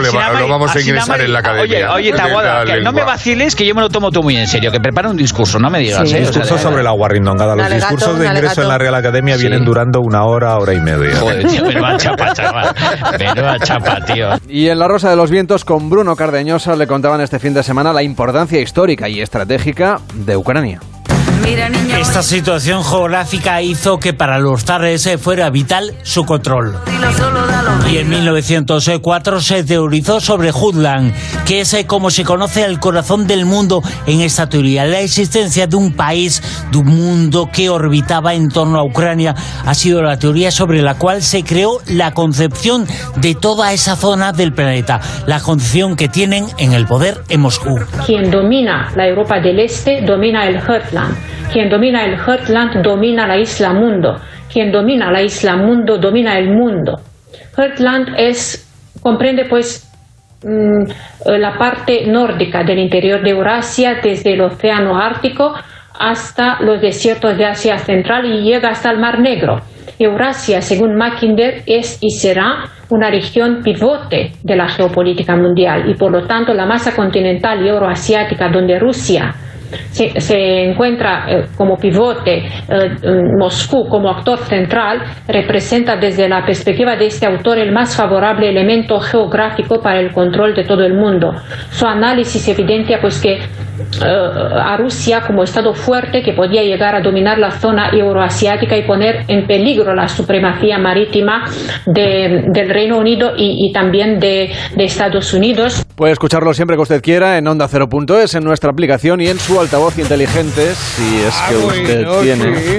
[0.00, 1.92] le lo vamos a ingresar en la academia?
[1.92, 4.80] Oye, Taguada, no me vaciles que yo me lo tomo todo muy en serio, que
[4.80, 6.16] prepara un discurso, no me digas, Sí.
[6.16, 6.20] ¿eh?
[6.20, 7.54] Discurso de- sobre la guarrindongada.
[7.56, 8.74] Los alegato, discursos de ingreso en la.
[8.78, 9.42] Real Academia Sí.
[9.42, 11.16] vienen durando una hora, hora y media.
[11.16, 12.74] Joder, tío, menuda chapa, chaval.
[13.18, 14.28] Menuda chapa, tío.
[14.48, 17.62] Y en La Rosa de los Vientos, con Bruno Cardeñosa, le contaban este fin de
[17.62, 20.80] semana la importancia histórica y estratégica de Ucrania.
[21.98, 26.78] Esta situación geográfica hizo que para los zares eh, fuera vital su control.
[27.90, 31.12] Y en 1904 se teorizó sobre Jutland,
[31.44, 34.86] que es eh, como se conoce el corazón del mundo en esta teoría.
[34.86, 36.42] La existencia de un país,
[36.72, 39.34] de un mundo que orbitaba en torno a Ucrania,
[39.66, 44.32] ha sido la teoría sobre la cual se creó la concepción de toda esa zona
[44.32, 47.78] del planeta, la concepción que tienen en el poder en Moscú.
[48.06, 51.33] Quien domina la Europa del Este domina el Heartland.
[51.52, 54.16] Quien domina el Heartland domina la isla mundo.
[54.52, 57.00] Quien domina la isla mundo domina el mundo.
[57.56, 58.68] Heartland es,
[59.02, 59.88] comprende pues
[60.42, 60.82] mm,
[61.26, 65.54] eh, la parte nórdica del interior de Eurasia, desde el Océano Ártico
[65.98, 69.60] hasta los desiertos de Asia Central y llega hasta el Mar Negro.
[69.98, 76.10] Eurasia, según Mackinder, es y será una región pivote de la geopolítica mundial y por
[76.10, 79.34] lo tanto la masa continental y euroasiática donde Rusia
[79.90, 82.96] se, se encuentra eh, como pivote, eh,
[83.38, 88.98] Moscú como actor central, representa desde la perspectiva de este autor el más favorable elemento
[89.00, 91.32] geográfico para el control de todo el mundo.
[91.70, 93.38] Su análisis evidencia pues que
[94.00, 99.24] a Rusia como Estado fuerte que podía llegar a dominar la zona euroasiática y poner
[99.28, 101.44] en peligro la supremacía marítima
[101.86, 105.84] de- del Reino Unido y, y también de, de Estados Unidos.
[105.96, 109.58] Puede escucharlo siempre que usted quiera en Onda 0.es, en nuestra aplicación y en su
[109.60, 112.56] altavoz inteligente, si es que usted Bueno, tiene.
[112.56, 112.78] sí.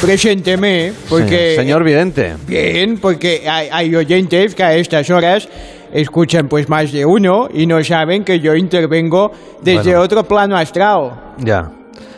[0.00, 1.50] Presénteme, porque...
[1.50, 2.34] Sí, Señor Vidente.
[2.48, 5.48] Bien, porque hay, hay oyentes que a estas horas
[5.92, 9.30] escuchan pues más de uno y no saben que yo intervengo
[9.62, 10.00] desde Bueno.
[10.00, 11.34] otro plano astral.
[11.38, 11.70] Ya.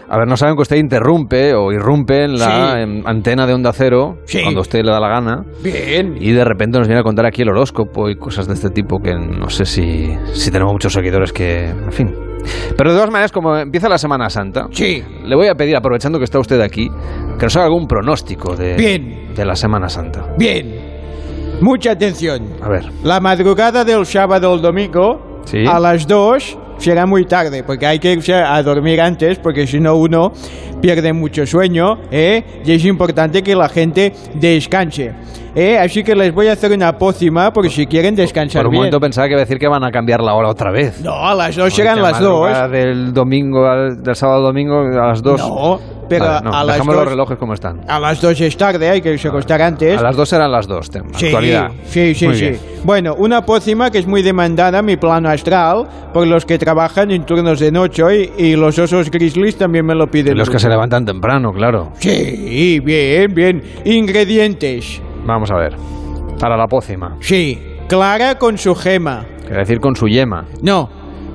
[0.06, 3.02] A ver, no saben que usted interrumpe o irrumpe en la Sí.
[3.06, 5.42] antena de Onda Cero cuando usted le da la gana.
[5.62, 6.16] Bien.
[6.20, 8.98] Y de repente nos viene a contar aquí el horóscopo y cosas de este tipo
[9.00, 11.64] que no sé si, si tenemos muchos seguidores que...
[11.70, 12.14] En fin.
[12.76, 15.02] Pero de todas maneras, como empieza la Semana Santa, sí.
[15.24, 16.90] le voy a pedir, aprovechando que está usted aquí,
[17.38, 19.34] que nos haga algún pronóstico de, Bien.
[19.34, 20.26] de la Semana Santa.
[20.38, 20.83] Bien.
[21.64, 22.42] Mucha atención.
[22.60, 22.84] A ver.
[23.02, 25.64] La madrugada del sábado al domingo Sí.
[25.66, 29.80] a las 2 será muy tarde porque hay que irse a dormir antes porque si
[29.80, 30.32] no uno
[30.84, 32.44] pierden mucho sueño, ¿eh?
[32.62, 35.12] Y es importante que la gente descanse.
[35.54, 35.78] ¿eh?
[35.78, 38.80] Así que les voy a hacer una pócima por si quieren descansar Por un bien.
[38.80, 41.00] momento pensaba que iba a decir que van a cambiar la hora otra vez.
[41.00, 42.70] No, a las dos serán las dos.
[42.70, 45.40] Del domingo, al- del sábado al domingo, a las dos.
[45.40, 47.80] No, pero Vale, no, a las dos- los relojes como están.
[47.88, 49.98] A las dos es tarde, hay que a acostar antes.
[49.98, 51.70] A las dos eran las dos, tem- Sí, actualidad.
[51.86, 52.40] sí, sí, Muy sí.
[52.42, 52.58] bien.
[52.84, 57.24] Bueno, una pócima que es muy demandada, mi plano astral, por los que trabajan en
[57.24, 58.02] turnos de noche
[58.36, 60.34] y, y los osos grizzlies también me lo piden.
[60.34, 61.92] Y los que se levantan temprano, claro.
[61.98, 63.62] Sí, bien, bien.
[63.84, 65.00] Ingredientes.
[65.24, 65.76] Vamos a ver.
[66.38, 67.16] Para la pócima.
[67.20, 69.24] Sí, Clara con su gema.
[69.42, 70.46] Quiere decir con su yema.
[70.62, 70.88] No,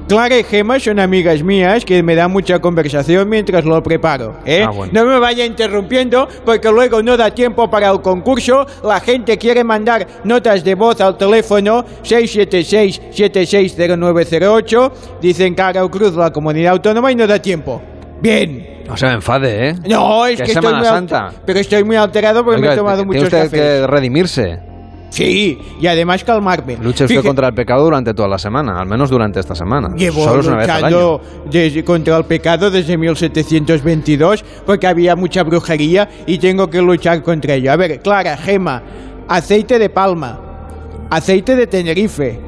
[0.10, 4.40] Clara y Gema son amigas mías que me dan mucha conversación mientras lo preparo.
[4.44, 4.66] ¿eh?
[4.68, 4.92] Ah, bueno.
[4.92, 8.66] No me vaya interrumpiendo porque luego no da tiempo para el concurso.
[8.84, 14.92] La gente quiere mandar notas de voz al teléfono 676-760908.
[15.22, 17.80] Dicen cara o cruz la comunidad autónoma y no da tiempo.
[18.20, 18.79] Bien.
[18.90, 19.76] No se me enfade, ¿eh?
[19.88, 21.32] No, es Que que, es estoy Semana muy Santa.
[21.46, 23.52] Pero estoy muy alterado porque me he tomado tiene muchos usted cafés.
[23.82, 24.60] que redimirse.
[25.12, 26.76] Sí, y además calmarme.
[26.78, 29.90] Luche usted Fíjate- contra el pecado durante toda la semana, al menos durante esta semana.
[29.96, 30.90] Llevo Solo es una vez al año.
[31.20, 37.24] luchando desde- contra el pecado desde 1722 porque había mucha brujería y tengo que luchar
[37.24, 37.72] contra ello.
[37.72, 38.84] A ver, Clara, Gema,
[39.28, 40.40] aceite de palma,
[41.10, 42.40] aceite de Tenerife,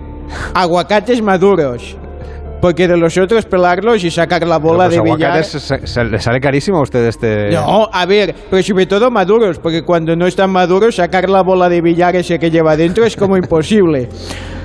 [0.53, 1.97] aguacates maduros,
[2.61, 5.31] porque de los otros pelarlos y sacar la bola Pero de billar...
[5.31, 7.49] aguacates se, se- le sale carísimo a usted este...
[7.51, 11.67] No, a ver, pero sobre todo maduros, porque cuando no están maduros, sacar la bola
[11.69, 14.07] de billar ese que lleva dentro es como imposible.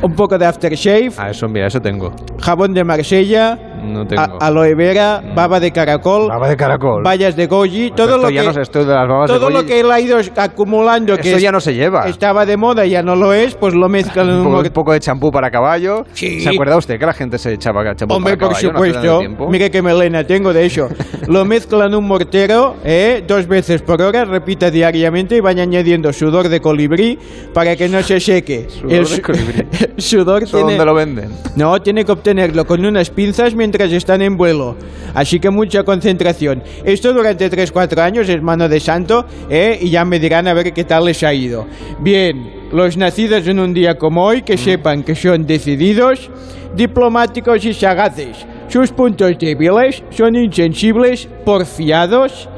[0.03, 2.13] Un poco de aftershave, Ah, eso, mira, eso tengo.
[2.39, 4.23] jabón de Marsella, No tengo.
[4.23, 7.03] a- aloe vera, baba de caracol, Baba de caracol.
[7.03, 9.63] bayas de goji, Pues todo lo ya que no de las babas de todo lo
[9.63, 12.09] goji- que él ha ido acumulando que Esto es- ya no se lleva.
[12.09, 14.71] estaba de moda y ya no lo es, pues lo mezclan en Un poco, un
[14.71, 16.05] poco de champú para caballo.
[16.13, 16.41] Sí.
[16.41, 18.73] ¿Se acuerda usted que la gente se echaba champú Hombre, para por caballo?
[18.73, 19.19] no hace tanto supuesto.
[19.21, 19.49] tiempo?
[19.51, 20.89] Mire qué melena tengo, de hecho.
[21.29, 23.23] Lo mezclan en un mortero, ¿eh?
[23.27, 27.19] dos veces por hora, repita diariamente y vaya añadiendo sudor de colibrí
[27.53, 28.67] para que no se seque.
[28.69, 29.67] Sudor El de colibrí.
[29.97, 30.73] sudor ¿Eso tiene...
[30.73, 31.31] dónde lo venden?
[31.57, 34.77] No, tiene que obtenerlo con unas pinzas mientras están en vuelo.
[35.13, 36.63] Así que mucha concentración.
[36.85, 39.77] Esto durante 3-4 años es mano de santo, ¿eh?
[39.81, 41.67] Y ya me dirán a ver qué tal les ha ido.
[41.99, 46.31] Bien, los nacidos en un día como hoy, que sepan que son decididos,
[46.77, 48.47] diplomáticos y sagaces.
[48.69, 52.49] Sus puntos débiles son insensibles, porfiados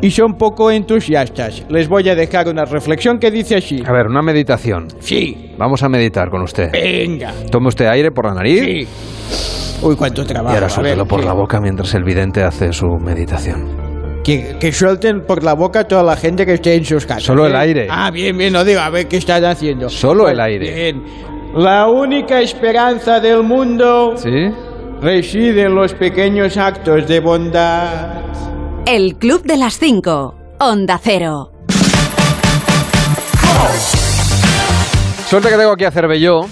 [0.00, 1.62] y son poco entusiastas.
[1.68, 3.82] Les voy a dejar una reflexión que dice así.
[3.84, 4.88] A ver, una meditación.
[5.00, 5.52] Sí.
[5.58, 6.70] Vamos a meditar con usted.
[6.72, 7.34] Venga.
[7.50, 8.60] Tome usted aire por la nariz.
[8.60, 9.73] Sí.
[9.84, 10.54] Uy, cuánto trabajo.
[10.54, 11.26] Y ahora suéltelo por ¿qué?
[11.26, 14.22] la boca mientras el vidente hace su meditación.
[14.24, 17.24] Que, que suelten por la boca a toda la gente que esté en sus casas.
[17.24, 17.58] Solo el ¿eh?
[17.58, 17.86] aire.
[17.90, 19.90] Ah, bien, bien, no digo, a ver qué están haciendo.
[19.90, 20.72] Solo el aire.
[20.72, 21.02] Bien.
[21.54, 24.48] La única esperanza del mundo ¿Sí?
[25.02, 28.22] reside en los pequeños actos de bondad.
[28.86, 30.34] El Club de las 5.
[30.60, 31.50] Onda Cero.
[35.28, 36.42] Suerte que tengo aquí a Cervelló,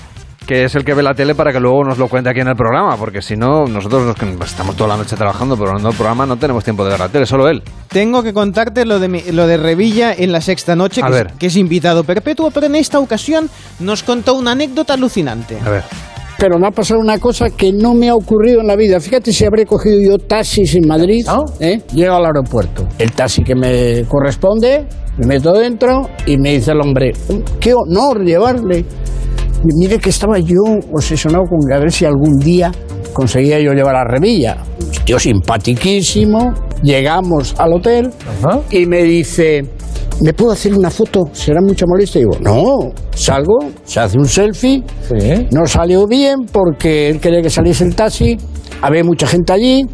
[0.52, 2.48] que es el que ve la tele para que luego nos lo cuente aquí en
[2.48, 5.88] el programa, porque si no, nosotros los que estamos toda la noche trabajando, pero no
[5.88, 7.62] el programa, no tenemos tiempo de ver la tele, solo él.
[7.88, 11.26] Tengo que contarte lo de, mi- lo de Revilla en la sexta noche, que, ver.
[11.28, 13.48] Es, que es invitado perpetuo, pero en esta ocasión
[13.80, 15.56] nos contó una anécdota alucinante.
[15.64, 15.84] A ver.
[16.36, 19.00] Pero me ha pasado una cosa que no me ha ocurrido en la vida.
[19.00, 21.24] Fíjate si habré cogido yo taxis en Madrid.
[21.60, 21.80] ¿eh?
[21.94, 22.86] Llego al aeropuerto.
[22.98, 27.12] El taxi que me corresponde, me meto dentro y me dice el hombre,
[27.58, 28.84] qué honor llevarle.
[29.64, 30.60] Mire que estaba yo
[30.92, 32.72] obsesionado con a ver si algún día
[33.12, 34.56] conseguía yo llevar a Revilla.
[34.80, 36.52] Un tío simpatiquísimo.
[36.82, 38.10] Llegamos al hotel
[38.70, 39.62] y me dice,
[40.20, 41.20] ¿me puedo hacer una foto?
[41.32, 42.20] ¿Será mucha molestia?
[42.20, 44.82] Y digo, no, salgo, se hace un selfie.
[45.52, 48.36] No salió bien porque él quería que saliese el taxi.
[48.80, 49.86] Había mucha gente allí.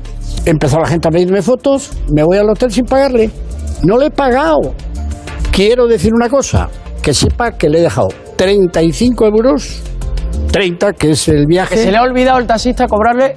[0.47, 1.91] Empezó la gente a pedirme fotos.
[2.11, 3.29] Me voy al hotel sin pagarle.
[3.85, 4.73] No le he pagado.
[5.53, 6.71] Quiero decir una cosa.
[7.03, 8.09] Que sepa que le he dejado
[8.39, 9.83] 35 euros.
[10.53, 11.75] 30, que es el viaje.
[11.75, 13.35] ¿Que se le ha olvidado el taxista cobrarle?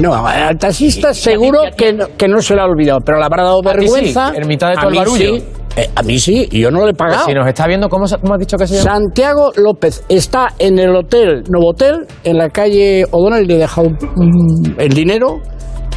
[0.00, 3.44] No, al taxista seguro que no, que no se le ha olvidado, pero le habrá
[3.44, 4.32] dado A ti sí, vergüenza.
[4.34, 5.34] en mitad de todo A el barullo.
[5.36, 5.44] sí,
[5.76, 7.24] eh, a mí sí, y yo no le he pagado.
[7.24, 8.90] Pues si nos está viendo, ¿cómo, se- cómo has dicho que se llama?
[8.92, 14.78] Santiago López está en el hotel Novotel, en la calle O'Donnell, le he dejado mm,
[14.80, 15.40] el dinero,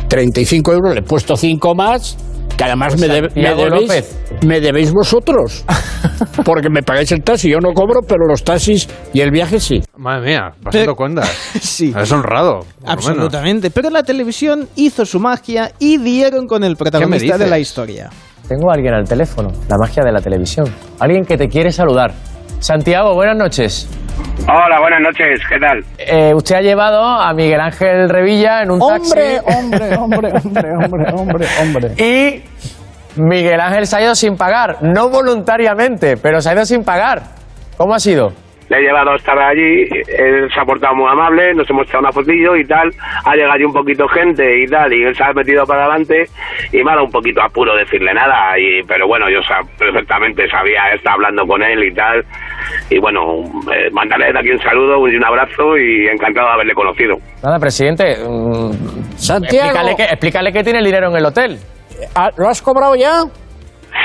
[0.10, 2.18] 35 euros, le he puesto 5 más,
[2.58, 4.20] que además me, debe- me Santiago debéis, López.
[4.46, 5.66] me debéis vosotros,
[6.46, 9.82] porque me pagáis el taxi, yo no cobro, pero los taxis y el viaje sí.
[9.98, 11.30] Madre mía, vas dando cuentas.
[11.62, 11.94] sí.
[11.98, 12.60] Es honrado.
[12.86, 13.72] Absolutamente.
[13.72, 18.10] Pero la televisión hizo su magia y dieron con el protagonista de la historia.
[18.48, 20.66] Tengo a alguien al teléfono, la magia de la televisión.
[21.00, 22.14] Alguien que te quiere saludar.
[22.64, 23.90] Santiago, buenas noches.
[24.48, 25.84] Hola, buenas noches, ¿qué tal?
[25.98, 29.58] Eh, usted ha llevado a Miguel Ángel Revilla en un Hombre, taxi.
[29.60, 31.92] hombre, hombre, hombre, hombre, hombre, hombre.
[31.98, 32.42] Y
[33.22, 37.24] Miguel Ángel se ha ido sin pagar, no voluntariamente, pero se ha ido sin pagar.
[37.76, 38.32] ¿Cómo ha sido?
[38.70, 39.84] Le he llevado a estar allí,
[40.18, 42.90] él se ha portado muy amable, nos hemos echado una fotillo y tal,
[43.26, 46.24] ha llegado allí un poquito gente y tal, y él se ha metido para adelante
[46.72, 50.50] y me ha dado un poquito apuro decirle nada, y, pero bueno, yo sa- perfectamente
[50.50, 52.24] sabía, estaba hablando con él y tal,
[52.90, 53.44] y bueno,
[53.76, 57.16] eh, mandarle desde aquí un saludo y un abrazo y encantado de haberle conocido.
[57.44, 58.16] Nada, presidente.
[58.28, 58.72] mm,
[59.18, 59.66] Santiago.
[59.68, 61.58] Explícale que, explícale que tiene el dinero en el hotel.
[62.16, 63.24] Ah, ¿Lo has cobrado ya?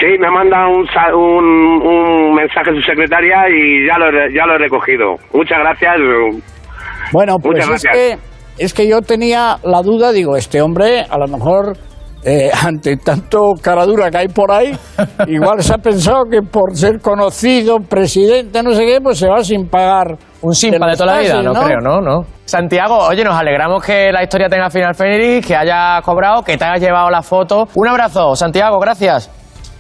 [0.01, 4.55] Sí, me manda un, sa- un, un mensaje su secretaria y ya lo, ya lo
[4.55, 5.15] he recogido.
[5.33, 5.97] Muchas gracias.
[7.13, 8.55] Bueno, pues Muchas es que, gracias.
[8.59, 11.77] es que yo tenía la duda, digo, este hombre a lo mejor
[12.25, 14.73] eh, ante tanto cara dura que hay por ahí,
[15.27, 19.43] igual se ha pensado que por ser conocido, presidente, no sé qué, pues se va
[19.43, 20.17] sin pagar.
[20.41, 22.01] Un simpa de toda la vida, taxis, no, creo, ¿no?
[22.01, 22.21] no.
[22.45, 26.65] Santiago, oye, nos alegramos que la historia tenga final feliz, que hayas cobrado, que te
[26.65, 27.67] hayas llevado la foto.
[27.75, 29.29] Un abrazo, Santiago, gracias.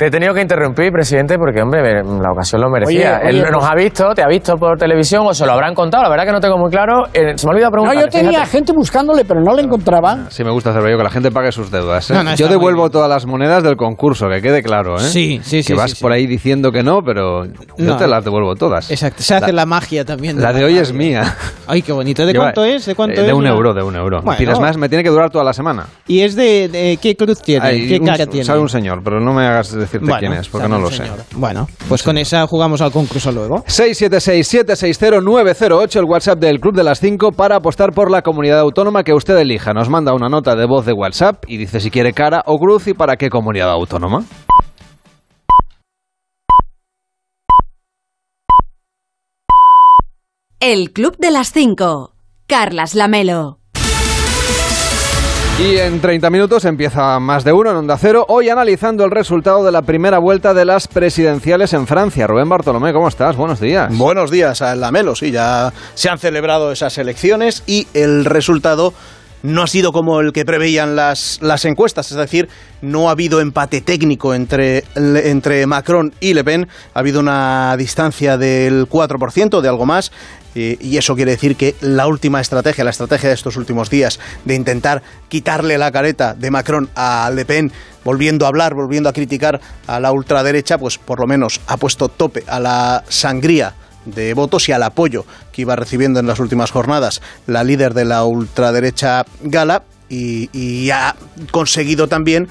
[0.00, 3.18] Te he tenido que interrumpir, presidente, porque, hombre, la ocasión lo merecía.
[3.20, 5.52] Oye, oye, Él nos pues- ha visto, te ha visto por televisión o se lo
[5.52, 6.04] habrán contado.
[6.04, 7.04] La verdad que no tengo muy claro.
[7.12, 7.96] Eh, se me ha olvidado No, preguntar.
[8.04, 10.30] yo tenía gente buscándole, pero no le encontraba.
[10.30, 12.10] Sí, me gusta hacerlo yo, que la gente pague sus deudas.
[12.10, 12.14] ¿eh?
[12.14, 14.96] No, no, yo devuelvo todas las monedas del concurso, que quede claro.
[14.96, 15.00] ¿eh?
[15.00, 16.02] Sí, sí, sí, Que vas sí, sí.
[16.02, 17.96] por ahí diciendo que no, pero yo No.
[17.98, 18.90] te las devuelvo todas.
[18.90, 20.40] Exacto, se hace la, magia también.
[20.40, 21.36] La de hoy es mía.
[21.66, 22.24] Ay, qué bonito.
[22.24, 22.86] ¿De Lleva- cuánto es?
[22.86, 23.34] ¿De cuánto eh, de es?
[23.34, 24.22] un la- euro, de un euro.
[24.22, 24.38] Bueno.
[24.38, 24.78] ¿Pides más?
[24.78, 25.84] Me tiene que durar toda la semana.
[26.06, 27.86] ¿Y es de, de- qué cruz tiene?
[27.86, 28.44] ¿Qué un- cara tiene?
[28.46, 31.04] Sabe un señor, pero no me hagas decirte Bueno, quién es, porque no lo sé.
[31.34, 33.64] Bueno, pues con esa jugamos al concurso luego.
[33.64, 39.12] 676-760-908, el WhatsApp del Club de las 5 para apostar por la comunidad autónoma que
[39.12, 39.72] usted elija.
[39.72, 42.86] Nos manda una nota de voz de WhatsApp y dice si quiere cara o cruz
[42.86, 44.22] y para qué comunidad autónoma.
[50.60, 52.12] El Club de las 5.
[52.46, 53.59] Carlas Lamelo.
[55.60, 59.62] Y en 30 minutos empieza más de uno en Onda Cero, hoy analizando el resultado
[59.62, 62.26] de la primera vuelta de las presidenciales en Francia.
[62.26, 63.36] Rubén Bartolomé, ¿cómo estás?
[63.36, 63.94] Buenos días.
[63.94, 68.94] Buenos días a Lamelo, sí, ya se han celebrado esas elecciones y el resultado
[69.42, 72.48] no ha sido como el que preveían las, las encuestas, es decir,
[72.82, 78.36] no ha habido empate técnico entre, entre Macron y Le Pen, ha habido una distancia
[78.36, 80.12] del 4%, de algo más,
[80.54, 84.18] eh, y eso quiere decir que la última estrategia, la estrategia de estos últimos días,
[84.44, 87.72] de intentar quitarle la careta de Macron a Le Pen,
[88.04, 92.08] volviendo a hablar, volviendo a criticar a la ultraderecha, pues por lo menos ha puesto
[92.08, 93.74] tope a la sangría
[94.04, 98.06] de votos y al apoyo que iba recibiendo en las últimas jornadas la líder de
[98.06, 101.14] la ultraderecha Gala y, y ha
[101.50, 102.48] conseguido también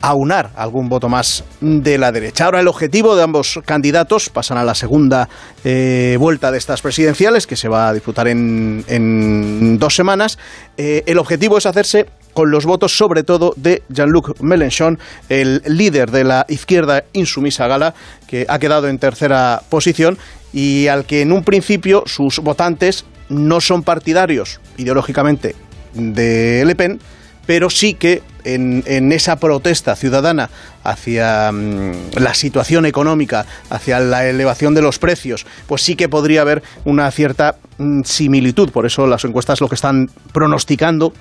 [0.00, 2.44] aunar algún voto más de la derecha.
[2.44, 5.28] Ahora el objetivo de ambos candidatos pasan a la segunda
[5.64, 10.38] eh, vuelta de estas presidenciales que se va a disputar en, en dos semanas.
[10.76, 14.98] Eh, el objetivo es hacerse con los votos sobre todo de Jean-Luc Mélenchon,
[15.28, 17.94] el líder de la izquierda insumisa gala,
[18.28, 20.18] que ha quedado en tercera posición
[20.52, 25.56] y al que en un principio sus votantes no son partidarios ideológicamente
[25.94, 27.00] de Le Pen,
[27.44, 28.22] pero sí que
[28.54, 30.50] en, en esa protesta ciudadana
[30.84, 36.42] hacia mm, la situación económica, hacia la elevación de los precios, pues sí que podría
[36.42, 38.70] haber una cierta mm, similitud.
[38.70, 41.12] Por eso las encuestas lo que están pronosticando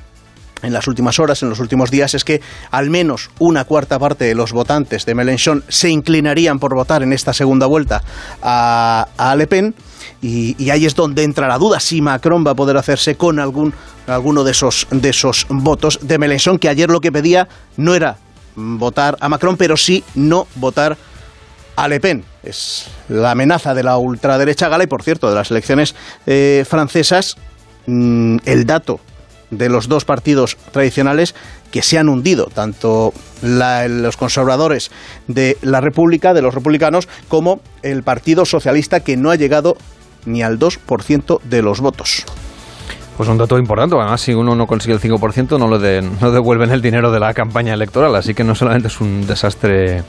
[0.62, 4.26] en las últimas horas, en los últimos días, es que al menos una cuarta parte
[4.26, 8.04] de los votantes de Mélenchon se inclinarían por votar en esta segunda vuelta
[8.42, 9.76] a, Le Pen.
[10.22, 13.74] Y, ahí es donde entra la duda si Macron va a poder hacerse con algún,
[14.08, 18.18] alguno de esos, de esos votos de Mélenchon, que ayer lo que pedía no era
[18.56, 20.98] votar a Macron, pero sí no votar
[21.76, 22.24] a Le Pen.
[22.44, 27.36] Es la amenaza de la ultraderecha gala y, por cierto, de las elecciones eh, francesas,
[27.86, 29.00] mm, el dato
[29.50, 31.36] de los dos partidos tradicionales
[31.72, 34.92] que se han hundido, tanto la- los conservadores
[35.28, 39.78] de la República, de los republicanos, como el Partido Socialista, que no ha llegado
[40.26, 42.26] ni al 2% de los votos.
[43.16, 46.32] Pues un dato importante, además si uno no consigue el 5% no, le de- no
[46.32, 50.04] devuelven el dinero de la campaña electoral, así que no solamente es un desastre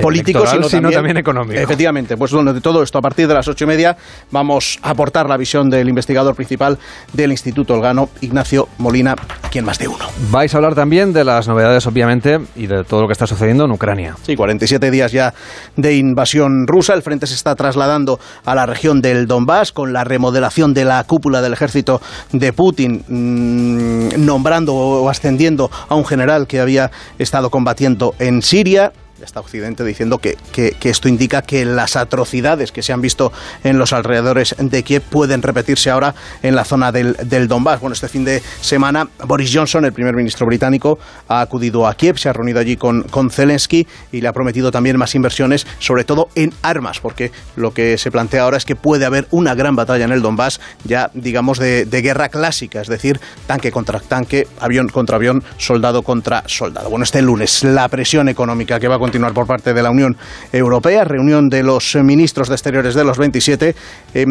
[0.00, 1.60] político, electoral, sino, también, económico.
[1.60, 3.96] Efectivamente, pues bueno, de todo esto, a partir de las ocho y media,
[4.30, 6.78] vamos a aportar la visión del investigador principal
[7.12, 10.04] del Instituto Olgano, Ignacio Molina, aquí en más de uno.
[10.30, 13.64] Vais a hablar también de las novedades, obviamente, y de todo lo que está sucediendo
[13.64, 14.16] en Ucrania.
[14.22, 15.34] Sí, 47 días ya
[15.76, 16.94] de invasión rusa.
[16.94, 21.02] El frente se está trasladando a la región del Donbass con la remodelación de la
[21.04, 22.00] cúpula del ejército
[22.32, 28.92] de Putin, mmm, nombrando o ascendiendo a un general que había estado combatiendo en Siria.
[29.22, 33.32] Está Occidente diciendo que, que, que, esto indica que las atrocidades que se han visto
[33.64, 37.80] en los alrededores de Kiev pueden repetirse ahora en la zona del, del Donbass.
[37.80, 40.98] Bueno, este fin de semana Boris Johnson, el primer ministro británico,
[41.28, 44.70] ha acudido a Kiev, se ha reunido allí con, con Zelensky y le ha prometido
[44.70, 48.76] también más inversiones, sobre todo en armas, porque lo que se plantea ahora es que
[48.76, 52.88] puede haber una gran batalla en el Donbass, ya digamos de, de guerra clásica, es
[52.88, 56.90] decir, tanque contra tanque, avión contra avión, soldado contra soldado.
[56.90, 60.16] Bueno, este lunes la presión económica que va a continuar por parte de la Unión
[60.52, 63.76] Europea, reunión de los ministros de Exteriores de los 27,
[64.14, 64.26] eh,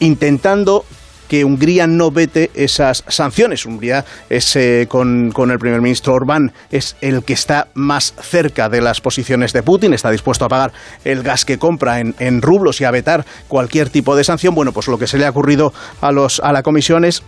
[0.00, 0.84] intentando
[1.28, 3.64] que Hungría no vete esas sanciones.
[3.64, 8.68] Hungría es, eh, con, con, el primer ministro Orbán es el que está más cerca
[8.68, 10.72] de las posiciones de Putin, está dispuesto a pagar
[11.04, 14.52] el gas que compra en, en rublos y a vetar cualquier tipo de sanción.
[14.52, 17.22] Bueno, pues lo que se le ha ocurrido a, los, a la comisión es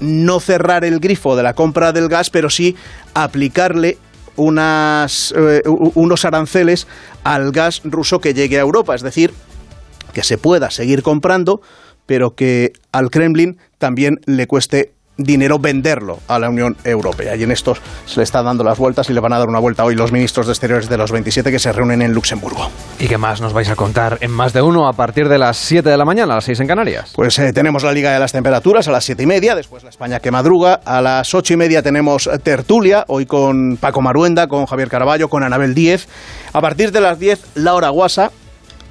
[0.00, 2.76] no cerrar el grifo de la compra del gas, pero sí
[3.12, 3.98] aplicarle
[4.40, 6.86] unas, eh, unos aranceles
[7.24, 9.32] al gas ruso que llegue a Europa, es decir,
[10.12, 11.60] que se pueda seguir comprando,
[12.06, 14.92] pero que al Kremlin también le cueste
[15.22, 17.36] dinero venderlo a la Unión Europea.
[17.36, 17.74] Y en esto
[18.06, 20.12] se le está dando las vueltas y le van a dar una vuelta hoy los
[20.12, 22.68] ministros de Exteriores de los 27 que se reúnen en Luxemburgo.
[22.98, 25.56] ¿Y qué más nos vais a contar en más de uno a partir de las
[25.56, 27.12] 7 de la mañana, a las 6 en Canarias?
[27.14, 29.90] Pues eh, tenemos la Liga de las Temperaturas a las 7 y media, después la
[29.90, 34.66] España que madruga, a las 8 y media tenemos tertulia, hoy con Paco Maruenda, con
[34.66, 36.08] Javier Caraballo, con Anabel Díez.
[36.52, 38.30] A partir de las 10, la hora guasa,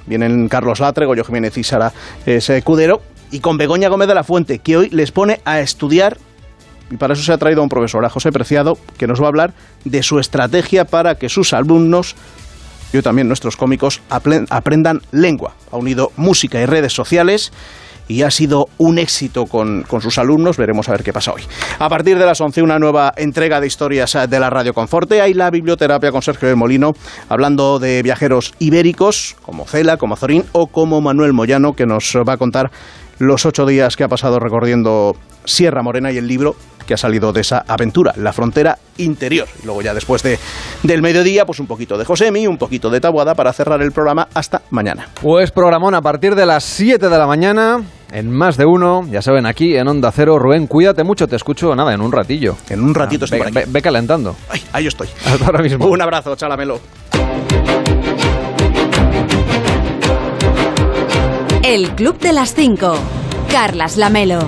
[0.06, 1.92] vienen Carlos Latre, Goyo Jiménez y Sara
[2.64, 6.18] Cudero, y con Begoña Gómez de la Fuente, que hoy les pone a estudiar,
[6.90, 9.26] y para eso se ha traído a un profesor, a José Preciado, que nos va
[9.26, 9.54] a hablar
[9.84, 12.16] de su estrategia para que sus alumnos,
[12.92, 15.54] y también nuestros cómicos, aprendan lengua.
[15.70, 17.52] Ha unido música y redes sociales
[18.10, 20.56] y ha sido un éxito con, con, sus alumnos.
[20.56, 21.42] Veremos a ver qué pasa hoy.
[21.78, 25.20] A partir de las 11, una nueva entrega de historias de la Radio Conforte.
[25.20, 26.94] Hay la biblioterapia con Sergio del Molino,
[27.28, 32.32] hablando de viajeros ibéricos, como Cela, como Zorín o como Manuel Moyano, que nos va
[32.32, 32.72] a contar
[33.20, 35.14] los ocho días que ha pasado recorriendo
[35.44, 36.56] Sierra Morena y el libro
[36.86, 39.46] que ha salido de esa aventura, la frontera interior.
[39.62, 40.38] Y luego ya después de,
[40.82, 44.26] del mediodía, pues un poquito de Josemi, un poquito de Tabuada para cerrar el programa
[44.34, 45.08] hasta mañana.
[45.20, 49.20] Pues programón a partir de las 7 de la mañana, en más de uno, ya
[49.20, 50.38] saben, aquí en Onda Cero.
[50.38, 52.56] Rubén, cuídate mucho, te escucho nada, en un ratillo.
[52.70, 53.66] En un ratito ah, estoy ve, por aquí.
[53.66, 54.34] Ve, ve, calentando.
[54.48, 55.08] Ay, ahí estoy.
[55.26, 55.86] Hasta ahora mismo.
[55.86, 56.80] Un abrazo, chalamelo.
[61.62, 62.94] El Club de las Cinco.
[63.52, 64.38] Carlas Lamelo.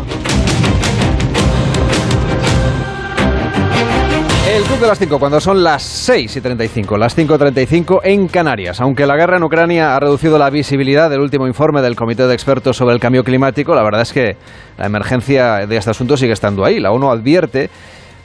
[4.50, 8.80] El Club de las 5, cuando son las 6 y 35, las 5.35 en Canarias.
[8.80, 12.32] Aunque la guerra en Ucrania ha reducido la visibilidad del último informe del Comité de
[12.32, 14.36] Expertos sobre el Cambio Climático, la verdad es que
[14.78, 16.80] la emergencia de este asunto sigue estando ahí.
[16.80, 17.68] La ONU advierte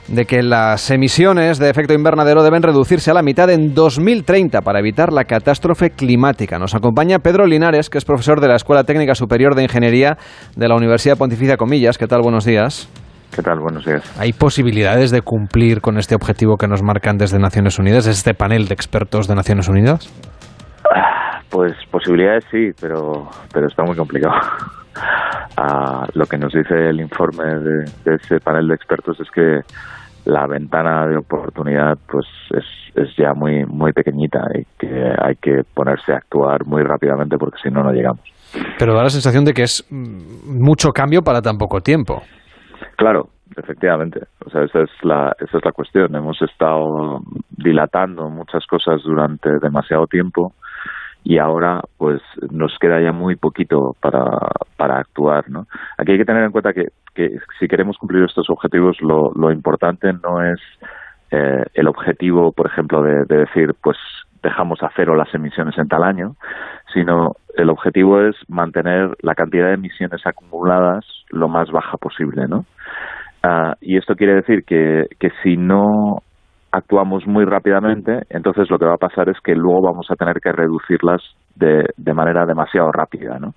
[0.08, 4.80] de que las emisiones de efecto invernadero deben reducirse a la mitad en 2030 para
[4.80, 6.58] evitar la catástrofe climática.
[6.58, 10.16] Nos acompaña Pedro Linares, que es profesor de la Escuela Técnica Superior de Ingeniería
[10.56, 11.98] de la Universidad Pontificia Comillas.
[11.98, 12.22] ¿Qué tal?
[12.22, 12.88] Buenos días.
[13.34, 13.60] ¿Qué tal?
[13.60, 14.18] Buenos días.
[14.18, 18.66] ¿Hay posibilidades de cumplir con este objetivo que nos marcan desde Naciones Unidas, este panel
[18.66, 20.10] de expertos de Naciones Unidas?
[21.50, 24.34] Pues posibilidades sí, pero, pero está muy complicado.
[25.58, 29.60] Uh, lo que nos dice el informe de, de, ese panel de expertos es que
[30.24, 32.64] la ventana de oportunidad pues es,
[32.94, 37.58] es ya muy muy pequeñita y que hay que ponerse a actuar muy rápidamente porque
[37.62, 38.20] si no no llegamos.
[38.78, 42.22] Pero da la sensación de que es mucho cambio para tan poco tiempo.
[42.96, 44.20] Claro, efectivamente.
[44.44, 46.14] O sea, esa es la esa es la cuestión.
[46.14, 47.20] Hemos estado
[47.50, 50.52] dilatando muchas cosas durante demasiado tiempo
[51.24, 54.22] y ahora pues nos queda ya muy poquito para,
[54.76, 55.66] para actuar, ¿no?
[55.98, 56.86] Aquí hay que tener en cuenta que,
[57.18, 60.60] que si queremos cumplir estos objetivos lo, importante no es
[61.32, 63.96] eh, el objetivo, por ejemplo, de, de decir pues
[64.40, 66.36] dejamos a cero las emisiones en tal año,
[66.94, 72.64] sino el objetivo es mantener la cantidad de emisiones acumuladas lo más baja posible, ¿no?
[73.44, 76.22] Uh, y esto quiere decir que, que si no
[76.70, 80.40] actuamos muy rápidamente, entonces lo que va a pasar es que luego vamos a tener
[80.40, 81.20] que reducirlas
[81.56, 83.54] de, de manera demasiado rápida, ¿no?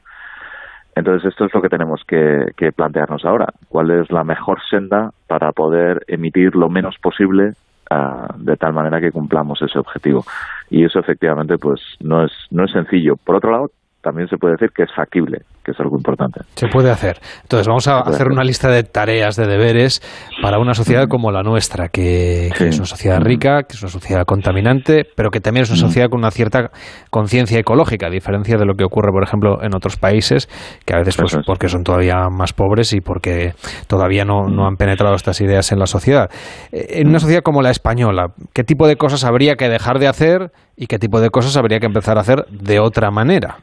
[1.02, 3.48] Entonces esto es lo que tenemos que, que, plantearnos ahora.
[3.70, 7.54] ¿Cuál es la mejor senda para poder emitir lo menos posible
[7.90, 10.24] uh, de tal manera que cumplamos ese objetivo?
[10.70, 13.16] Y eso efectivamente pues no es, no es sencillo.
[13.16, 13.72] Por otro lado,
[14.02, 15.40] también se puede decir que es factible.
[15.64, 16.40] que es algo importante.
[16.56, 17.20] Se puede hacer.
[17.44, 20.02] Entonces, vamos a hacer una lista de tareas, de deberes
[20.42, 23.92] para una sociedad como la nuestra, que, que es una sociedad rica, que es una
[23.92, 26.72] sociedad contaminante, pero que también es una sociedad con una cierta
[27.12, 30.50] conciencia ecológica, a diferencia de lo que ocurre, por ejemplo, en otros países,
[30.84, 33.54] que a veces, pues, porque son todavía más pobres y porque
[33.86, 36.32] todavía no, no han penetrado estas ideas en la sociedad.
[36.72, 40.08] Eh, En una sociedad como la española, ¿qué tipo de cosas habría que dejar de
[40.08, 43.60] hacer y qué tipo de cosas habría que empezar a hacer de otra manera?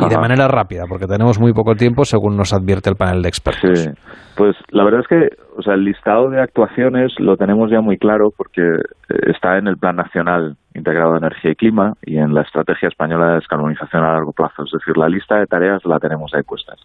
[0.00, 3.28] Y de manera rápida, porque tenemos muy poco tiempo, según nos advierte el panel de
[3.28, 3.78] expertos.
[3.78, 3.90] Sí,
[4.36, 7.98] pues la verdad es que o sea, el listado de actuaciones lo tenemos ya muy
[7.98, 12.32] claro porque eh, está en el Plan Nacional Integrado de Energía y Clima y en
[12.32, 14.62] la Estrategia Española de Descarbonización a largo plazo.
[14.62, 16.78] Es decir, la lista de tareas la tenemos ahí puestas.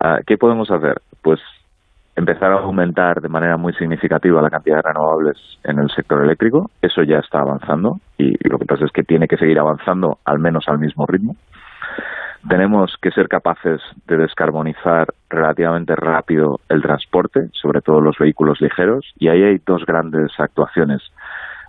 [0.00, 0.96] Ah, ¿Qué podemos hacer?
[1.22, 1.38] Pues
[2.16, 6.70] empezar a aumentar de manera muy significativa la cantidad de renovables en el sector eléctrico.
[6.82, 10.40] Eso ya está avanzando y lo que pasa es que tiene que seguir avanzando al
[10.40, 11.36] menos al mismo ritmo.
[12.48, 19.12] Tenemos que ser capaces de descarbonizar relativamente rápido el transporte, sobre todo los vehículos ligeros,
[19.18, 21.02] y ahí hay dos grandes actuaciones.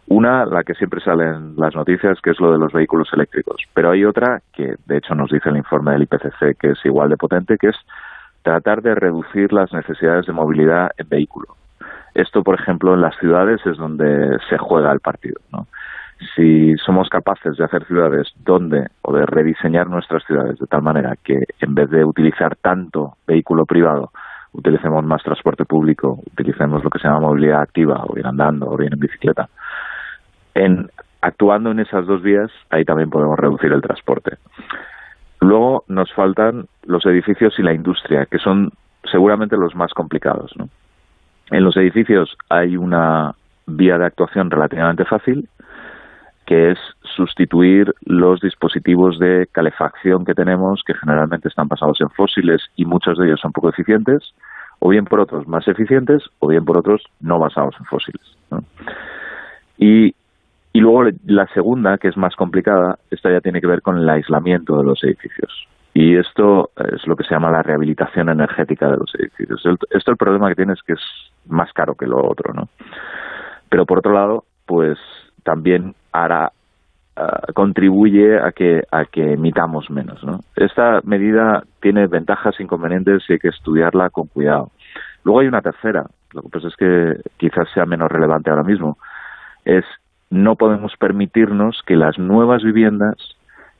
[0.08, 3.62] Una, la que siempre sale en las noticias, que es lo de los vehículos eléctricos,
[3.74, 7.10] pero hay otra que, de hecho, nos dice el informe del IPCC, que es igual
[7.10, 7.78] de potente, que es
[8.44, 11.56] tratar de reducir las necesidades de movilidad en vehículo.
[12.14, 15.68] Esto, por ejemplo, en las ciudades es donde se juega el partido, ¿no?
[16.36, 21.16] Si somos capaces de hacer ciudades donde o de rediseñar nuestras ciudades de tal manera
[21.24, 24.12] que en vez de utilizar tanto vehículo privado
[24.54, 28.78] utilicemos más transporte público, utilicemos lo que se llama movilidad activa, o bien andando, o
[28.78, 29.50] bien en bicicleta.
[30.54, 30.90] En,
[31.22, 34.38] actuando en esas dos vías, ahí también podemos reducir el transporte.
[35.42, 38.72] Luego nos faltan los edificios y la industria, que son
[39.04, 40.54] seguramente los más complicados.
[40.56, 40.70] ¿no?
[41.52, 43.36] En los edificios hay una
[43.68, 45.50] vía de actuación relativamente fácil,
[46.46, 46.80] que es
[47.16, 53.18] sustituir los dispositivos de calefacción que tenemos, que generalmente están basados en fósiles y muchos
[53.18, 54.34] de ellos son poco eficientes,
[54.80, 58.22] o bien por otros más eficientes, o bien por otros no basados en fósiles.
[59.78, 60.14] Y,
[60.74, 64.10] y luego la segunda, que es más complicada, esta ya tiene que ver con el
[64.10, 65.68] aislamiento de los edificios.
[65.94, 69.64] Y esto es lo que se llama la rehabilitación energética de los edificios.
[69.90, 71.00] Esto el problema que tiene es que es
[71.48, 72.68] más caro que lo otro, ¿no?
[73.70, 75.00] Pero por otro lado, pues
[75.44, 76.52] también hará
[77.18, 80.40] uh, contribuye a que a que emitamos menos ¿no?
[80.56, 84.72] esta medida tiene ventajas e inconvenientes y hay que estudiarla con cuidado
[85.24, 88.98] luego hay una tercera lo que pasa es que quizás sea menos relevante ahora mismo
[89.64, 89.86] es
[90.30, 93.16] no podemos permitirnos que las nuevas viviendas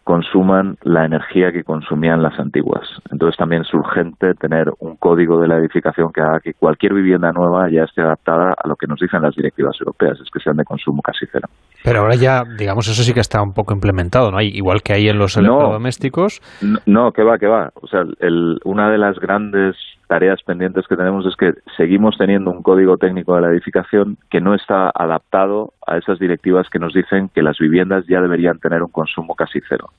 [0.06, 2.88] consuman la energía que consumían las antiguas.
[3.10, 7.32] Entonces también es urgente tener un código de la edificación que haga que cualquier vivienda
[7.32, 10.58] nueva ya esté adaptada a lo que nos dicen las directivas europeas, es que sean
[10.58, 11.50] de consumo casi cero.
[11.86, 14.42] Pero ahora ya, digamos, eso sí que está un poco implementado, ¿no?
[14.42, 16.42] Igual que hay en los electrodomésticos.
[16.64, 17.70] No, no, que va, que va.
[17.76, 19.76] O sea, el, una de las grandes
[20.08, 24.42] tareas pendientes que tenemos es que seguimos teniendo un código técnico de la edificación que
[24.42, 28.82] no está adaptado a esas directivas que nos dicen que las viviendas ya deberían tener
[28.82, 29.90] un consumo casi cero.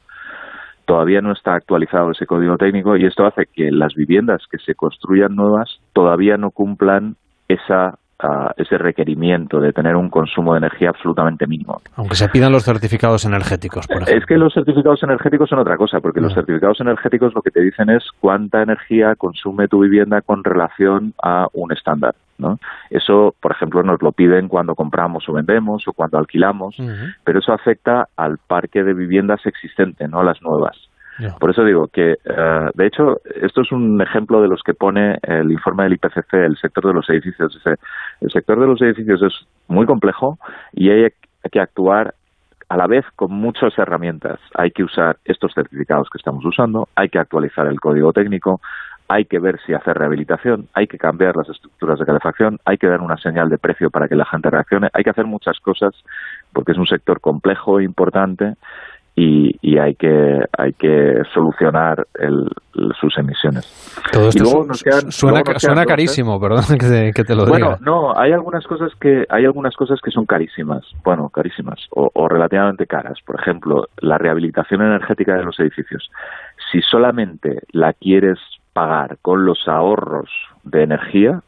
[0.87, 4.75] Todavía no está actualizado ese código técnico y esto hace que las viviendas que se
[4.75, 7.15] construyan nuevas todavía no cumplan
[7.49, 11.83] esa Uh, ese requerimiento de tener un consumo de energía absolutamente mínimo.
[11.97, 14.17] Aunque se pidan los certificados energéticos, por ejemplo.
[14.17, 16.29] Es que los certificados energéticos son otra cosa, porque no.
[16.29, 21.13] los certificados energéticos lo que te dicen es cuánta energía consume tu vivienda con relación
[21.23, 22.15] a un estándar.
[22.39, 22.59] ¿no?
[22.89, 27.15] Eso, por ejemplo, nos lo piden cuando compramos o vendemos o cuando alquilamos, uh -huh.
[27.23, 30.77] pero eso afecta al parque de viviendas existente, no a las nuevas.
[31.19, 31.35] Yeah.
[31.39, 35.19] Por eso digo que, uh, de hecho, esto es un ejemplo de los que pone
[35.23, 37.55] el informe del IPCC, el sector de los edificios.
[37.55, 37.77] Dice,
[38.21, 40.39] el sector de los edificios es muy complejo
[40.73, 41.11] y hay
[41.51, 42.15] que actuar
[42.69, 44.41] a la vez con muchas herramientas.
[44.55, 48.61] Hay que usar estos certificados que estamos usando, hay que actualizar el código técnico,
[49.09, 52.89] hay que ver si hacer rehabilitación, hay que cambiar las estructuras de calefacción, hay que
[52.89, 55.95] dar una señal de precio para que la gente reaccione, hay que hacer muchas cosas
[56.53, 58.55] porque es un sector complejo e importante
[59.19, 62.51] y, y, hay que hay que solucionar el,
[63.01, 63.65] sus emisiones.
[64.13, 67.79] Todo esto su, quedan, suena, suena carísimo, perdón que te, que te lo bueno, diga.
[67.81, 72.29] no, hay algunas cosas que hay algunas cosas que son carísimas, bueno, carísimas o, o
[72.29, 73.19] relativamente caras.
[73.25, 76.11] Por ejemplo, la rehabilitación energética de los edificios.
[76.71, 78.39] Si solamente la quieres
[78.75, 80.29] pagar con los ahorros
[80.65, 81.41] de energía,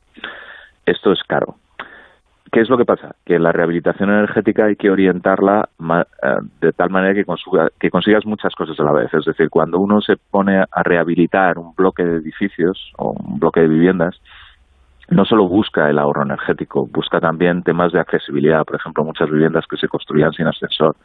[0.87, 1.57] esto es caro.
[2.53, 3.17] ¿Qué es lo que pasa?
[3.25, 5.69] Que la rehabilitación energética hay que orientarla
[6.61, 9.13] de tal manera que, consiga, que consigas muchas cosas a la vez.
[9.13, 13.61] Es decir, cuando uno se pone a rehabilitar un bloque de edificios o un bloque
[13.61, 14.21] de viviendas,
[15.11, 18.65] no solo busca el ahorro energético, busca también temas de accesibilidad.
[18.65, 20.97] Por ejemplo, muchas viviendas que se construían sin ascensor.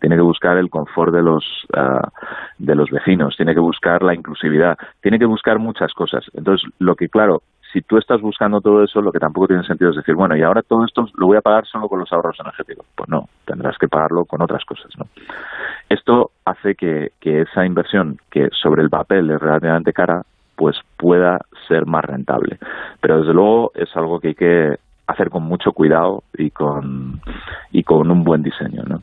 [0.00, 1.44] Tiene que buscar el confort de los,
[1.74, 2.08] ah,
[2.58, 6.24] de los vecinos, tiene que buscar la inclusividad, tiene que buscar muchas cosas.
[6.34, 7.42] Entonces, lo que, claro,
[7.72, 10.42] si tú estás buscando todo eso, lo que tampoco tiene sentido es decir, bueno, y
[10.42, 12.86] ahora todo esto lo voy a pagar solo con los ahorros energéticos.
[12.94, 15.06] Pues no, tendrás que pagarlo con otras cosas, ¿no?
[15.88, 20.22] Esto hace que, que esa inversión, que sobre el papel es relativamente cara,
[20.56, 21.38] pues pueda
[21.68, 22.58] ser más rentable.
[23.00, 24.74] Pero desde luego es algo que hay que
[25.06, 27.20] hacer con mucho cuidado y con,
[27.70, 29.02] y con un buen diseño, ¿no?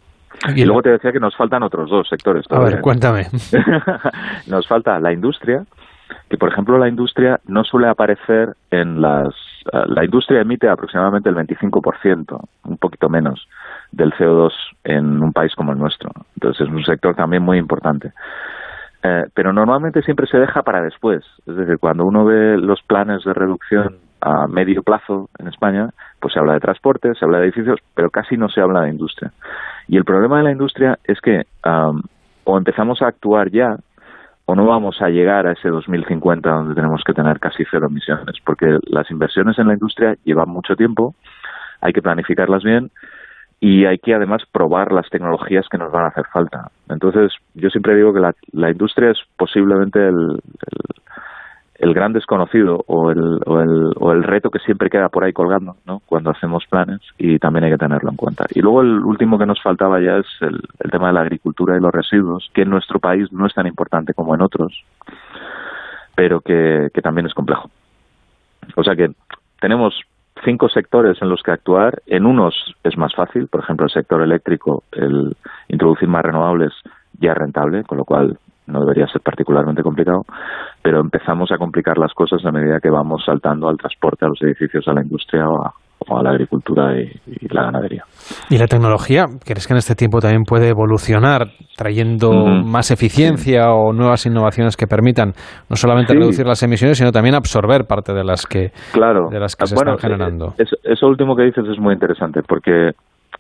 [0.54, 2.46] Y luego te decía que nos faltan otros dos sectores.
[2.50, 3.24] A ver, cuéntame.
[4.48, 5.64] nos falta la industria,
[6.30, 9.30] que por ejemplo la industria no suele aparecer en las...
[9.72, 13.48] eh, la industria emite aproximadamente el 25%, un poquito menos,
[13.92, 14.52] del CO2
[14.84, 16.12] en un país como el nuestro.
[16.36, 18.12] Entonces es un sector también muy importante.
[19.04, 21.24] Eh, pero normalmente siempre se deja para después.
[21.46, 26.34] Es decir, cuando uno ve los planes de reducción a medio plazo en España, pues
[26.34, 29.32] se habla de transporte, se habla de edificios, pero casi no se habla de industria.
[29.88, 31.44] Y el problema de la industria es que
[32.46, 33.78] o empezamos a actuar ya
[34.46, 38.36] o no vamos a llegar a ese 2050 donde tenemos que tener casi cero emisiones,
[38.46, 41.16] porque las inversiones en la industria llevan mucho tiempo,
[41.82, 42.92] hay que planificarlas bien
[43.60, 46.70] y hay que además probar las tecnologías que nos van a hacer falta.
[46.90, 51.02] Entonces, yo siempre digo que la, la industria es posiblemente el, el,
[51.78, 55.34] el gran desconocido o el, o, el, o el reto que siempre queda por ahí
[55.34, 56.02] colgando ¿no?
[56.06, 58.46] cuando hacemos planes y también hay que tenerlo en cuenta.
[58.54, 61.78] Y luego el último que nos faltaba ya es el, el tema de la agricultura
[61.78, 64.84] y los residuos, que en nuestro país no es tan importante como en otros,
[66.16, 67.70] pero que, que también es complejo.
[68.76, 69.12] O sea que
[69.60, 69.94] tenemos
[70.44, 72.02] cinco sectores en los que actuar.
[72.06, 75.36] En unos es más fácil, por ejemplo, el sector eléctrico, el
[75.68, 76.74] introducir más renovables
[77.20, 78.38] ya es rentable, con lo cual
[78.68, 80.22] no debería ser particularmente complicado,
[80.82, 84.42] pero empezamos a complicar las cosas a medida que vamos saltando al transporte, a los
[84.42, 85.74] edificios, a la industria o a,
[86.08, 88.04] o a la agricultura y, y la ganadería.
[88.50, 91.48] ¿Y la tecnología, crees que en este tiempo también puede evolucionar,
[91.78, 92.32] trayendo
[92.64, 95.30] más eficiencia o nuevas innovaciones que permitan
[95.70, 96.20] no solamente Sí.
[96.20, 99.30] reducir las emisiones, sino también absorber parte de las que, Claro.
[99.32, 100.54] de las que se Bueno, están generando?
[100.58, 102.92] Eso, eso último que dices es muy interesante porque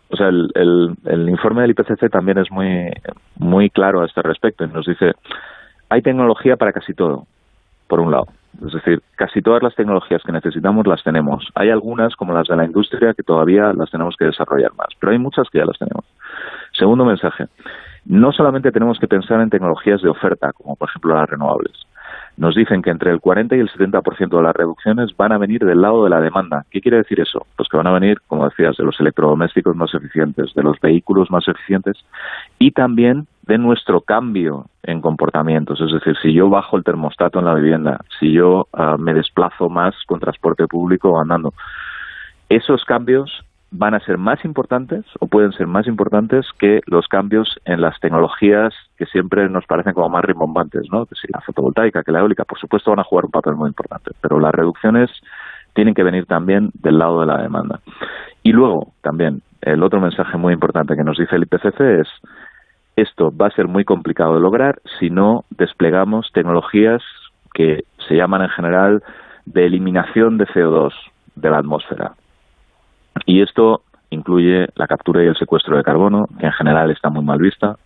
[0.09, 2.91] o sea, el, el, el informe del IPCC también es muy,
[3.37, 5.13] muy claro a este respecto y nos dice
[5.89, 7.25] hay tecnología para casi todo,
[7.87, 8.25] por un lado.
[8.65, 11.45] Es decir, casi todas las tecnologías que necesitamos las tenemos.
[11.55, 15.11] Hay algunas, como las de la industria, que todavía las tenemos que desarrollar más, pero
[15.11, 16.05] hay muchas que ya las tenemos.
[16.71, 17.45] Segundo mensaje,
[18.05, 21.73] no solamente tenemos que pensar en tecnologías de oferta, como por ejemplo las renovables.
[22.37, 25.63] Nos dicen que entre el 40 y el 70% de las reducciones van a venir
[25.63, 26.65] del lado de la demanda.
[26.69, 27.45] ¿Qué quiere decir eso?
[27.55, 31.31] Pues que van a venir, como decías, de los electrodomésticos más eficientes, de los vehículos
[31.31, 31.97] más eficientes
[32.59, 35.79] y también de nuestro cambio en comportamientos.
[35.79, 39.69] Es decir, si yo bajo el termostato en la vivienda, si yo ah, me desplazo
[39.69, 41.53] más con transporte público o andando,
[42.49, 43.44] esos cambios
[43.77, 47.99] van a ser más importantes o pueden ser más importantes que los cambios en las
[47.99, 51.05] tecnologías que siempre nos parecen como más rimbombantes, ¿no?
[51.05, 53.67] Que si la fotovoltaica, que la eólica, por supuesto van a jugar un papel muy
[53.67, 55.09] importante, pero las reducciones
[55.73, 57.79] tienen que venir también del lado de la demanda.
[58.43, 62.07] Y luego, también, el otro mensaje muy importante que nos dice el IPCC es
[62.95, 67.03] esto va a ser muy complicado de lograr si no desplegamos tecnologías
[67.53, 69.03] que se llaman en general
[69.45, 70.93] de eliminación de CO2
[71.35, 72.13] de la atmósfera.
[73.25, 77.23] Y esto incluye la captura y el secuestro de carbono, que en general está muy
[77.23, 77.77] mal vista,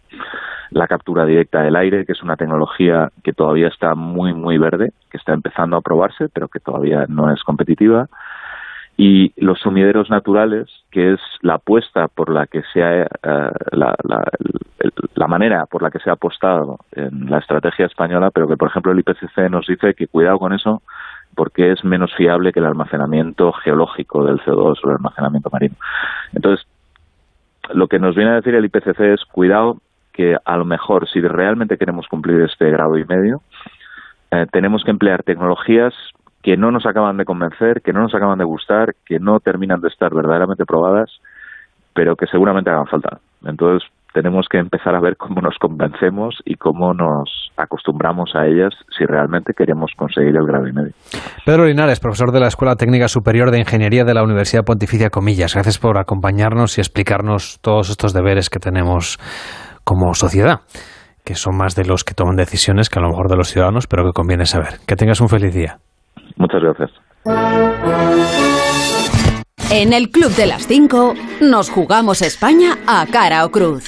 [0.71, 4.91] la captura directa del aire, que es una tecnología que todavía está muy, muy verde,
[5.09, 8.07] que está empezando a probarse, pero que todavía no es competitiva,
[9.01, 13.07] y los sumideros naturales, que es la apuesta por la que se ha, eh,
[13.71, 18.57] la, la, manera por la que se ha apostado en la estrategia española, pero que,
[18.57, 20.81] por ejemplo, el IPCC nos dice que cuidado con eso,
[21.35, 25.75] porque es menos fiable que el almacenamiento geológico del CO2 o el almacenamiento marino.
[26.33, 26.65] Entonces,
[27.73, 29.77] lo que nos viene a decir el IPCC es cuidado
[30.11, 33.41] que a lo mejor si realmente queremos cumplir este grado y medio,
[34.31, 35.93] eh, tenemos que emplear tecnologías
[36.41, 39.81] que no nos acaban de convencer, que no nos acaban de gustar, que no terminan
[39.81, 41.21] de estar verdaderamente probadas,
[41.93, 43.19] pero que seguramente hagan falta.
[43.45, 48.73] Entonces, tenemos que empezar a ver cómo nos convencemos y cómo nos acostumbramos a ellas
[48.97, 50.93] si realmente queremos conseguir el grado y medio.
[51.45, 55.53] Pedro Linares, profesor de la Escuela Técnica Superior de Ingeniería de la Universidad Pontificia Comillas.
[55.53, 59.17] Gracias por acompañarnos y explicarnos todos estos deberes que tenemos
[59.83, 60.61] como sociedad,
[61.25, 63.87] que son más de los que toman decisiones que a lo mejor de los ciudadanos,
[63.87, 64.79] pero que conviene saber.
[64.87, 65.77] Que tengas un feliz día.
[66.37, 66.91] Muchas gracias.
[69.71, 73.83] En el Club de las 5 nos jugamos España a cara o cruz.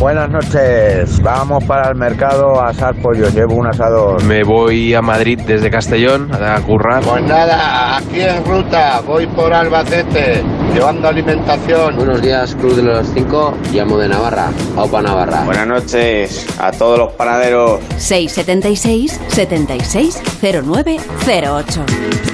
[0.00, 4.22] Buenas noches, vamos para el mercado a asar pollo, llevo un asador.
[4.24, 7.02] Me voy a Madrid desde Castellón a currar.
[7.02, 10.42] Pues nada, aquí en ruta, voy por Albacete,
[10.74, 11.96] llevando alimentación.
[11.96, 15.44] Buenos días, Cruz de los 5, llamo de Navarra, Opa Navarra.
[15.44, 17.80] Buenas noches a todos los panaderos.
[17.96, 20.96] 676 76 09
[21.26, 22.33] 08.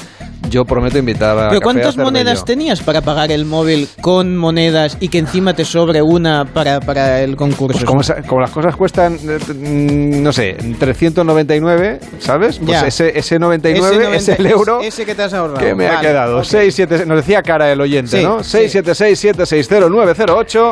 [0.55, 2.45] Yo prometo invitar a ¿Pero cuántas monedas yo.
[2.45, 7.19] tenías para pagar el móvil con monedas y que encima te sobre una para, para
[7.21, 7.85] el concurso?
[7.85, 12.59] Pues como, las cosas cuestan, eh, mm, no sé, 399, ¿sabes?
[12.59, 12.87] Pues Ya.
[12.87, 15.59] ese, ese 99 Ese es el euro Ese, que te has ahorrado.
[15.59, 16.37] que me ha quedado.
[16.37, 16.43] ok.
[16.45, 18.41] 677, nos decía cara el oyente, Sí, ¿no?
[18.41, 18.59] sí.
[18.59, 20.71] 676-760-908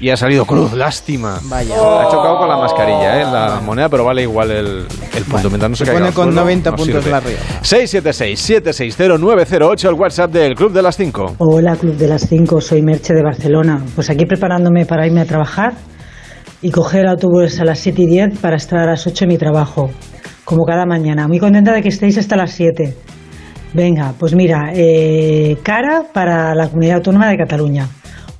[0.00, 1.38] y ha salido cruz, lástima.
[1.44, 1.74] Vaya.
[1.74, 3.24] Ha chocado con la mascarilla, ¿eh?
[3.24, 5.48] La moneda, pero vale igual el, el punto.
[5.48, 7.42] mientras no se, se pone con suelo, 90 nos puntos la Rioja.
[7.62, 11.36] 676-760-908, el WhatsApp del Club de las 5.
[11.38, 13.82] Hola, Club de las 5, soy Merche de Barcelona.
[13.94, 15.74] Pues aquí preparándome para irme a trabajar
[16.62, 19.28] y coger el autobús a las 7 y 10 para estar a las 8 en
[19.28, 19.90] mi trabajo,
[20.44, 21.28] como cada mañana.
[21.28, 22.96] Muy contenta de que estéis hasta las 7.
[23.74, 27.86] Venga, pues mira, eh, cara para la Comunidad Autónoma de Cataluña.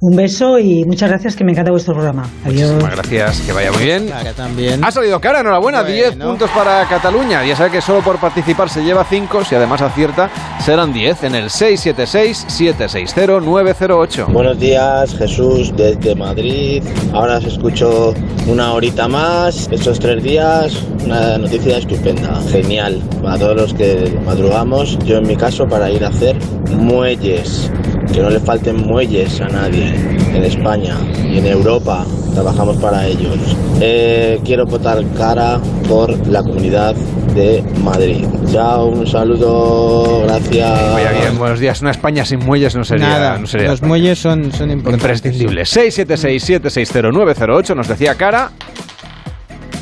[0.00, 2.28] Un beso y muchas gracias, que me encanta vuestro programa.
[2.44, 2.72] Adiós.
[2.72, 4.08] Muchísimas gracias, que vaya muy bien.
[4.08, 4.84] Cara también.
[4.84, 7.42] Ha salido cara, enhorabuena, 10 puntos para Cataluña.
[7.46, 10.28] Ya sabe que solo por participar se lleva 5, si además acierta
[10.60, 14.26] serán 10 en el 676-760-908.
[14.32, 16.82] Buenos días, Jesús, desde Madrid.
[17.14, 18.12] Ahora os escucho
[18.46, 19.66] una horita más.
[19.72, 20.74] Estos tres días,
[21.04, 23.00] una noticia estupenda, genial.
[23.22, 26.36] Para todos los que madrugamos, yo en mi caso, para ir a hacer
[26.70, 27.70] muelles.
[28.12, 29.94] Que no le falten muelles a nadie
[30.34, 32.04] en España y en Europa.
[32.34, 33.36] Trabajamos para ellos.
[33.80, 35.58] Eh, quiero votar cara
[35.88, 36.94] por la comunidad
[37.34, 38.24] de Madrid.
[38.50, 40.92] Chao, un saludo, gracias.
[40.92, 41.80] Vaya bien, buenos días.
[41.82, 43.08] Una España sin muelles no sería.
[43.08, 45.20] Nada, no sería los muelles son, son importantes.
[45.20, 45.76] imprescindibles.
[45.76, 48.50] 676-760-908 nos decía cara.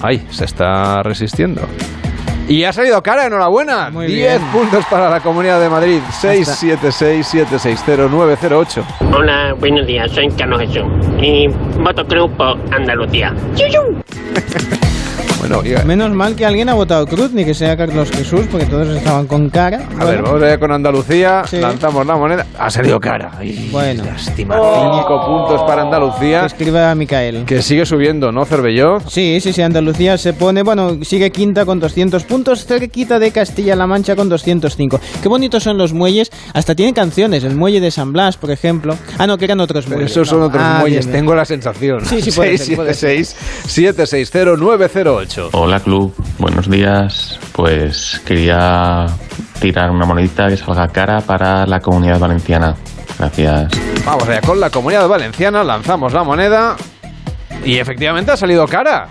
[0.00, 1.62] Ay, se está resistiendo.
[2.46, 3.90] Y ha salido cara, enhorabuena.
[3.90, 4.52] Muy 10 bien.
[4.52, 6.00] puntos para la Comunidad de Madrid.
[6.20, 8.84] 676-760-908.
[9.14, 10.84] Hola, buenos días, soy Carlos Jesús
[11.20, 13.32] y voto Cruz por Andalucía.
[15.44, 15.84] Bueno, oiga.
[15.84, 19.26] Menos mal que alguien ha votado Cruz, ni que sea Carlos Jesús, porque todos estaban
[19.26, 19.86] con cara.
[20.00, 21.42] A ver, vamos allá con Andalucía.
[21.46, 21.58] Sí.
[21.58, 22.46] Lanzamos la moneda.
[22.58, 23.30] Ha salido cara.
[23.38, 24.04] Ay, Bueno.
[24.04, 24.54] Lástima.
[24.56, 26.40] 5 puntos para Andalucía.
[26.40, 27.44] Que escriba a Micael.
[27.44, 29.00] Que sigue subiendo, ¿no, Cervelló?
[29.06, 33.86] Sí, sí, sí, Andalucía se pone, bueno, sigue quinta con 200 puntos, cerquita de Castilla-La
[33.86, 34.98] Mancha con 205.
[35.22, 38.96] Qué bonitos son los muelles, hasta tienen canciones, el muelle de San Blas, por ejemplo.
[39.18, 40.12] Ah, no, que eran otros Pero muelles.
[40.12, 40.46] esos son No.
[40.46, 41.20] otros Ah, muelles, bien, bien.
[41.22, 42.02] tengo la sensación.
[42.06, 43.26] Sí, sí, puede ser, puede ser.
[45.34, 45.48] 676-760-908.
[45.52, 47.38] Hola Club, buenos días.
[47.52, 49.06] Pues quería
[49.60, 52.76] tirar una monedita que salga cara para la comunidad valenciana.
[53.18, 53.72] Gracias.
[54.04, 56.76] Vamos allá con la comunidad valenciana, lanzamos la moneda
[57.64, 59.08] y efectivamente ha salido cara.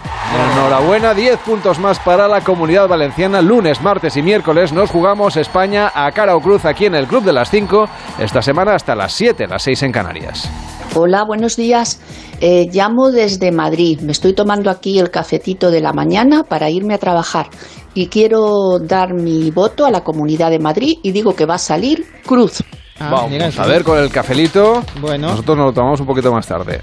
[0.55, 3.41] Enhorabuena, 10 puntos más para la comunidad valenciana.
[3.41, 7.23] Lunes, martes y miércoles nos jugamos España a cara o cruz aquí en el Club
[7.23, 7.87] de las 5.
[8.19, 10.49] Esta semana hasta las 7, las 6 en Canarias.
[10.95, 11.99] Hola, buenos días.
[12.39, 13.99] Eh, llamo desde Madrid.
[14.01, 17.47] Me estoy tomando aquí el cafetito de la mañana para irme a trabajar.
[17.95, 21.59] Y quiero dar mi voto a la Comunidad de Madrid y digo que va a
[21.59, 22.63] salir Cruz.
[22.99, 24.83] Ah, Vamos a ver con el cafelito.
[25.01, 25.29] Bueno.
[25.29, 26.81] Nosotros nos lo tomamos un poquito más tarde.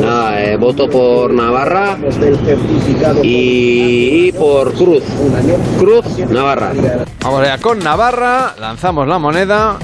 [0.00, 1.98] Nada, eh, voto por Navarra
[3.22, 5.02] y, y por Cruz.
[5.78, 6.72] Cruz, Navarra.
[7.22, 9.76] Vamos allá con Navarra, lanzamos la moneda.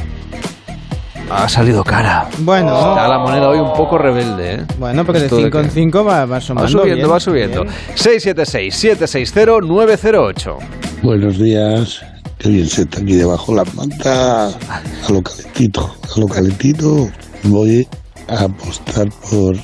[1.28, 2.28] Ha salido cara.
[2.38, 2.74] Bueno.
[2.90, 4.60] Está la moneda hoy un poco rebelde, ¿eh?
[4.78, 6.68] Bueno, porque de Esto 5 en 5 va, va Va sumando.
[6.70, 7.10] subiendo, bien.
[7.12, 7.64] va subiendo.
[7.96, 10.56] 676-760-908.
[11.02, 12.02] Buenos días.
[12.38, 14.48] Qué bien se está aquí debajo la manta.
[14.48, 15.96] A lo calentito.
[16.14, 17.08] A lo calentito.
[17.44, 17.88] Voy
[18.28, 19.56] a apostar por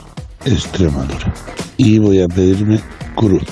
[0.45, 1.35] Extremadura.
[1.77, 2.81] Y voy a pedirme
[3.15, 3.43] cruz.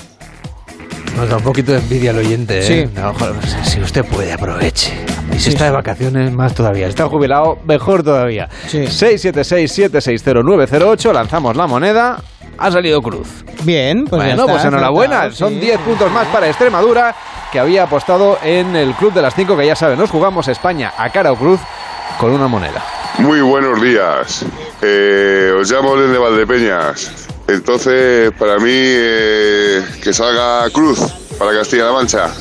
[1.15, 2.63] Nos da un poquito de envidia al oyente, ¿eh?
[2.63, 2.85] Sí.
[2.95, 3.31] No, pues,
[3.63, 4.93] si usted puede, aproveche.
[5.35, 6.87] Y si está de vacaciones, más todavía.
[6.87, 8.47] Está jubilado, mejor todavía.
[8.69, 11.11] 676-760-908.
[11.13, 12.21] Lanzamos la moneda.
[12.57, 13.27] Ha salido cruz.
[13.63, 15.31] Bien, pues ya bueno, está, pues enhorabuena.
[15.31, 15.59] Son sí.
[15.59, 17.15] 10 puntos más para Extremadura,
[17.51, 20.93] que había apostado en el Club de las 5, que ya saben, nos jugamos España
[20.97, 21.59] a cara o cruz
[22.17, 22.83] con una moneda.
[23.17, 24.45] Muy buenos días.
[24.81, 27.27] Eh, os llamo desde Valdepeñas.
[27.47, 30.99] Entonces, para mí, eh, que salga Cruz
[31.37, 32.31] para Castilla-La Mancha.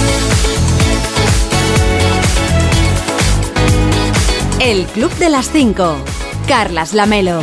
[4.60, 5.96] El Club de las 5.
[6.48, 7.40] Carlas Lamelo.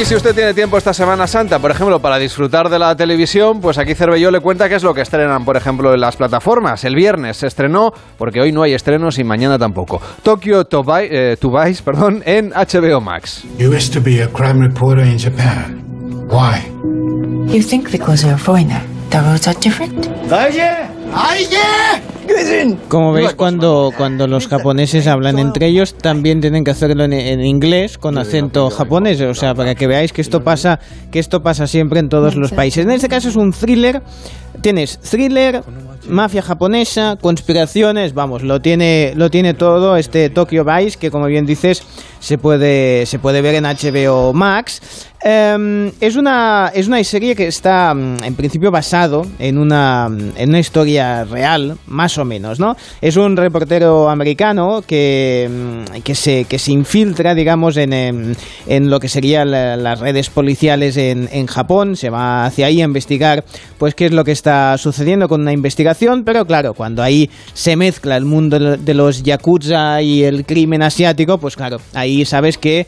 [0.00, 3.60] Y si usted tiene tiempo esta Semana Santa, por ejemplo, para disfrutar de la televisión,
[3.60, 6.84] pues aquí Cervelló le cuenta qué es lo que estrenan, por ejemplo, en las plataformas.
[6.84, 10.00] El viernes se estrenó, porque hoy no hay estrenos y mañana tampoco.
[10.22, 13.44] Tokyo to Buy- eh, Vice, perdón, en HBO Max.
[13.58, 15.89] You used to be a crime reporter in Japan.
[16.30, 16.62] Why?
[17.52, 18.80] You think because you're a foreigner,
[19.10, 20.06] the rules are different?
[22.88, 27.44] Como veis, cuando, cuando los japoneses hablan entre ellos, también tienen que hacerlo en, en
[27.44, 29.20] inglés con acento japonés.
[29.20, 30.78] O sea, para que veáis que esto pasa,
[31.10, 32.84] que esto pasa siempre en todos los países.
[32.84, 34.00] En este caso es un thriller.
[34.62, 35.64] Tienes thriller,
[36.08, 41.46] mafia japonesa, conspiraciones, vamos, lo tiene, lo tiene todo este Tokyo Vice, que como bien
[41.46, 41.82] dices,
[42.18, 45.09] se puede, se puede ver en HBO Max.
[45.22, 50.48] Em, es, una, es una serie que está mm, en principio basado en una, en
[50.48, 52.74] una historia real, más o menos, ¿no?
[53.02, 58.34] Es un reportero americano que, mm, que, se, que se infiltra, digamos, en, em,
[58.66, 62.80] en lo que serían la- las redes policiales en, en Japón, se va hacia ahí
[62.80, 63.44] a investigar
[63.76, 67.76] pues qué es lo que está sucediendo con una investigación, pero claro, cuando ahí se
[67.76, 72.86] mezcla el mundo de los yakuza y el crimen asiático, pues claro, ahí sabes que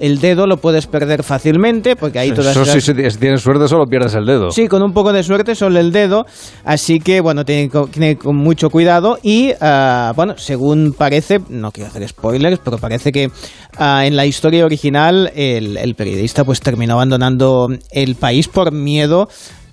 [0.00, 3.86] el dedo lo puedes perder fácilmente, porque ahí todas Eso sí, si tienes suerte solo
[3.86, 4.50] pierdes el dedo.
[4.50, 6.26] Sí, con un poco de suerte solo el dedo,
[6.64, 11.90] así que bueno, tiene, tiene con mucho cuidado y ah, bueno, según parece, no quiero
[11.90, 13.30] hacer spoilers, pero parece que
[13.76, 19.28] ah, en la historia original el, el periodista pues terminó abandonando el país por miedo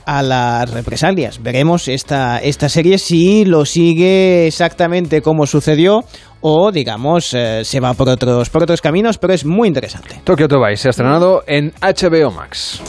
[0.05, 1.41] a las represalias.
[1.41, 6.03] Veremos esta, esta serie si lo sigue exactamente como sucedió
[6.41, 10.21] o digamos eh, se va por otros, por otros caminos, pero es muy interesante.
[10.23, 12.81] Tokyo to Vice se ha estrenado en HBO Max.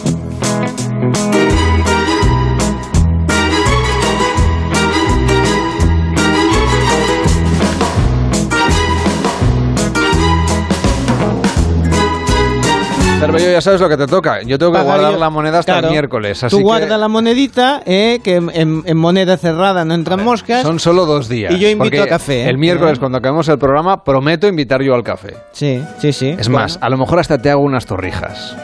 [13.18, 14.42] Cervello, ya sabes lo que te toca.
[14.42, 15.86] Yo tengo que Pagar guardar yo- la moneda hasta claro.
[15.88, 16.44] el miércoles.
[16.44, 20.62] Así Tú que guarda la monedita, eh, que en, moneda cerrada no entran moscas.
[20.62, 21.52] son solo dos días.
[21.54, 22.42] Y yo invito a café.
[22.44, 22.48] ¿eh?
[22.50, 25.34] El miércoles, cuando acabemos el programa, prometo invitar yo al café.
[25.52, 26.36] Sí, sí, sí.
[26.38, 28.54] Es más, a lo mejor hasta te hago unas torrijas.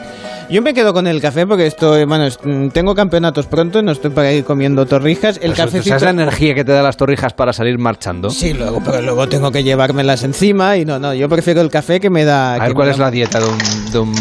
[0.49, 4.11] Yo me quedo con el café porque estoy, bueno, mm, tengo campeonatos pronto, no estoy
[4.11, 5.37] para ir comiendo torrijas.
[5.41, 5.89] El eso- cafecito.
[5.89, 8.29] ¿Sabes la energía que te da las torrijas para salir marchando?
[8.29, 11.99] Sí, luego, pero luego tengo que llevármelas encima y no, no, yo prefiero el café
[11.99, 12.55] que me da.
[12.55, 13.57] A ver, ¿cuál da- es la dieta de un,
[13.91, 14.13] de un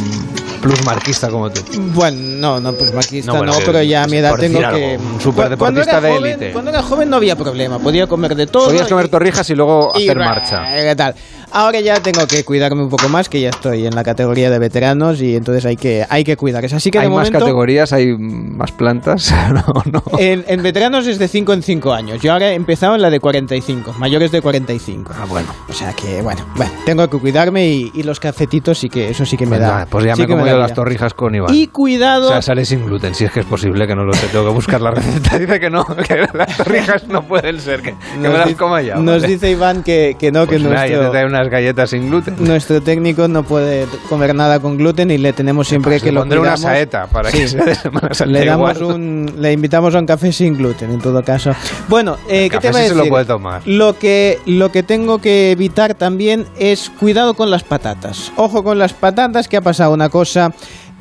[0.62, 1.60] plusmarquista como tú?
[1.94, 4.98] Bueno, no, no, maquista No, no, bueno, pero ya a mi edad tengo que.
[4.98, 6.52] un superdeportista de élite.
[6.52, 8.66] Cuando era joven no había problema, podía comer de todo.
[8.66, 10.64] Podías comer y- torrijas y luego y hacer marcha.
[10.74, 11.14] ¿Qué tal?
[11.52, 14.58] Ahora ya tengo que cuidarme un poco más, que ya estoy en la categoría de
[14.58, 16.74] veteranos y entonces hay que, hay que cuidarse.
[16.74, 17.92] Así que ¿Hay de más momento, categorías?
[17.92, 19.32] ¿Hay más plantas?
[19.52, 20.02] no, no.
[20.18, 22.20] En, en veteranos es de 5 en 5 años.
[22.22, 25.12] Yo ahora he empezado en la de 45, mayores de 45.
[25.16, 25.48] Ah, bueno.
[25.68, 29.24] O sea que, bueno, bueno tengo que cuidarme y, y los cafetitos sí que eso
[29.24, 29.66] sí que me Pues da.
[29.68, 31.54] nada, pues ya sí me da yo las torrijas con Iván.
[31.54, 32.28] Y cuidado.
[32.28, 34.26] O sea, sale sin gluten, si es que es posible que no lo sé.
[34.28, 35.38] Tengo que buscar la receta.
[35.42, 38.96] Dice que no, que las torrijas no pueden ser, que, que me las coma ya.
[38.96, 39.28] nos ¿vale?
[39.28, 42.36] dice Iván que, que no, Pues que nada, unas galletas sin gluten.
[42.38, 46.14] nuestro técnico no puede comer nada con gluten y le tenemos siempre Pues que le
[46.14, 47.38] lo pondré una saeta para Sí.
[47.38, 48.94] que sea de Semana Santa le damos igual.
[48.94, 51.52] un le invitamos a un café sin gluten en todo caso
[51.88, 53.10] bueno eh, qué te voy a sí se lo decir?
[53.10, 53.62] puede tomar.
[53.66, 58.78] lo que lo que tengo que evitar también es cuidado con las patatas ojo con
[58.78, 60.52] las patatas que ha pasado una cosa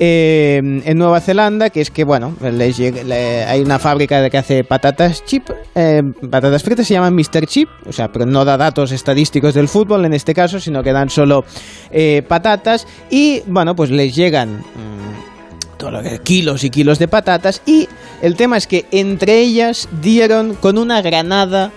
[0.04, 5.24] eh, en Nueva Zelanda que es que bueno les hay una fábrica que hace patatas
[5.24, 7.46] chip eh, patatas fritas se llaman Mr.
[7.46, 10.92] Chip o sea pero no da datos estadísticos del fútbol en este caso sino que
[10.92, 11.44] dan solo
[11.92, 17.88] eh, patatas y bueno pues les llegan mm, kilos y kilos de patatas y
[18.22, 21.70] el tema es que entre ellas dieron con una granada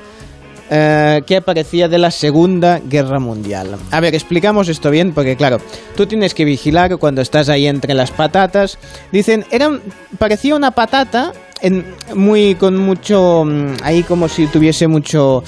[0.70, 3.76] eh, que aparecía de la Segunda Guerra Mundial.
[3.92, 5.58] A ver, explicamos esto bien porque claro,
[5.96, 8.78] tú tienes que vigilar cuando estás ahí entre las patatas.
[9.12, 9.82] Dicen, era un-
[10.18, 15.42] parecía una patata en, muy con mucho mm, ahí como si tuviese mucho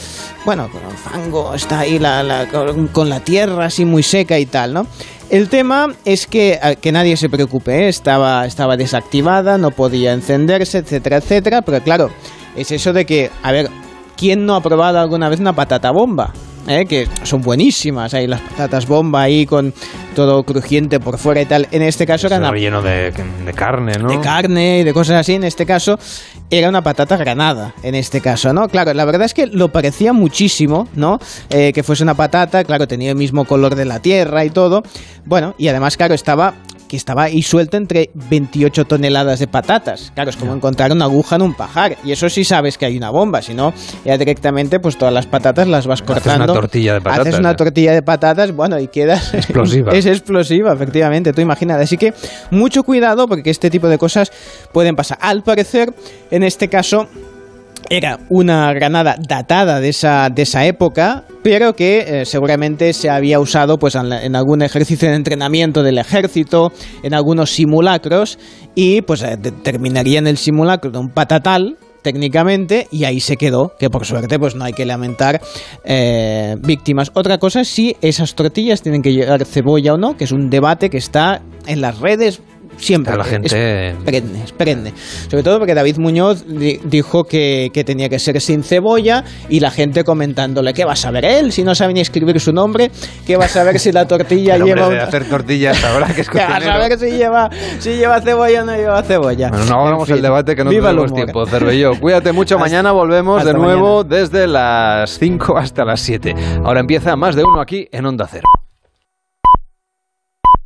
[0.45, 2.47] bueno con fango está ahí la,
[2.93, 4.87] con, la tierra así muy seca y tal no
[5.29, 7.87] el tema es que, que nadie se preocupe, ¿eh?
[7.89, 12.09] estaba, estaba desactivada, no podía encenderse, etcétera, etcétera, pero claro,
[12.55, 13.69] es eso de que, a ver,
[14.17, 16.33] ¿quién no ha probado alguna vez una patata bomba?
[16.69, 16.85] ¿Eh?
[16.85, 19.73] Que son buenísimas, ahí las patatas bomba ahí con
[20.13, 21.65] todo crujiente por fuera y tal.
[21.71, 24.09] En este caso eran Está una- lleno de, de carne, ¿no?
[24.09, 25.35] de carne y de cosas así.
[25.35, 25.97] En este caso
[26.49, 28.67] era una patata granada, en este caso, ¿no?
[28.67, 31.19] Claro, la verdad es que lo parecía muchísimo, ¿no?
[31.49, 34.83] Eh, que fuese una patata, claro, tenía el mismo color de la tierra y todo.
[35.23, 36.53] Bueno, y además, claro, estaba
[36.87, 40.11] que estaba ahí suelto entre 28 toneladas de patatas.
[40.15, 41.97] Claro, es como encontrar una aguja en un pajar.
[42.03, 43.73] Y eso sí sabes que hay una bomba, si no,
[44.05, 46.45] ya directamente pues todas las patatas las vas Haces cortando.
[46.45, 49.33] una tortilla de patatas, Haces una tortilla de patatas, bueno, y quedas...
[49.33, 49.91] Explosiva.
[49.93, 51.83] es explosiva, efectivamente, tú imagínate.
[51.83, 52.13] Así que
[52.51, 54.31] mucho cuidado porque este tipo de cosas
[54.71, 55.17] pueden pasar.
[55.21, 55.93] Al parecer,
[56.31, 57.07] en este caso,
[57.89, 63.39] era una granada datada de esa, de esa época, pero que eh, seguramente se había
[63.39, 66.71] usado pues, en, algún ejercicio de entrenamiento del ejército,
[67.03, 68.39] en algunos simulacros,
[68.75, 73.73] y pues eh, terminaría en el simulacro de un patatal técnicamente y ahí se quedó
[73.77, 75.41] que por suerte pues no hay que lamentar
[75.83, 77.11] eh, víctimas.
[77.13, 80.49] Otra cosa es si esas tortillas tienen que llevar cebolla o no que es un
[80.49, 82.41] debate que está en las redes
[82.77, 83.47] siempre A la gente-
[83.89, 84.93] es perenne, es perenne.
[85.29, 89.59] Sobre todo porque David Muñoz di- dijo que, que tenía que ser sin cebolla y
[89.59, 92.91] la gente comentándole, ¿qué va a saber él si no sabe ni escribir su nombre?
[93.25, 94.89] ¿Qué va a saber si la tortilla lleva...
[94.89, 97.49] de hacer tortillas ahora que es ¿Qué va a saber si lleva,
[97.79, 99.49] si lleva cebolla o no lleva cebolla?
[99.49, 101.91] Bueno, no En hagamos fin, el debate que no tenemos tiempo, Cervello.
[101.99, 102.57] Cuídate mucho.
[102.59, 106.33] Mañana volvemos de hasta nuevo desde las 5 hasta las 7.
[106.63, 108.47] Ahora empieza más de uno aquí en Onda Cero.